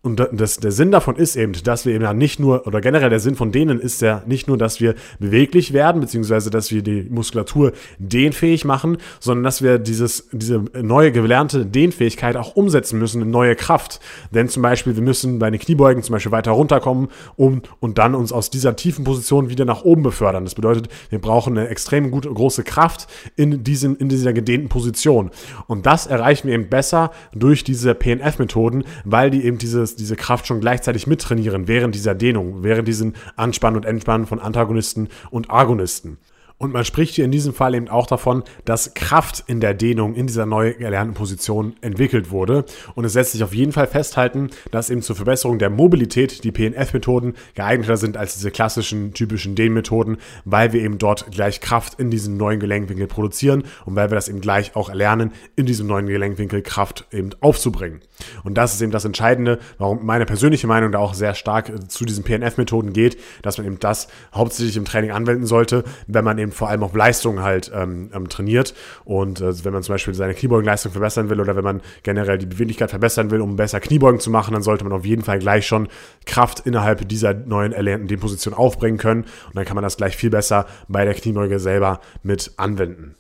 Und 0.01 0.25
das, 0.33 0.59
der 0.59 0.71
Sinn 0.71 0.93
davon 0.93 1.17
ist 1.17 1.35
eben, 1.35 1.55
dass 1.65 1.85
wir 1.85 1.93
eben 1.93 2.05
ja 2.05 2.15
nicht 2.15 2.39
nur, 2.39 2.69
oder 2.69 2.81
generell 2.81 3.11
der 3.11 3.19
Sinn 3.19 3.35
von 3.35 3.51
denen 3.51 3.81
ist 3.81 4.01
ja 4.01 4.23
nicht 4.27 4.47
nur, 4.47 4.57
dass 4.57 4.81
wir 4.81 4.95
beweglich 5.19 5.73
werden, 5.73 6.01
beziehungsweise 6.01 6.51
dass 6.51 6.71
wir 6.71 6.83
die 6.83 7.09
Muskulatur 7.11 7.73
dehnfähig 7.99 8.65
machen, 8.65 8.99
sondern 9.19 9.43
dass 9.43 9.61
wir 9.61 9.81
dieses, 9.81 10.29
diese 10.31 10.65
neue 10.81 11.11
gelernte 11.11 11.67
Dehnfähigkeit 11.67 12.37
auch 12.37 12.55
umsetzen 12.55 13.01
müssen 13.01 13.23
in 13.23 13.33
neue 13.33 13.57
Kraft. 13.57 13.99
Denn 14.31 14.49
zum 14.49 14.63
Beispiel, 14.63 14.95
wir 14.95 15.03
müssen 15.03 15.41
bei 15.41 15.51
den 15.51 15.59
Kniebeugen 15.59 16.05
zum 16.05 16.13
Beispiel 16.13 16.31
weiter 16.31 16.53
runterkommen 16.53 17.09
um, 17.35 17.63
und 17.81 17.99
dann 17.99 18.15
uns 18.15 18.33
aus 18.33 18.51
dieser 18.51 18.77
tiefen 18.77 19.05
Position 19.05 19.51
wieder 19.51 19.65
nach 19.65 19.83
oben 19.83 20.05
befördern. 20.05 20.45
Das 20.45 20.55
bedeutet, 20.55 20.89
wir 21.11 21.21
brauchen 21.21 21.59
eine 21.59 21.69
extrem 21.71 22.13
gute, 22.13 22.33
große 22.33 22.63
Kraft 22.63 23.09
in, 23.35 23.65
diesem, 23.65 23.97
in 23.97 24.09
dieser 24.09 24.33
gedehnten 24.33 24.69
Position. 24.69 25.33
Und 25.67 25.87
das 25.87 26.07
erreichen 26.07 26.47
wir 26.47 26.55
eben 26.55 26.69
besser 26.69 27.11
durch 27.35 27.65
diese 27.65 27.97
PNF-Methoden, 27.97 28.85
weil 29.05 29.31
die 29.31 29.45
eben 29.45 29.59
diese 29.59 29.88
dieses, 29.89 29.97
diese 29.97 30.17
Kraft 30.17 30.47
schon 30.47 30.61
gleichzeitig 30.61 31.07
mittrainieren 31.07 31.69
während 31.69 31.95
dieser 31.95 32.15
Dehnung, 32.15 32.63
während 32.63 32.89
diesen 32.89 33.15
Anspannen 33.37 33.77
und 33.77 33.85
Entspannen 33.85 34.27
von 34.27 34.41
Antagonisten 34.41 35.09
und 35.31 35.51
Agonisten. 35.51 36.19
Und 36.59 36.73
man 36.73 36.85
spricht 36.85 37.15
hier 37.15 37.25
in 37.25 37.31
diesem 37.31 37.55
Fall 37.55 37.77
eben 37.77 37.89
auch 37.89 38.09
davon, 38.09 38.43
dass 38.65 38.95
Kraft 38.95 39.45
in 39.47 39.61
der 39.61 39.75
Dehnung 39.75 40.17
in 40.17 40.27
dieser 40.27 40.45
neu 40.45 40.71
erlernten 40.71 41.15
Position 41.15 41.77
entwickelt 41.83 42.33
wurde. 42.33 42.65
Und 42.97 43.05
es 43.05 43.15
lässt 43.15 43.31
sich 43.31 43.45
auf 43.45 43.55
jeden 43.55 43.71
Fall 43.71 43.87
festhalten, 43.87 44.51
dass 44.73 44.91
eben 44.91 45.01
zur 45.01 45.15
Verbesserung 45.15 45.61
der 45.61 45.71
Mobilität 45.71 46.43
die 46.43 46.51
PNF-Methoden 46.51 47.35
geeigneter 47.55 47.97
sind 47.97 48.17
als 48.17 48.35
diese 48.35 48.51
klassischen 48.51 49.15
typischen 49.15 49.55
Dehnmethoden, 49.55 50.17
weil 50.45 50.73
wir 50.73 50.83
eben 50.83 50.99
dort 50.99 51.31
gleich 51.31 51.61
Kraft 51.61 52.01
in 52.01 52.11
diesem 52.11 52.37
neuen 52.37 52.59
Gelenkwinkel 52.59 53.07
produzieren 53.07 53.63
und 53.85 53.95
weil 53.95 54.11
wir 54.11 54.17
das 54.17 54.29
eben 54.29 54.41
gleich 54.41 54.75
auch 54.75 54.89
erlernen, 54.89 55.33
in 55.55 55.65
diesem 55.65 55.87
neuen 55.87 56.07
Gelenkwinkel 56.07 56.63
Kraft 56.63 57.07
eben 57.13 57.31
aufzubringen. 57.41 58.01
Und 58.43 58.55
das 58.55 58.75
ist 58.75 58.83
eben 58.83 58.91
das 58.91 59.05
Entscheidende, 59.05 59.61
warum 59.79 60.05
meine 60.05 60.27
persönliche 60.27 60.67
Meinung 60.67 60.91
da 60.91 60.99
auch 60.99 61.15
sehr 61.15 61.35
stark 61.35 61.71
zu 61.89 62.05
diesen 62.05 62.25
PNF-Methoden 62.25 62.93
geht, 62.93 63.17
dass 63.43 63.59
man 63.59 63.67
eben 63.69 63.79
das 63.79 64.09
hauptsächlich 64.35 64.77
im 64.77 64.85
Training 64.85 65.13
anwenden 65.13 65.47
sollte, 65.47 65.85
wenn 66.09 66.25
man 66.25 66.39
eben 66.39 66.48
eben 66.49 66.53
vor 66.53 66.69
allem 66.69 66.83
auf 66.83 66.95
Leistung 66.95 67.43
halt 67.43 67.71
ähm, 67.75 68.11
ähm, 68.15 68.29
trainiert. 68.29 68.75
Und 69.05 69.41
äh, 69.41 69.65
wenn 69.65 69.73
man 69.73 69.83
zum 69.83 69.95
Beispiel 69.95 70.15
seine 70.15 70.35
Kniebeugenleistung 70.35 70.93
verbessern 70.93 71.31
will 71.31 71.41
oder 71.41 71.57
wenn 71.57 71.65
man 71.65 71.81
generell 72.03 72.39
die 72.39 72.47
Beweglichkeit 72.47 72.91
verbessern 72.91 73.31
will, 73.31 73.41
um 73.41 73.57
besser 73.57 73.81
Kniebeugen 73.81 74.21
zu 74.21 74.31
machen, 74.31 74.55
dann 74.55 74.63
sollte 74.63 74.85
man 74.85 74.93
auf 74.93 75.05
jeden 75.05 75.23
Fall 75.23 75.39
gleich 75.39 75.67
schon 75.67 75.89
Kraft 76.27 76.61
innerhalb 76.61 77.09
dieser 77.09 77.35
neuen 77.35 77.73
erlernten 77.73 78.09
Deposition 78.09 78.55
aufbringen 78.55 78.99
können. 78.99 79.23
Und 79.23 79.57
dann 79.57 79.65
kann 79.65 79.75
man 79.75 79.85
das 79.85 79.97
gleich 79.97 80.17
viel 80.17 80.31
besser 80.31 80.67
bei 80.89 81.05
der 81.05 81.15
Kniebeuge 81.15 81.59
selber 81.59 82.01
mit 82.23 82.53
anwenden. 82.57 83.15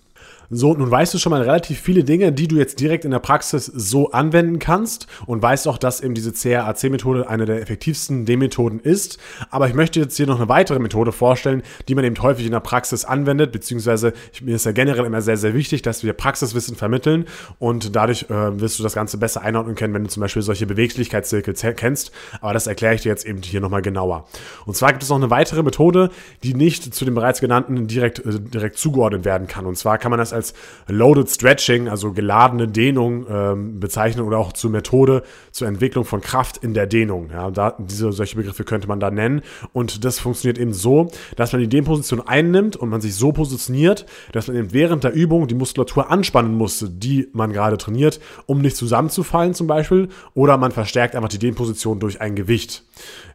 So, 0.51 0.73
nun 0.73 0.91
weißt 0.91 1.13
du 1.13 1.19
schon 1.19 1.29
mal 1.29 1.43
relativ 1.43 1.79
viele 1.79 2.05
Dinge, 2.05 2.33
die 2.33 2.49
du 2.49 2.57
jetzt 2.57 2.81
direkt 2.81 3.05
in 3.05 3.11
der 3.11 3.19
Praxis 3.19 3.67
so 3.67 4.13
anwenden 4.13 4.59
kannst 4.59 5.07
und 5.27 5.43
weißt 5.43 5.69
auch, 5.69 5.77
dass 5.77 6.01
eben 6.01 6.15
diese 6.15 6.33
CRAC-Methode 6.33 7.29
eine 7.29 7.45
der 7.45 7.61
effektivsten 7.61 8.25
D-Methoden 8.25 8.81
ist. 8.81 9.19
Aber 9.51 9.69
ich 9.69 9.75
möchte 9.75 10.01
jetzt 10.01 10.17
hier 10.17 10.27
noch 10.27 10.39
eine 10.39 10.49
weitere 10.49 10.79
Methode 10.79 11.13
vorstellen, 11.13 11.63
die 11.87 11.95
man 11.95 12.03
eben 12.05 12.17
häufig 12.23 12.47
in 12.47 12.53
der 12.53 12.61
Praxis 12.61 13.05
anwendet, 13.05 13.53
beziehungsweise 13.53 14.15
mir 14.41 14.55
ist 14.55 14.65
ja 14.65 14.73
generell 14.73 15.05
immer 15.05 15.21
sehr, 15.21 15.37
sehr 15.37 15.53
wichtig, 15.53 15.83
dass 15.83 16.03
wir 16.03 16.15
Praxiswissen 16.15 16.77
vermitteln 16.77 17.27
und 17.59 17.95
dadurch 17.95 18.31
äh, 18.31 18.59
wirst 18.59 18.79
du 18.79 18.83
das 18.83 18.95
Ganze 18.95 19.19
besser 19.19 19.43
einordnen 19.43 19.77
können, 19.77 19.93
wenn 19.93 20.05
du 20.05 20.09
zum 20.09 20.23
Beispiel 20.23 20.41
solche 20.41 20.65
Beweglichkeitszirkel 20.65 21.53
kennst. 21.75 22.11
Aber 22.41 22.55
das 22.55 22.67
erkläre 22.67 22.95
ich 22.95 23.03
dir 23.03 23.11
jetzt 23.11 23.27
eben 23.27 23.43
hier 23.43 23.61
nochmal 23.61 23.83
genauer. 23.83 24.27
Und 24.65 24.75
zwar 24.79 24.93
gibt 24.93 25.03
es 25.03 25.11
noch 25.11 25.17
eine 25.17 25.29
weitere 25.29 25.63
Methode, 25.63 26.09
die 26.43 26.55
nicht 26.55 26.95
zu 26.95 27.05
dem 27.05 27.15
bereits 27.15 27.43
genannten 27.43 27.87
direkt, 27.87 28.21
äh, 28.21 28.41
direkt 28.41 28.79
zugeordnet 28.79 29.27
werden 29.27 29.47
kann. 29.47 29.67
Und 29.67 29.77
zwar 29.77 29.99
kann 29.99 30.11
man 30.11 30.19
das 30.19 30.38
als 30.39 30.55
Loaded 30.87 31.29
Stretching, 31.29 31.89
also 31.89 32.13
geladene 32.13 32.69
Dehnung 32.69 33.27
ähm, 33.29 33.81
bezeichnen 33.81 34.25
oder 34.25 34.39
auch 34.39 34.53
zur 34.53 34.71
Methode 34.71 35.23
zur 35.51 35.69
Entwicklung 35.69 36.05
von 36.05 36.21
Kraft 36.21 36.59
in 36.59 36.73
der 36.73 36.87
Dehnung. 36.87 37.31
Ja, 37.33 37.51
da, 37.51 37.75
diese 37.79 38.13
solche 38.13 38.37
Begriffe 38.37 38.65
könnte 38.65 38.89
man 38.89 39.01
da 39.01 39.11
nennen. 39.11 39.43
Und 39.73 40.05
das 40.05 40.21
funktioniert 40.21 40.59
eben 40.59 40.73
so, 40.73 41.11
dass 41.37 41.53
man 41.53 41.61
die 41.61 41.69
Dehnposition 41.69 42.27
einnimmt 42.27 42.77
und 42.77 42.89
man 42.89 43.01
sich 43.01 43.15
so 43.15 43.33
positioniert, 43.33 44.07
dass 44.33 44.49
man 44.49 44.57
eben 44.57 44.73
während 44.73 45.05
der 45.05 45.13
Übung 45.13 45.49
die 45.49 45.55
Muskulatur 45.55 46.11
anspannen 46.11 46.55
musste, 46.55 46.89
die 46.89 47.29
man 47.33 47.53
gerade 47.53 47.77
trainiert, 47.77 48.21
um 48.47 48.61
nicht 48.61 48.77
zusammenzufallen 48.77 49.55
zum 49.55 49.67
Beispiel. 49.67 50.09
Oder 50.35 50.57
man 50.57 50.73
verstärkt 50.73 51.17
einfach 51.17 51.29
die 51.29 51.39
Dehnposition 51.39 51.99
durch 51.99 52.21
ein 52.21 52.37
Gewicht. 52.37 52.85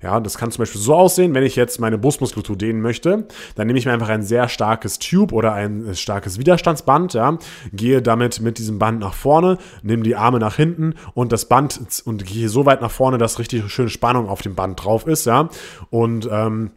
Ja, 0.02 0.20
das 0.20 0.38
kann 0.38 0.52
zum 0.52 0.62
Beispiel 0.62 0.82
so 0.82 0.96
aussehen, 0.96 1.34
wenn 1.34 1.44
ich 1.44 1.56
jetzt 1.56 1.80
meine 1.80 1.98
Brustmuskulatur 1.98 2.58
dehnen 2.58 2.82
möchte, 2.82 3.28
dann 3.56 3.68
nehme 3.68 3.80
ich 3.80 3.86
mir 3.86 3.94
einfach 3.94 4.10
ein 4.10 4.24
sehr 4.24 4.50
starkes 4.50 5.00
Tube 5.00 5.32
oder 5.32 5.54
ein 5.54 5.96
starkes 5.96 6.38
Widerstandsband, 6.38 6.93
ja, 7.14 7.38
gehe 7.72 8.02
damit 8.02 8.40
mit 8.42 8.58
diesem 8.58 8.80
Band 8.80 9.00
nach 9.00 9.14
vorne, 9.14 9.58
nehme 9.82 10.04
die 10.04 10.16
Arme 10.16 10.40
nach 10.40 10.56
hinten 10.56 10.96
und 11.14 11.32
das 11.32 11.46
Band 11.46 11.80
und 12.06 12.26
gehe 12.26 12.50
so 12.50 12.66
weit 12.66 12.82
nach 12.82 12.92
vorne, 12.92 13.18
dass 13.18 13.40
richtig 13.40 13.70
schöne 13.72 13.90
Spannung 13.90 14.30
auf 14.30 14.42
dem 14.42 14.56
Band 14.56 14.84
drauf 14.84 15.08
ist, 15.08 15.26
ja, 15.26 15.50
und 15.90 16.30
ähm, 16.32 16.72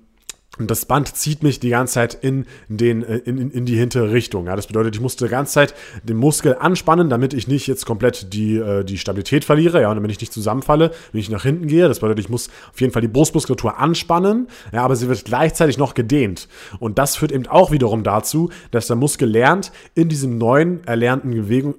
und 0.59 0.71
das 0.71 0.87
Band 0.87 1.15
zieht 1.17 1.43
mich 1.43 1.61
die 1.61 1.71
ganze 1.71 1.95
Zeit 1.95 2.15
in, 2.15 2.47
den, 2.69 3.03
äh, 3.03 3.19
in, 3.19 3.51
in 3.51 3.67
die 3.67 3.77
hintere 3.77 4.13
Richtung. 4.13 4.47
Ja, 4.47 4.57
das 4.57 4.67
bedeutet, 4.67 4.95
ich 4.95 5.01
musste 5.01 5.27
die 5.27 5.31
ganze 5.31 5.53
Zeit 5.53 5.75
den 6.03 6.17
Muskel 6.17 6.57
anspannen, 6.59 7.11
damit 7.11 7.35
ich 7.35 7.49
nicht 7.49 7.67
jetzt 7.67 7.87
komplett 7.87 8.33
die, 8.33 8.57
äh, 8.57 8.85
die 8.85 8.99
Stabilität 8.99 9.45
verliere, 9.45 9.83
ja, 9.83 9.91
und 9.91 9.97
damit 9.97 10.11
ich 10.11 10.21
nicht 10.21 10.33
zusammenfalle, 10.33 10.93
wenn 11.13 11.21
ich 11.21 11.31
nach 11.31 11.43
hinten 11.43 11.67
gehe. 11.67 11.89
Das 11.89 12.01
bedeutet, 12.01 12.21
ich 12.21 12.31
muss 12.31 12.49
auf 12.73 12.81
jeden 12.81 12.93
Fall 12.93 13.03
die 13.03 13.09
Brustmuskulatur 13.09 13.79
anspannen, 13.79 14.49
ja, 14.73 14.83
aber 14.83 14.97
sie 14.97 15.09
wird 15.09 15.25
gleichzeitig 15.25 15.79
noch 15.79 15.95
gedehnt. 15.95 16.49
Und 16.79 16.99
das 16.99 17.17
führt 17.17 17.33
eben 17.33 17.47
auch 17.47 17.71
wiederum 17.71 18.03
dazu, 18.03 18.51
dass 18.71 18.87
der 18.87 18.97
Muskel 18.97 19.29
lernt, 19.29 19.73
in 19.95 20.09
diesem 20.09 20.39
neuen 20.39 20.85
erlernten 20.87 21.31
Bewegung, 21.31 21.75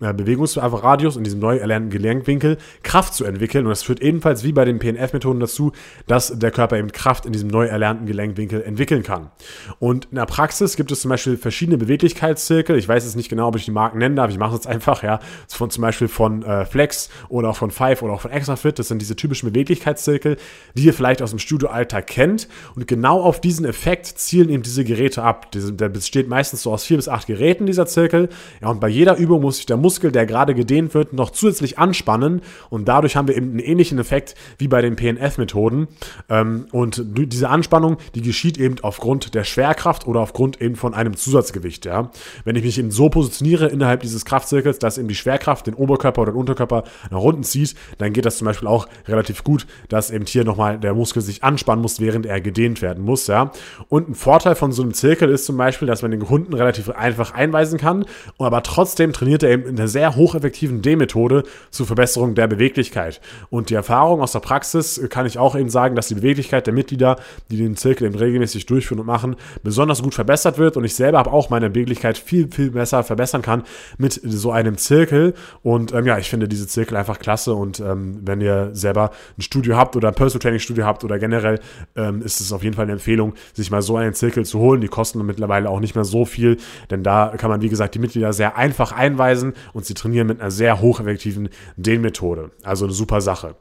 äh, 0.00 0.12
Bewegungsradius, 0.12 1.16
in 1.16 1.24
diesem 1.24 1.40
neu 1.40 1.56
erlernten 1.56 1.90
Gelenkwinkel 1.90 2.58
Kraft 2.82 3.14
zu 3.14 3.24
entwickeln. 3.24 3.64
Und 3.64 3.70
das 3.70 3.82
führt 3.82 4.00
ebenfalls 4.00 4.44
wie 4.44 4.52
bei 4.52 4.64
den 4.64 4.78
PNF-Methoden 4.78 5.40
dazu, 5.40 5.72
dass 6.06 6.38
der 6.38 6.50
Körper 6.50 6.78
eben 6.78 6.92
Kraft 6.92 7.26
in 7.26 7.32
diesem 7.32 7.48
neu 7.48 7.66
erlernten 7.66 8.06
Gelenkwinkel 8.10 8.62
entwickeln 8.62 9.02
kann. 9.02 9.30
Und 9.78 10.06
in 10.06 10.16
der 10.16 10.26
Praxis 10.26 10.76
gibt 10.76 10.90
es 10.90 11.00
zum 11.00 11.10
Beispiel 11.10 11.36
verschiedene 11.36 11.78
Beweglichkeitszirkel. 11.78 12.76
Ich 12.76 12.88
weiß 12.88 13.04
jetzt 13.04 13.16
nicht 13.16 13.28
genau, 13.28 13.48
ob 13.48 13.56
ich 13.56 13.64
die 13.64 13.70
Marken 13.70 13.98
nennen 13.98 14.16
darf. 14.16 14.30
Ich 14.30 14.38
mache 14.38 14.50
es 14.50 14.64
jetzt 14.64 14.66
einfach, 14.66 15.02
ja. 15.02 15.20
Von 15.48 15.70
zum 15.70 15.82
Beispiel 15.82 16.08
von 16.08 16.42
äh, 16.42 16.64
Flex 16.64 17.08
oder 17.28 17.50
auch 17.50 17.56
von 17.56 17.70
Five 17.70 18.02
oder 18.02 18.12
auch 18.12 18.20
von 18.20 18.32
Extrafit. 18.32 18.78
Das 18.78 18.88
sind 18.88 19.00
diese 19.00 19.14
typischen 19.14 19.50
Beweglichkeitszirkel, 19.52 20.36
die 20.74 20.84
ihr 20.84 20.94
vielleicht 20.94 21.22
aus 21.22 21.30
dem 21.30 21.38
Studioalltag 21.38 22.08
kennt. 22.08 22.48
Und 22.74 22.88
genau 22.88 23.20
auf 23.20 23.40
diesen 23.40 23.64
Effekt 23.64 24.06
zielen 24.06 24.48
eben 24.48 24.62
diese 24.62 24.84
Geräte 24.84 25.22
ab. 25.22 25.52
Der 25.52 25.88
besteht 25.88 26.28
meistens 26.28 26.62
so 26.62 26.72
aus 26.72 26.84
vier 26.84 26.96
bis 26.96 27.08
acht 27.08 27.28
Geräten, 27.28 27.66
dieser 27.66 27.86
Zirkel. 27.86 28.28
Ja, 28.60 28.68
und 28.68 28.80
bei 28.80 28.88
jeder 28.88 29.16
Übung 29.16 29.42
muss 29.42 29.56
sich 29.56 29.66
der 29.66 29.76
Muskel, 29.76 30.10
der 30.10 30.26
gerade 30.26 30.54
gedehnt 30.54 30.94
wird, 30.94 31.12
noch 31.12 31.30
zusätzlich 31.30 31.78
anspannen. 31.78 32.42
Und 32.70 32.88
dadurch 32.88 33.14
haben 33.16 33.28
wir 33.28 33.36
eben 33.36 33.50
einen 33.50 33.60
ähnlichen 33.60 33.98
Effekt 33.98 34.34
wie 34.58 34.66
bei 34.68 34.82
den 34.82 34.96
PNF-Methoden. 34.96 35.88
Ähm, 36.28 36.66
und 36.72 37.02
diese 37.06 37.48
Anspannung, 37.48 37.98
die 38.14 38.22
geschieht 38.22 38.58
eben 38.58 38.76
aufgrund 38.82 39.34
der 39.34 39.44
Schwerkraft 39.44 40.06
oder 40.06 40.20
aufgrund 40.20 40.60
eben 40.60 40.76
von 40.76 40.94
einem 40.94 41.16
Zusatzgewicht. 41.16 41.84
Ja. 41.84 42.10
Wenn 42.44 42.56
ich 42.56 42.64
mich 42.64 42.78
eben 42.78 42.90
so 42.90 43.08
positioniere 43.08 43.68
innerhalb 43.68 44.00
dieses 44.00 44.24
Kraftzirkels, 44.24 44.78
dass 44.78 44.98
eben 44.98 45.08
die 45.08 45.14
Schwerkraft 45.14 45.66
den 45.66 45.74
Oberkörper 45.74 46.22
oder 46.22 46.32
den 46.32 46.38
Unterkörper 46.38 46.84
nach 47.10 47.20
unten 47.20 47.42
zieht, 47.42 47.74
dann 47.98 48.12
geht 48.12 48.24
das 48.24 48.38
zum 48.38 48.46
Beispiel 48.46 48.68
auch 48.68 48.88
relativ 49.06 49.44
gut, 49.44 49.66
dass 49.88 50.10
eben 50.10 50.26
hier 50.26 50.44
nochmal 50.44 50.78
der 50.78 50.94
Muskel 50.94 51.22
sich 51.22 51.42
anspannen 51.44 51.82
muss, 51.82 52.00
während 52.00 52.26
er 52.26 52.40
gedehnt 52.40 52.82
werden 52.82 53.04
muss. 53.04 53.26
Ja. 53.26 53.52
Und 53.88 54.08
ein 54.10 54.14
Vorteil 54.14 54.54
von 54.54 54.72
so 54.72 54.82
einem 54.82 54.94
Zirkel 54.94 55.30
ist 55.30 55.46
zum 55.46 55.56
Beispiel, 55.56 55.86
dass 55.86 56.02
man 56.02 56.10
den 56.10 56.28
Hunden 56.28 56.54
relativ 56.54 56.88
einfach 56.90 57.32
einweisen 57.32 57.78
kann, 57.78 58.04
aber 58.38 58.62
trotzdem 58.62 59.12
trainiert 59.12 59.42
er 59.42 59.50
eben 59.50 59.64
in 59.64 59.78
einer 59.78 59.88
sehr 59.88 60.16
hocheffektiven 60.16 60.82
D-Methode 60.82 61.44
zur 61.70 61.86
Verbesserung 61.86 62.34
der 62.34 62.46
Beweglichkeit. 62.46 63.20
Und 63.50 63.70
die 63.70 63.74
Erfahrung 63.74 64.20
aus 64.20 64.32
der 64.32 64.40
Praxis 64.40 65.00
kann 65.10 65.26
ich 65.26 65.38
auch 65.38 65.56
eben 65.56 65.70
sagen, 65.70 65.96
dass 65.96 66.08
die 66.08 66.14
Beweglichkeit 66.14 66.66
der 66.66 66.74
Mitglieder, 66.74 67.16
die 67.50 67.56
den 67.56 67.76
Zirkel 67.76 67.89
Zirkel 67.90 68.06
eben 68.06 68.16
regelmäßig 68.16 68.66
durchführen 68.66 69.00
und 69.00 69.06
machen, 69.06 69.36
besonders 69.62 70.02
gut 70.02 70.14
verbessert 70.14 70.58
wird. 70.58 70.76
Und 70.76 70.84
ich 70.84 70.94
selber 70.94 71.18
habe 71.18 71.32
auch 71.32 71.50
meine 71.50 71.70
Beweglichkeit 71.70 72.16
viel, 72.16 72.48
viel 72.50 72.70
besser 72.70 73.02
verbessern 73.02 73.42
kann 73.42 73.64
mit 73.98 74.12
so 74.22 74.52
einem 74.52 74.76
Zirkel. 74.76 75.34
Und 75.62 75.92
ähm, 75.92 76.06
ja, 76.06 76.18
ich 76.18 76.30
finde 76.30 76.46
diese 76.46 76.66
Zirkel 76.68 76.96
einfach 76.96 77.18
klasse. 77.18 77.54
Und 77.54 77.80
ähm, 77.80 78.20
wenn 78.24 78.40
ihr 78.40 78.70
selber 78.72 79.10
ein 79.36 79.42
Studio 79.42 79.76
habt 79.76 79.96
oder 79.96 80.08
ein 80.08 80.14
Personal 80.14 80.40
Training 80.40 80.60
Studio 80.60 80.84
habt 80.84 81.02
oder 81.02 81.18
generell, 81.18 81.58
ähm, 81.96 82.22
ist 82.22 82.40
es 82.40 82.52
auf 82.52 82.62
jeden 82.62 82.76
Fall 82.76 82.84
eine 82.84 82.92
Empfehlung, 82.92 83.34
sich 83.52 83.70
mal 83.70 83.82
so 83.82 83.96
einen 83.96 84.14
Zirkel 84.14 84.44
zu 84.44 84.60
holen. 84.60 84.80
Die 84.80 84.88
kosten 84.88 85.24
mittlerweile 85.26 85.68
auch 85.68 85.80
nicht 85.80 85.94
mehr 85.96 86.04
so 86.04 86.24
viel, 86.24 86.58
denn 86.90 87.02
da 87.02 87.34
kann 87.36 87.50
man, 87.50 87.60
wie 87.60 87.68
gesagt, 87.68 87.94
die 87.94 87.98
Mitglieder 87.98 88.32
sehr 88.32 88.56
einfach 88.56 88.92
einweisen 88.92 89.54
und 89.72 89.84
sie 89.84 89.94
trainieren 89.94 90.28
mit 90.28 90.40
einer 90.40 90.50
sehr 90.50 90.80
hocheffektiven 90.80 91.48
Dehnmethode. 91.76 92.50
Also 92.62 92.84
eine 92.84 92.94
super 92.94 93.20
Sache. 93.20 93.56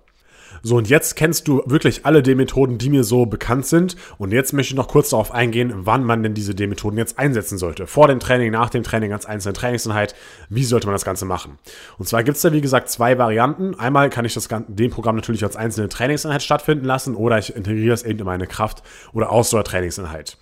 So, 0.64 0.78
und 0.78 0.90
jetzt 0.90 1.16
kennst 1.16 1.48
du 1.48 1.64
wirklich 1.66 2.06
alle 2.06 2.24
D-Methoden, 2.24 2.78
die 2.78 2.90
mir 2.90 3.04
so 3.04 3.26
bekannt 3.26 3.66
sind. 3.66 3.96
Und 4.18 4.32
jetzt 4.32 4.54
möchte 4.54 4.74
ich 4.74 4.78
noch 4.78 4.88
kurz 4.88 5.10
darauf 5.10 5.32
eingehen, 5.32 5.74
wann 5.76 6.04
man 6.04 6.24
denn 6.24 6.34
diese 6.34 6.56
D-Methoden 6.56 6.98
jetzt 6.98 7.20
einsetzen 7.20 7.58
sollte. 7.58 7.88
Vor 7.88 8.08
dem 8.08 8.20
Training, 8.20 8.52
nach 8.52 8.70
dem 8.70 8.84
Training, 8.84 9.14
als 9.14 9.26
einzelne 9.26 9.54
Trainingseinheit. 9.54 10.16
Wie 10.50 10.64
sollte 10.64 10.88
man 10.88 10.94
das 10.94 11.06
Ganze 11.06 11.26
machen? 11.26 11.58
Und 11.98 12.08
zwar 12.08 12.24
gibt 12.24 12.38
es 12.38 12.42
da, 12.42 12.52
wie 12.52 12.62
gesagt, 12.62 12.90
zwei 12.90 13.18
Varianten. 13.18 13.76
Einmal 13.80 14.10
kann 14.10 14.26
ich 14.26 14.34
das 14.34 14.48
dem 14.68 14.92
Programm 14.92 15.16
natürlich 15.16 15.44
als 15.44 15.56
einzelne 15.56 15.90
Trainingseinheit 15.90 16.44
stattfinden 16.44 16.86
lassen 16.86 17.16
oder 17.16 17.38
ich 17.38 17.56
integriere 17.56 17.94
es 17.94 18.04
eben 18.04 18.20
in 18.20 18.26
meine 18.26 18.48
Kraft- 18.48 18.84
oder 19.14 19.32
Ausdauertrainingseinheit. 19.32 20.38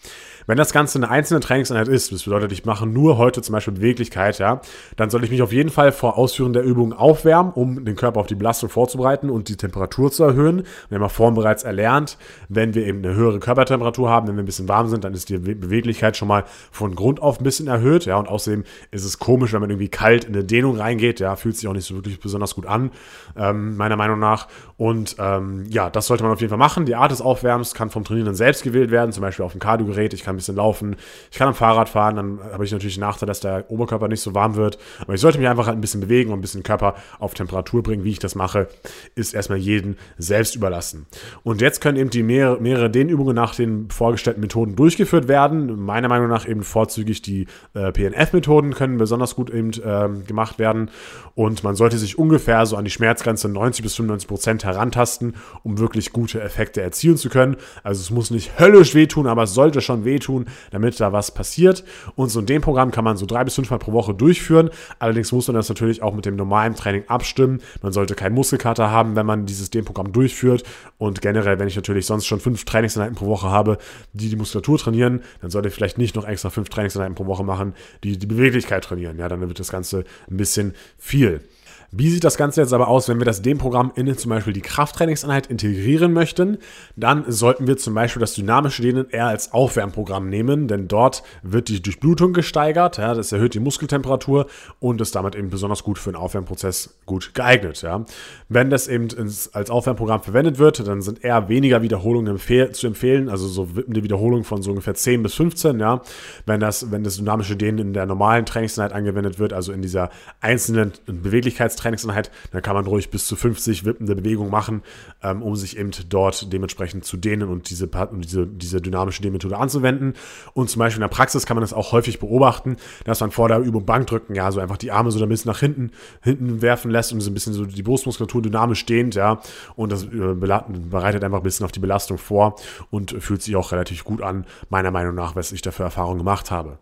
Wenn 0.47 0.57
das 0.57 0.71
Ganze 0.71 0.97
eine 0.97 1.09
einzelne 1.09 1.41
Trainingseinheit 1.41 1.89
ist, 1.89 2.13
das 2.13 2.23
bedeutet, 2.23 2.53
ich 2.53 2.63
mache 2.63 2.87
nur 2.87 3.17
heute 3.17 3.41
zum 3.41 3.51
Beispiel 3.51 3.73
Beweglichkeit, 3.73 4.39
ja, 4.39 4.61
dann 4.95 5.09
soll 5.09 5.25
ich 5.25 5.29
mich 5.29 5.41
auf 5.41 5.51
jeden 5.51 5.69
Fall 5.69 5.91
vor 5.91 6.17
Ausführen 6.17 6.53
der 6.53 6.63
Übung 6.63 6.93
aufwärmen, 6.93 7.51
um 7.51 7.83
den 7.83 7.97
Körper 7.97 8.21
auf 8.21 8.27
die 8.27 8.35
Belastung 8.35 8.69
vorzubereiten 8.69 9.29
und 9.29 9.49
die 9.49 9.57
Temperatur 9.57 10.09
zu 10.09 10.23
erhöhen. 10.23 10.63
Wir 10.87 10.95
haben 10.95 11.01
ja 11.03 11.09
vorhin 11.09 11.35
bereits 11.35 11.63
erlernt, 11.63 12.17
wenn 12.47 12.75
wir 12.75 12.87
eben 12.87 12.99
eine 13.03 13.13
höhere 13.13 13.39
Körpertemperatur 13.39 14.09
haben, 14.09 14.29
wenn 14.29 14.37
wir 14.37 14.43
ein 14.43 14.45
bisschen 14.45 14.69
warm 14.69 14.87
sind, 14.87 15.03
dann 15.03 15.13
ist 15.13 15.27
die 15.27 15.37
Beweglichkeit 15.37 16.15
schon 16.15 16.29
mal 16.29 16.45
von 16.71 16.95
Grund 16.95 17.21
auf 17.21 17.41
ein 17.41 17.43
bisschen 17.43 17.67
erhöht, 17.67 18.05
ja, 18.05 18.15
und 18.15 18.29
außerdem 18.29 18.63
ist 18.91 19.03
es 19.03 19.19
komisch, 19.19 19.51
wenn 19.51 19.59
man 19.59 19.69
irgendwie 19.69 19.89
kalt 19.89 20.23
in 20.23 20.33
eine 20.33 20.45
Dehnung 20.45 20.77
reingeht, 20.77 21.19
ja, 21.19 21.35
fühlt 21.35 21.57
sich 21.57 21.67
auch 21.67 21.73
nicht 21.73 21.85
so 21.85 21.95
wirklich 21.95 22.21
besonders 22.21 22.55
gut 22.55 22.67
an, 22.67 22.91
ähm, 23.35 23.75
meiner 23.75 23.97
Meinung 23.97 24.19
nach. 24.19 24.47
Und 24.77 25.17
ähm, 25.19 25.65
ja, 25.67 25.89
das 25.89 26.07
sollte 26.07 26.23
man 26.23 26.31
auf 26.31 26.39
jeden 26.39 26.49
Fall 26.49 26.57
machen. 26.57 26.85
Die 26.85 26.95
Art 26.95 27.11
des 27.11 27.19
Aufwärmens 27.19 27.73
kann 27.73 27.89
vom 27.89 28.05
Trainierenden 28.05 28.35
selbst 28.35 28.63
gewählt 28.63 28.91
werden, 28.91 29.11
zum 29.11 29.21
Beispiel 29.21 29.43
auf 29.43 29.51
dem 29.51 29.59
Kardiogerät. 29.59 30.13
Ich 30.13 30.23
kann 30.23 30.36
ein 30.37 30.39
bisschen 30.39 30.55
laufen, 30.55 30.95
ich 31.31 31.37
kann 31.37 31.47
am 31.47 31.53
Fahrrad 31.53 31.89
fahren, 31.89 32.15
dann 32.15 32.39
habe 32.51 32.63
ich 32.63 32.71
natürlich 32.71 32.95
den 32.95 33.01
Nachteil, 33.01 33.27
dass 33.27 33.39
der 33.39 33.69
Oberkörper 33.69 34.07
nicht 34.07 34.21
so 34.21 34.33
warm 34.33 34.55
wird. 34.55 34.77
Aber 35.01 35.13
ich 35.13 35.21
sollte 35.21 35.39
mich 35.39 35.47
einfach 35.47 35.67
halt 35.67 35.77
ein 35.77 35.81
bisschen 35.81 36.01
bewegen 36.01 36.31
und 36.31 36.39
ein 36.39 36.41
bisschen 36.41 36.63
Körper 36.63 36.95
auf 37.19 37.33
Temperatur 37.33 37.83
bringen. 37.83 38.03
Wie 38.03 38.11
ich 38.11 38.19
das 38.19 38.35
mache, 38.35 38.67
ist 39.15 39.33
erstmal 39.33 39.57
jedem 39.57 39.95
selbst 40.17 40.55
überlassen. 40.55 41.07
Und 41.43 41.61
jetzt 41.61 41.81
können 41.81 41.97
eben 41.97 42.09
die 42.09 42.23
mehrere, 42.23 42.61
mehrere 42.61 42.89
Dehnübungen 42.89 43.35
nach 43.35 43.55
den 43.55 43.89
vorgestellten 43.89 44.41
Methoden 44.41 44.75
durchgeführt 44.75 45.27
werden. 45.27 45.83
Meiner 45.83 46.09
Meinung 46.09 46.27
nach 46.27 46.47
eben 46.47 46.63
vorzüglich 46.63 47.21
die 47.21 47.47
äh, 47.73 47.91
PNF-Methoden 47.91 48.73
können 48.73 48.97
besonders 48.97 49.35
gut 49.35 49.49
eben 49.49 49.71
äh, 49.71 50.09
gemacht 50.25 50.59
werden. 50.59 50.89
Und 51.35 51.63
man 51.63 51.75
sollte 51.75 51.97
sich 51.97 52.17
ungefähr 52.17 52.65
so 52.65 52.75
an 52.77 52.85
die 52.85 52.91
Schmerzgrenze 52.91 53.49
90 53.49 53.83
bis 53.83 53.95
95 53.95 54.27
Prozent 54.27 54.63
herantasten, 54.63 55.35
um 55.63 55.77
wirklich 55.77 56.11
gute 56.11 56.41
Effekte 56.41 56.81
erzielen 56.81 57.17
zu 57.17 57.29
können. 57.29 57.57
Also 57.83 58.01
es 58.01 58.09
muss 58.09 58.31
nicht 58.31 58.59
höllisch 58.59 58.95
wehtun, 58.95 59.27
aber 59.27 59.43
es 59.43 59.53
sollte 59.53 59.81
schon 59.81 60.05
wehtun 60.05 60.26
tun, 60.27 60.45
damit 60.71 60.99
da 60.99 61.13
was 61.13 61.33
passiert. 61.33 61.83
Und 62.15 62.29
so 62.29 62.39
ein 62.39 62.45
Dehnprogramm 62.45 62.91
kann 62.91 63.03
man 63.03 63.17
so 63.17 63.25
drei 63.25 63.43
bis 63.43 63.55
fünfmal 63.55 63.79
pro 63.79 63.93
Woche 63.93 64.13
durchführen. 64.13 64.69
Allerdings 64.99 65.31
muss 65.31 65.47
man 65.47 65.55
das 65.55 65.69
natürlich 65.69 66.03
auch 66.03 66.13
mit 66.13 66.25
dem 66.25 66.35
normalen 66.35 66.75
Training 66.75 67.03
abstimmen. 67.07 67.61
Man 67.81 67.93
sollte 67.93 68.15
keinen 68.15 68.35
Muskelkater 68.35 68.91
haben, 68.91 69.15
wenn 69.15 69.25
man 69.25 69.45
dieses 69.45 69.69
Dehnprogramm 69.69 70.11
durchführt. 70.11 70.63
Und 70.97 71.21
generell, 71.21 71.59
wenn 71.59 71.67
ich 71.67 71.75
natürlich 71.75 72.05
sonst 72.05 72.25
schon 72.25 72.39
fünf 72.39 72.65
Trainingseinheiten 72.65 73.15
pro 73.15 73.27
Woche 73.27 73.49
habe, 73.49 73.77
die 74.13 74.29
die 74.29 74.35
Muskulatur 74.35 74.77
trainieren, 74.77 75.21
dann 75.41 75.49
sollte 75.49 75.69
ich 75.69 75.73
vielleicht 75.73 75.97
nicht 75.97 76.15
noch 76.15 76.27
extra 76.27 76.49
fünf 76.49 76.69
Trainingseinheiten 76.69 77.15
pro 77.15 77.25
Woche 77.25 77.43
machen, 77.43 77.73
die 78.03 78.17
die 78.17 78.27
Beweglichkeit 78.27 78.83
trainieren. 78.83 79.17
Ja, 79.17 79.29
dann 79.29 79.41
wird 79.41 79.59
das 79.59 79.71
Ganze 79.71 80.03
ein 80.29 80.37
bisschen 80.37 80.73
viel. 80.97 81.41
Wie 81.91 82.09
sieht 82.09 82.25
das 82.25 82.35
Ganze 82.35 82.61
jetzt 82.61 82.73
aber 82.73 82.89
aus, 82.89 83.07
wenn 83.07 83.17
wir 83.17 83.25
das 83.25 83.41
Dehnprogramm 83.41 83.93
in 83.95 84.17
zum 84.17 84.29
Beispiel 84.29 84.51
die 84.51 84.61
Krafttrainingseinheit 84.61 85.47
integrieren 85.47 86.11
möchten? 86.11 86.57
Dann 86.97 87.23
sollten 87.31 87.65
wir 87.65 87.77
zum 87.77 87.93
Beispiel 87.93 88.19
das 88.19 88.33
dynamische 88.33 88.81
Dehnen 88.81 89.09
eher 89.09 89.27
als 89.27 89.53
Aufwärmprogramm 89.53 90.27
nehmen, 90.27 90.67
denn 90.67 90.89
dort 90.89 91.23
wird 91.43 91.69
die 91.69 91.81
Durchblutung 91.81 92.33
gesteigert, 92.33 92.97
ja, 92.97 93.13
das 93.13 93.31
erhöht 93.31 93.53
die 93.53 93.59
Muskeltemperatur 93.59 94.47
und 94.79 94.99
ist 94.99 95.15
damit 95.15 95.35
eben 95.35 95.49
besonders 95.49 95.83
gut 95.83 95.97
für 95.97 96.11
den 96.11 96.17
Aufwärmprozess 96.17 96.97
gut 97.05 97.33
geeignet. 97.33 97.81
Ja. 97.81 98.03
Wenn 98.49 98.69
das 98.69 98.89
eben 98.89 99.07
ins, 99.07 99.53
als 99.53 99.69
Aufwärmprogramm 99.69 100.21
verwendet 100.21 100.59
wird, 100.59 100.85
dann 100.85 101.01
sind 101.01 101.23
eher 101.23 101.47
weniger 101.47 101.81
Wiederholungen 101.81 102.33
empfehl 102.33 102.71
zu 102.73 102.87
empfehlen, 102.87 103.29
also 103.29 103.47
so 103.47 103.77
wippende 103.77 104.03
Wiederholungen 104.03 104.43
von 104.43 104.61
so 104.61 104.71
ungefähr 104.71 104.95
10 104.95 105.23
bis 105.23 105.35
15. 105.35 105.79
Ja. 105.79 106.01
Wenn, 106.45 106.59
das, 106.59 106.91
wenn 106.91 107.05
das 107.05 107.15
dynamische 107.15 107.55
Dehnen 107.55 107.79
in 107.79 107.93
der 107.93 108.05
normalen 108.05 108.45
Trainingseinheit 108.45 108.91
angewendet 108.91 109.39
wird, 109.39 109.53
also 109.53 109.71
in 109.71 109.81
dieser 109.81 110.09
einzelnen 110.41 110.91
Beweglichkeits 111.05 111.76
Trainingseinheit, 111.77 112.31
dann 112.51 112.61
kann 112.61 112.75
man 112.75 112.85
ruhig 112.85 113.09
bis 113.09 113.27
zu 113.27 113.35
50 113.35 113.85
wippende 113.85 114.15
Bewegungen 114.15 114.51
machen, 114.51 114.81
ähm, 115.23 115.41
um 115.41 115.55
sich 115.55 115.77
eben 115.77 115.91
dort 116.09 116.51
dementsprechend 116.51 117.05
zu 117.05 117.17
dehnen 117.17 117.49
und 117.49 117.69
diese, 117.69 117.87
diese, 117.87 118.47
diese 118.47 118.81
dynamische 118.81 119.21
Dehnmethode 119.21 119.57
anzuwenden. 119.57 120.13
Und 120.53 120.69
zum 120.69 120.79
Beispiel 120.79 120.97
in 120.97 121.09
der 121.09 121.15
Praxis 121.15 121.45
kann 121.45 121.55
man 121.55 121.61
das 121.61 121.73
auch 121.73 121.91
häufig 121.91 122.19
beobachten, 122.19 122.77
dass 123.05 123.19
man 123.19 123.31
vor 123.31 123.47
der 123.47 123.59
Übung 123.59 123.85
Bankdrücken, 123.85 124.35
ja, 124.35 124.51
so 124.51 124.59
einfach 124.59 124.77
die 124.77 124.91
Arme 124.91 125.11
so 125.11 125.21
ein 125.21 125.29
bisschen 125.29 125.49
nach 125.49 125.59
hinten, 125.59 125.91
hinten 126.21 126.61
werfen 126.61 126.91
lässt 126.91 127.13
und 127.13 127.21
so 127.21 127.29
ein 127.31 127.33
bisschen 127.33 127.53
so 127.53 127.65
die 127.65 127.83
Brustmuskulatur 127.83 128.41
dynamisch 128.41 128.85
dehnt, 128.85 129.15
ja, 129.15 129.39
und 129.75 129.91
das 129.91 130.03
äh, 130.03 130.33
bereitet 130.35 131.23
einfach 131.23 131.37
ein 131.37 131.43
bisschen 131.43 131.65
auf 131.65 131.71
die 131.71 131.79
Belastung 131.79 132.17
vor 132.17 132.55
und 132.89 133.11
fühlt 133.19 133.41
sich 133.41 133.55
auch 133.55 133.71
relativ 133.71 134.03
gut 134.03 134.21
an, 134.21 134.45
meiner 134.69 134.91
Meinung 134.91 135.15
nach, 135.15 135.35
was 135.35 135.51
ich 135.51 135.61
dafür 135.61 135.85
Erfahrung 135.85 136.17
gemacht 136.17 136.51
habe. 136.51 136.77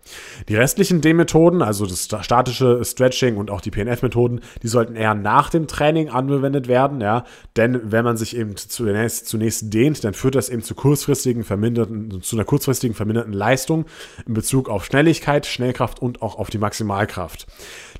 Die 0.50 0.56
restlichen 0.56 1.02
Dehnmethoden, 1.02 1.62
also 1.62 1.86
das 1.86 2.08
statische 2.22 2.84
Stretching 2.84 3.38
und 3.38 3.52
auch 3.52 3.62
die 3.62 3.72
PNF-Methoden, 3.72 4.42
die 4.64 4.68
sollten 4.68 4.85
sollten 4.86 4.96
eher 4.96 5.16
nach 5.16 5.50
dem 5.50 5.68
Training 5.68 6.10
angewendet 6.10 6.68
werden, 6.68 7.02
ja, 7.02 7.26
denn 7.58 7.92
wenn 7.92 8.06
man 8.06 8.18
sich 8.18 8.36
eben 8.38 8.56
zunächst, 8.56 9.28
zunächst 9.28 9.74
dehnt, 9.74 10.04
dann 10.04 10.14
führt 10.14 10.36
das 10.36 10.50
eben 10.50 10.62
zu 10.62 10.76
kurzfristigen 10.76 11.44
verminderten, 11.44 12.22
zu 12.22 12.36
einer 12.36 12.46
kurzfristigen 12.46 12.96
verminderten 12.96 13.34
Leistung 13.34 13.86
in 14.28 14.34
Bezug 14.34 14.70
auf 14.70 14.86
Schnelligkeit, 14.86 15.46
Schnellkraft 15.46 16.02
und 16.02 16.22
auch 16.22 16.38
auf 16.38 16.50
die 16.50 16.58
Maximalkraft. 16.58 17.48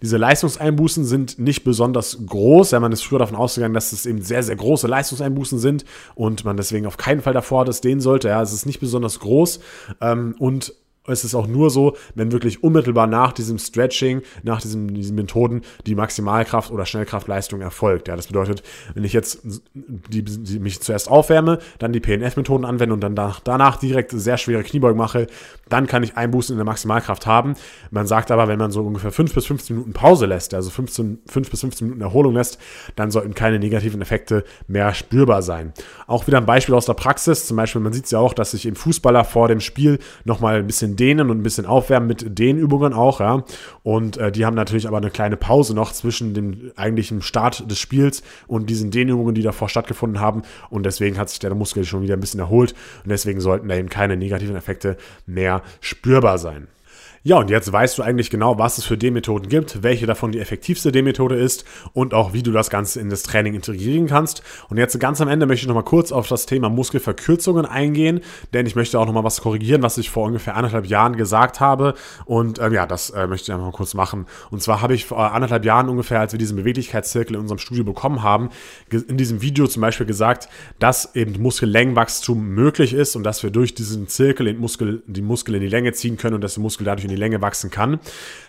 Diese 0.02 0.18
Leistungseinbußen 0.18 1.06
sind 1.06 1.40
nicht 1.40 1.64
besonders 1.64 2.20
groß, 2.26 2.72
ja, 2.72 2.80
man 2.80 2.92
ist 2.92 3.04
früher 3.04 3.20
davon 3.20 3.38
ausgegangen, 3.38 3.74
dass 3.74 3.92
es 3.92 4.06
eben 4.06 4.22
sehr, 4.22 4.44
sehr 4.44 4.56
große 4.56 4.88
Leistungseinbußen 4.88 5.58
sind 5.58 5.86
und 6.14 6.46
man 6.46 6.58
deswegen 6.58 6.86
auf 6.86 6.98
keinen 6.98 7.22
Fall 7.22 7.34
davor 7.34 7.66
das 7.66 7.82
dehnen 7.82 8.02
sollte, 8.02 8.28
ja, 8.28 8.42
es 8.42 8.54
ist 8.54 8.66
nicht 8.66 8.80
besonders 8.80 9.20
groß 9.20 9.60
ähm, 10.02 10.36
und 10.38 10.74
es 11.08 11.24
ist 11.24 11.36
auch 11.36 11.48
nur 11.48 11.70
so, 11.70 11.96
wenn 12.16 12.32
wirklich 12.32 12.64
unmittelbar 12.64 13.08
nach 13.08 13.34
diesem 13.34 13.58
Stretching, 13.58 14.22
nach 14.44 14.62
diesem, 14.62 14.94
diesen 14.94 15.16
Methoden 15.16 15.62
die 15.86 15.96
Maximalkraft 15.96 16.72
oder 16.72 16.86
Schnellkraftleistung 16.86 17.62
erfolgt. 17.62 18.08
Ja, 18.08 18.16
das 18.16 18.28
bedeutet, 18.28 18.64
wenn 18.94 19.04
ich 19.04 19.14
jetzt 19.14 19.42
die, 19.74 20.24
die, 20.24 20.60
mich 20.60 20.82
zuerst 20.82 21.10
aufwärme, 21.10 21.60
dann 21.80 21.94
die 21.94 22.00
PNF-Methoden 22.00 22.66
anwende 22.66 22.94
und 22.94 23.02
dann 23.02 23.16
danach, 23.16 23.40
danach 23.40 23.78
direkt 23.78 24.12
sehr 24.12 24.38
schwere 24.38 24.64
Kniebeugen 24.64 24.98
mache, 24.98 25.28
dann 25.70 25.88
kann 25.88 26.04
ich 26.04 26.18
Einbußen 26.18 26.54
in 26.54 26.58
der 26.58 26.66
Maximalkraft 26.66 27.26
haben. 27.26 27.56
Man 27.92 28.08
sagt 28.08 28.32
aber, 28.32 28.48
wenn 28.48 28.60
man 28.60 28.72
so 28.72 28.82
ungefähr 28.82 29.12
5 29.12 29.34
bis 29.34 29.46
15 29.46 29.76
Minuten 29.76 29.94
Pause 29.94 30.26
lässt, 30.26 30.54
also 30.54 30.70
15, 30.70 31.20
5 31.28 31.50
bis 31.50 31.62
15 31.62 31.88
Minuten 31.88 32.02
Erholung 32.02 32.34
lässt, 32.34 32.60
dann 32.96 33.12
sollten 33.12 33.34
keine 33.34 33.60
negativen 33.60 34.02
Effekte 34.02 34.44
mehr 34.68 34.94
spürbar 34.94 35.42
sein. 35.42 35.74
Auch 36.08 36.28
wieder 36.28 36.38
ein 36.38 36.46
Beispiel 36.46 36.76
aus 36.76 36.86
der 36.86 36.94
Praxis. 36.94 37.48
Zum 37.48 37.58
Beispiel, 37.58 37.82
man 37.82 37.94
sieht 37.94 38.06
es 38.06 38.12
ja 38.12 38.20
auch, 38.20 38.34
dass 38.34 38.52
sich 38.52 38.66
eben 38.66 38.76
Fußballer 38.76 39.24
vor 39.24 39.48
dem 39.48 39.60
Spiel 39.60 40.00
nochmal 40.24 40.58
ein 40.58 40.68
bisschen 40.68 40.95
dehnen 40.96 41.30
und 41.30 41.40
ein 41.40 41.44
bisschen 41.44 41.66
aufwärmen 41.66 42.08
mit 42.08 42.38
Dehnübungen 42.38 42.94
auch, 42.94 43.20
ja. 43.20 43.44
Und 43.84 44.18
äh, 44.18 44.32
die 44.32 44.46
haben 44.46 44.56
natürlich 44.56 44.88
aber 44.88 44.98
eine 44.98 45.12
kleine 45.12 45.38
Pause 45.38 45.76
noch 45.76 45.92
zwischen 45.92 46.34
dem 46.34 46.72
eigentlichen 46.76 47.22
Start 47.22 47.70
des 47.70 47.80
Spiels 47.80 48.24
und 48.48 48.70
diesen 48.70 48.92
Dehnübungen, 48.92 49.36
die 49.36 49.42
davor 49.42 49.70
stattgefunden 49.70 50.20
haben. 50.20 50.44
Und 50.70 50.86
deswegen 50.86 51.18
hat 51.18 51.30
sich 51.30 51.40
der 51.40 51.54
Muskel 51.56 51.86
schon 51.86 52.02
wieder 52.02 52.16
ein 52.16 52.20
bisschen 52.20 52.40
erholt. 52.40 52.74
Und 53.04 53.10
deswegen 53.10 53.40
sollten 53.40 53.68
da 53.68 53.76
eben 53.76 53.90
keine 53.90 54.18
negativen 54.18 54.56
Effekte 54.56 54.98
mehr 55.26 55.62
spürbar 55.82 56.38
sein. 56.38 56.68
Ja, 57.28 57.40
und 57.40 57.50
jetzt 57.50 57.74
weißt 57.74 57.98
du 57.98 58.04
eigentlich 58.04 58.30
genau, 58.30 58.60
was 58.60 58.78
es 58.78 58.86
für 58.86 59.00
D-Methoden 59.00 59.50
gibt, 59.50 59.82
welche 59.82 60.06
davon 60.06 60.32
die 60.32 60.40
effektivste 60.40 60.92
D-Methode 60.92 61.34
ist 61.34 61.66
und 61.92 62.14
auch 62.14 62.34
wie 62.34 62.44
du 62.44 62.52
das 62.52 62.70
Ganze 62.70 63.00
in 63.00 63.10
das 63.10 63.24
Training 63.24 63.56
integrieren 63.56 64.06
kannst. 64.06 64.44
Und 64.70 64.78
jetzt 64.78 65.00
ganz 65.00 65.20
am 65.22 65.28
Ende 65.28 65.48
möchte 65.48 65.64
ich 65.64 65.68
nochmal 65.68 65.86
kurz 65.86 66.12
auf 66.12 66.28
das 66.28 66.46
Thema 66.46 66.70
Muskelverkürzungen 66.70 67.66
eingehen, 67.66 68.22
denn 68.54 68.68
ich 68.68 68.76
möchte 68.76 69.00
auch 69.00 69.08
nochmal 69.08 69.24
was 69.24 69.42
korrigieren, 69.42 69.82
was 69.82 69.98
ich 69.98 70.12
vor 70.12 70.28
ungefähr 70.28 70.56
anderthalb 70.56 70.86
Jahren 70.86 71.16
gesagt 71.16 71.60
habe. 71.60 71.96
Und 72.26 72.60
ähm, 72.60 72.74
ja, 72.74 72.86
das 72.86 73.10
äh, 73.10 73.26
möchte 73.26 73.46
ich 73.46 73.54
einfach 73.54 73.72
mal 73.72 73.76
kurz 73.76 73.96
machen. 73.96 74.28
Und 74.52 74.62
zwar 74.62 74.84
habe 74.84 74.94
ich 74.94 75.06
vor 75.06 75.34
anderthalb 75.34 75.66
Jahren 75.66 75.90
ungefähr, 75.90 76.20
als 76.20 76.32
wir 76.32 76.38
diesen 76.38 76.58
Beweglichkeitszirkel 76.58 77.38
in 77.38 77.42
unserem 77.42 77.58
Studio 77.58 77.84
bekommen 77.84 78.22
haben, 78.22 78.50
in 78.92 79.18
diesem 79.18 79.42
Video 79.42 79.66
zum 79.66 79.82
Beispiel 79.82 80.06
gesagt, 80.06 80.48
dass 80.78 81.16
eben 81.16 81.42
Muskellängenwachstum 81.42 82.50
möglich 82.50 82.94
ist 82.94 83.16
und 83.16 83.24
dass 83.24 83.42
wir 83.42 83.50
durch 83.50 83.74
diesen 83.74 84.08
Zirkel 84.10 84.46
den 84.46 84.60
Muskel, 84.60 85.02
die 85.08 85.24
Muskel 85.24 85.56
in 85.56 85.62
die 85.62 85.70
Länge 85.70 85.92
ziehen 85.94 86.18
können 86.18 86.36
und 86.36 86.44
dass 86.44 86.54
der 86.54 86.62
Muskel 86.62 86.86
dadurch 86.86 87.06
in 87.06 87.10
die 87.10 87.15
die 87.16 87.20
Länge 87.20 87.42
wachsen 87.42 87.72
kann. 87.72 88.00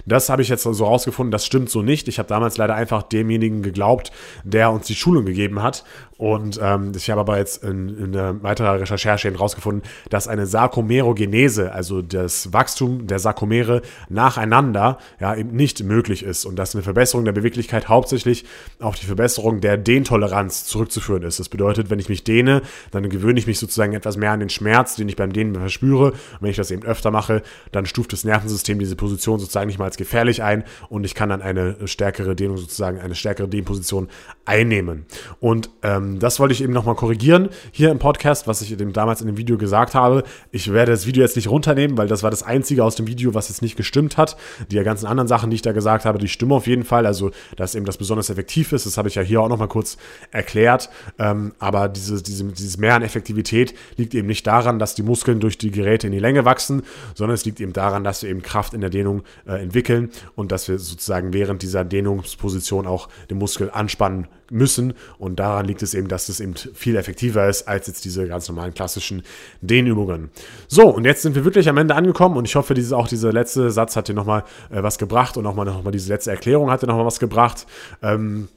Das 0.06 0.28
habe 0.28 0.40
ich 0.42 0.48
jetzt 0.48 0.62
so 0.62 0.68
also 0.68 0.84
rausgefunden, 0.84 1.32
das 1.32 1.44
stimmt 1.44 1.68
so 1.68 1.82
nicht. 1.82 2.06
Ich 2.06 2.18
habe 2.18 2.28
damals 2.28 2.56
leider 2.56 2.74
einfach 2.74 3.02
demjenigen 3.02 3.62
geglaubt, 3.62 4.12
der 4.44 4.70
uns 4.70 4.86
die 4.86 4.94
Schulung 4.94 5.24
gegeben 5.24 5.62
hat. 5.62 5.84
Und 6.18 6.58
ähm, 6.62 6.92
ich 6.96 7.10
habe 7.10 7.20
aber 7.20 7.36
jetzt 7.36 7.62
in, 7.62 7.88
in 7.88 8.16
einer 8.16 8.42
weiteren 8.42 8.78
Recherche 8.78 9.30
herausgefunden, 9.30 9.82
dass 10.08 10.28
eine 10.28 10.46
Sarkomerogenese, 10.46 11.72
also 11.72 12.00
das 12.00 12.52
Wachstum 12.54 13.06
der 13.06 13.18
Sarkomere 13.18 13.82
nacheinander, 14.08 14.96
ja, 15.20 15.34
eben 15.34 15.54
nicht 15.54 15.82
möglich 15.82 16.22
ist 16.22 16.46
und 16.46 16.56
dass 16.56 16.74
eine 16.74 16.82
Verbesserung 16.82 17.26
der 17.26 17.32
Beweglichkeit 17.32 17.88
hauptsächlich 17.88 18.46
auf 18.80 18.98
die 18.98 19.04
Verbesserung 19.04 19.60
der 19.60 19.76
Dehntoleranz 19.76 20.64
zurückzuführen 20.64 21.22
ist. 21.22 21.38
Das 21.38 21.50
bedeutet, 21.50 21.90
wenn 21.90 21.98
ich 21.98 22.08
mich 22.08 22.24
dehne, 22.24 22.62
dann 22.92 23.08
gewöhne 23.10 23.38
ich 23.38 23.46
mich 23.46 23.58
sozusagen 23.58 23.92
etwas 23.92 24.16
mehr 24.16 24.32
an 24.32 24.40
den 24.40 24.48
Schmerz, 24.48 24.96
den 24.96 25.08
ich 25.10 25.16
beim 25.16 25.34
Dehnen 25.34 25.54
verspüre. 25.54 26.12
Und 26.12 26.38
wenn 26.40 26.50
ich 26.50 26.56
das 26.56 26.70
eben 26.70 26.84
öfter 26.84 27.10
mache, 27.10 27.42
dann 27.72 27.84
stuft 27.84 28.14
das 28.14 28.24
Nervensystem 28.24 28.55
diese 28.62 28.96
Position 28.96 29.38
sozusagen 29.38 29.66
nicht 29.66 29.78
mal 29.78 29.86
als 29.86 29.96
gefährlich 29.96 30.42
ein 30.42 30.64
und 30.88 31.04
ich 31.04 31.14
kann 31.14 31.28
dann 31.28 31.42
eine 31.42 31.76
stärkere 31.86 32.36
Dehnung 32.36 32.56
sozusagen, 32.56 32.98
eine 33.00 33.14
stärkere 33.14 33.48
Dehnposition 33.48 34.08
einnehmen. 34.44 35.06
Und 35.40 35.70
ähm, 35.82 36.18
das 36.18 36.38
wollte 36.40 36.54
ich 36.54 36.62
eben 36.62 36.72
nochmal 36.72 36.94
korrigieren 36.94 37.48
hier 37.72 37.90
im 37.90 37.98
Podcast, 37.98 38.46
was 38.46 38.62
ich 38.62 38.72
eben 38.72 38.92
damals 38.92 39.20
in 39.20 39.26
dem 39.26 39.36
Video 39.36 39.58
gesagt 39.58 39.94
habe. 39.94 40.22
Ich 40.52 40.72
werde 40.72 40.92
das 40.92 41.06
Video 41.06 41.22
jetzt 41.22 41.36
nicht 41.36 41.48
runternehmen, 41.48 41.98
weil 41.98 42.08
das 42.08 42.22
war 42.22 42.30
das 42.30 42.42
einzige 42.42 42.84
aus 42.84 42.94
dem 42.94 43.06
Video, 43.06 43.34
was 43.34 43.48
jetzt 43.48 43.62
nicht 43.62 43.76
gestimmt 43.76 44.16
hat. 44.16 44.36
Die 44.70 44.82
ganzen 44.82 45.06
anderen 45.06 45.28
Sachen, 45.28 45.50
die 45.50 45.56
ich 45.56 45.62
da 45.62 45.72
gesagt 45.72 46.04
habe, 46.04 46.18
die 46.18 46.28
stimmen 46.28 46.52
auf 46.52 46.66
jeden 46.66 46.84
Fall. 46.84 47.06
Also, 47.06 47.30
dass 47.56 47.74
eben 47.74 47.86
das 47.86 47.96
besonders 47.96 48.30
effektiv 48.30 48.72
ist, 48.72 48.86
das 48.86 48.96
habe 48.96 49.08
ich 49.08 49.16
ja 49.16 49.22
hier 49.22 49.40
auch 49.40 49.48
nochmal 49.48 49.68
kurz 49.68 49.96
erklärt. 50.30 50.90
Ähm, 51.18 51.52
aber 51.58 51.88
diese, 51.88 52.22
diese, 52.22 52.44
dieses 52.44 52.78
Mehr 52.78 52.94
an 52.94 53.02
Effektivität 53.02 53.74
liegt 53.96 54.14
eben 54.14 54.28
nicht 54.28 54.46
daran, 54.46 54.78
dass 54.78 54.94
die 54.94 55.02
Muskeln 55.02 55.40
durch 55.40 55.58
die 55.58 55.70
Geräte 55.70 56.06
in 56.06 56.12
die 56.12 56.18
Länge 56.18 56.44
wachsen, 56.44 56.82
sondern 57.14 57.34
es 57.34 57.44
liegt 57.44 57.60
eben 57.60 57.72
daran, 57.72 58.04
dass 58.04 58.22
wir 58.22 58.30
eben 58.30 58.35
Kraft 58.42 58.74
in 58.74 58.80
der 58.80 58.90
Dehnung 58.90 59.22
äh, 59.46 59.62
entwickeln 59.62 60.10
und 60.34 60.52
dass 60.52 60.68
wir 60.68 60.78
sozusagen 60.78 61.32
während 61.32 61.62
dieser 61.62 61.84
Dehnungsposition 61.84 62.86
auch 62.86 63.08
den 63.30 63.38
Muskel 63.38 63.70
anspannen 63.70 64.28
müssen. 64.50 64.94
Und 65.18 65.36
daran 65.40 65.66
liegt 65.66 65.82
es 65.82 65.94
eben, 65.94 66.08
dass 66.08 66.28
es 66.28 66.40
eben 66.40 66.54
viel 66.54 66.96
effektiver 66.96 67.48
ist 67.48 67.68
als 67.68 67.86
jetzt 67.86 68.04
diese 68.04 68.26
ganz 68.28 68.48
normalen 68.48 68.74
klassischen 68.74 69.22
Dehnübungen. 69.60 70.30
So, 70.68 70.88
und 70.88 71.04
jetzt 71.04 71.22
sind 71.22 71.34
wir 71.34 71.44
wirklich 71.44 71.68
am 71.68 71.76
Ende 71.76 71.94
angekommen 71.94 72.36
und 72.36 72.44
ich 72.44 72.54
hoffe, 72.54 72.74
diese, 72.74 72.96
auch 72.96 73.08
dieser 73.08 73.32
letzte 73.32 73.70
Satz 73.70 73.96
hat 73.96 74.08
dir 74.08 74.14
nochmal 74.14 74.44
äh, 74.70 74.82
was 74.82 74.98
gebracht 74.98 75.36
und 75.36 75.46
auch 75.46 75.54
mal, 75.54 75.64
noch 75.64 75.82
mal 75.82 75.90
diese 75.90 76.12
letzte 76.12 76.30
Erklärung 76.30 76.70
hat 76.70 76.82
dir 76.82 76.86
nochmal 76.86 77.06
was 77.06 77.18
gebracht. 77.18 77.66
Ähm, 78.02 78.48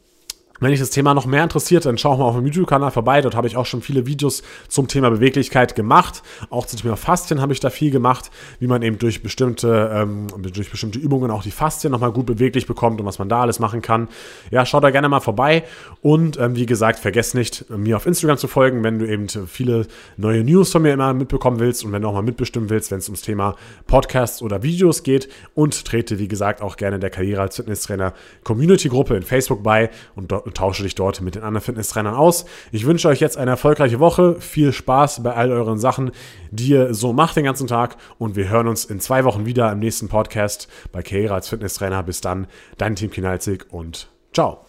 wenn 0.60 0.72
dich 0.72 0.80
das 0.80 0.90
Thema 0.90 1.14
noch 1.14 1.26
mehr 1.26 1.44
interessiert, 1.44 1.86
dann 1.86 1.98
schau 1.98 2.18
mal 2.18 2.26
auf 2.26 2.36
dem 2.36 2.46
YouTube-Kanal 2.46 2.92
vorbei. 2.92 3.22
Dort 3.22 3.36
habe 3.36 3.48
ich 3.48 3.58
auch 3.58 3.66
schon 3.66 3.82
viele 3.82 4.06
Videos 4.06 4.44
zum 4.68 4.88
Thema 4.88 5.10
Beweglichkeit 5.10 5.76
gemacht. 5.76 6.22
Auch 6.50 6.66
zum 6.66 6.80
Thema 6.80 6.98
Faszien 6.98 7.42
habe 7.42 7.54
ich 7.54 7.60
da 7.60 7.70
viel 7.70 7.92
gemacht, 7.92 8.30
wie 8.60 8.68
man 8.68 8.82
eben 8.82 8.98
durch 9.00 9.24
bestimmte, 9.24 9.92
ähm, 9.94 10.28
durch 10.38 10.70
bestimmte 10.70 11.00
Übungen 11.00 11.32
auch 11.32 11.44
die 11.44 11.52
Faszien 11.52 11.92
nochmal 11.92 12.12
gut 12.12 12.26
beweglich 12.26 12.68
bekommt 12.68 13.00
und 13.00 13.06
was 13.06 13.20
man 13.20 13.30
da 13.30 13.42
alles 13.42 13.60
machen 13.60 13.82
kann. 13.82 14.10
Ja, 14.52 14.66
schau 14.66 14.80
da 14.80 14.90
gerne 14.90 15.10
mal 15.10 15.20
vorbei. 15.20 15.64
Und 16.02 16.38
ähm, 16.40 16.56
wie 16.56 16.66
gesagt, 16.66 17.00
vergiss 17.00 17.34
nicht, 17.34 17.70
mir 17.70 17.96
auf 17.96 18.06
Instagram 18.06 18.38
zu 18.38 18.48
folgen, 18.48 18.84
wenn 18.84 19.00
du 19.00 19.08
eben 19.08 19.28
viele 19.30 19.88
neue 20.18 20.44
News 20.44 20.72
von 20.72 20.82
mir 20.82 20.94
immer 20.94 21.14
mitbekommen 21.14 21.60
willst 21.60 21.86
und 21.86 21.92
wenn 21.92 22.02
du 22.02 22.08
auch 22.08 22.14
mal 22.14 22.22
mitbestimmen 22.22 22.70
willst, 22.70 22.92
wenn 22.92 23.00
es 23.00 23.08
ums 23.08 23.22
Thema 23.22 23.56
Podcasts 23.88 24.42
oder 24.42 24.64
Videos 24.64 25.04
geht. 25.04 25.30
Und 25.56 25.86
trete, 25.86 26.20
wie 26.20 26.28
gesagt, 26.28 26.62
auch 26.62 26.78
gerne 26.78 27.00
der 27.00 27.10
Karriere 27.10 27.42
als 27.42 27.56
Fitnesstrainer 27.56 28.14
Community-Gruppe 28.44 29.16
in 29.16 29.24
Facebook 29.24 29.64
bei 29.64 29.90
und 30.16 30.32
dort 30.32 30.49
tausche 30.56 30.84
dich 30.84 30.96
dort 30.96 31.22
mit 31.22 31.36
den 31.36 31.44
anderen 31.44 31.64
Fitnesstrainern 31.64 32.16
aus. 32.16 32.46
Ich 32.72 32.86
wünsche 32.86 33.08
euch 33.08 33.20
jetzt 33.20 33.38
eine 33.38 33.52
erfolgreiche 33.52 34.00
Woche. 34.00 34.40
Viel 34.40 34.74
Spaß 34.74 35.24
bei 35.24 35.34
all 35.34 35.52
euren 35.52 35.80
Sachen, 35.80 36.12
die 36.52 36.70
ihr 36.70 36.94
so 36.94 37.14
macht 37.14 37.36
den 37.36 37.46
ganzen 37.46 37.68
Tag. 37.68 37.98
Und 38.18 38.36
wir 38.36 38.50
hören 38.50 38.68
uns 38.68 38.86
in 38.86 39.00
zwei 39.00 39.24
Wochen 39.24 39.46
wieder 39.46 39.72
im 39.72 39.80
nächsten 39.80 40.10
Podcast 40.10 40.68
bei 40.92 41.02
Karriere 41.02 41.34
als 41.34 41.50
Fitnesstrainer. 41.50 42.04
Bis 42.04 42.22
dann, 42.22 42.48
dein 42.78 42.96
Team 42.96 43.12
Kinalzig 43.12 43.66
und 43.72 44.10
ciao. 44.34 44.69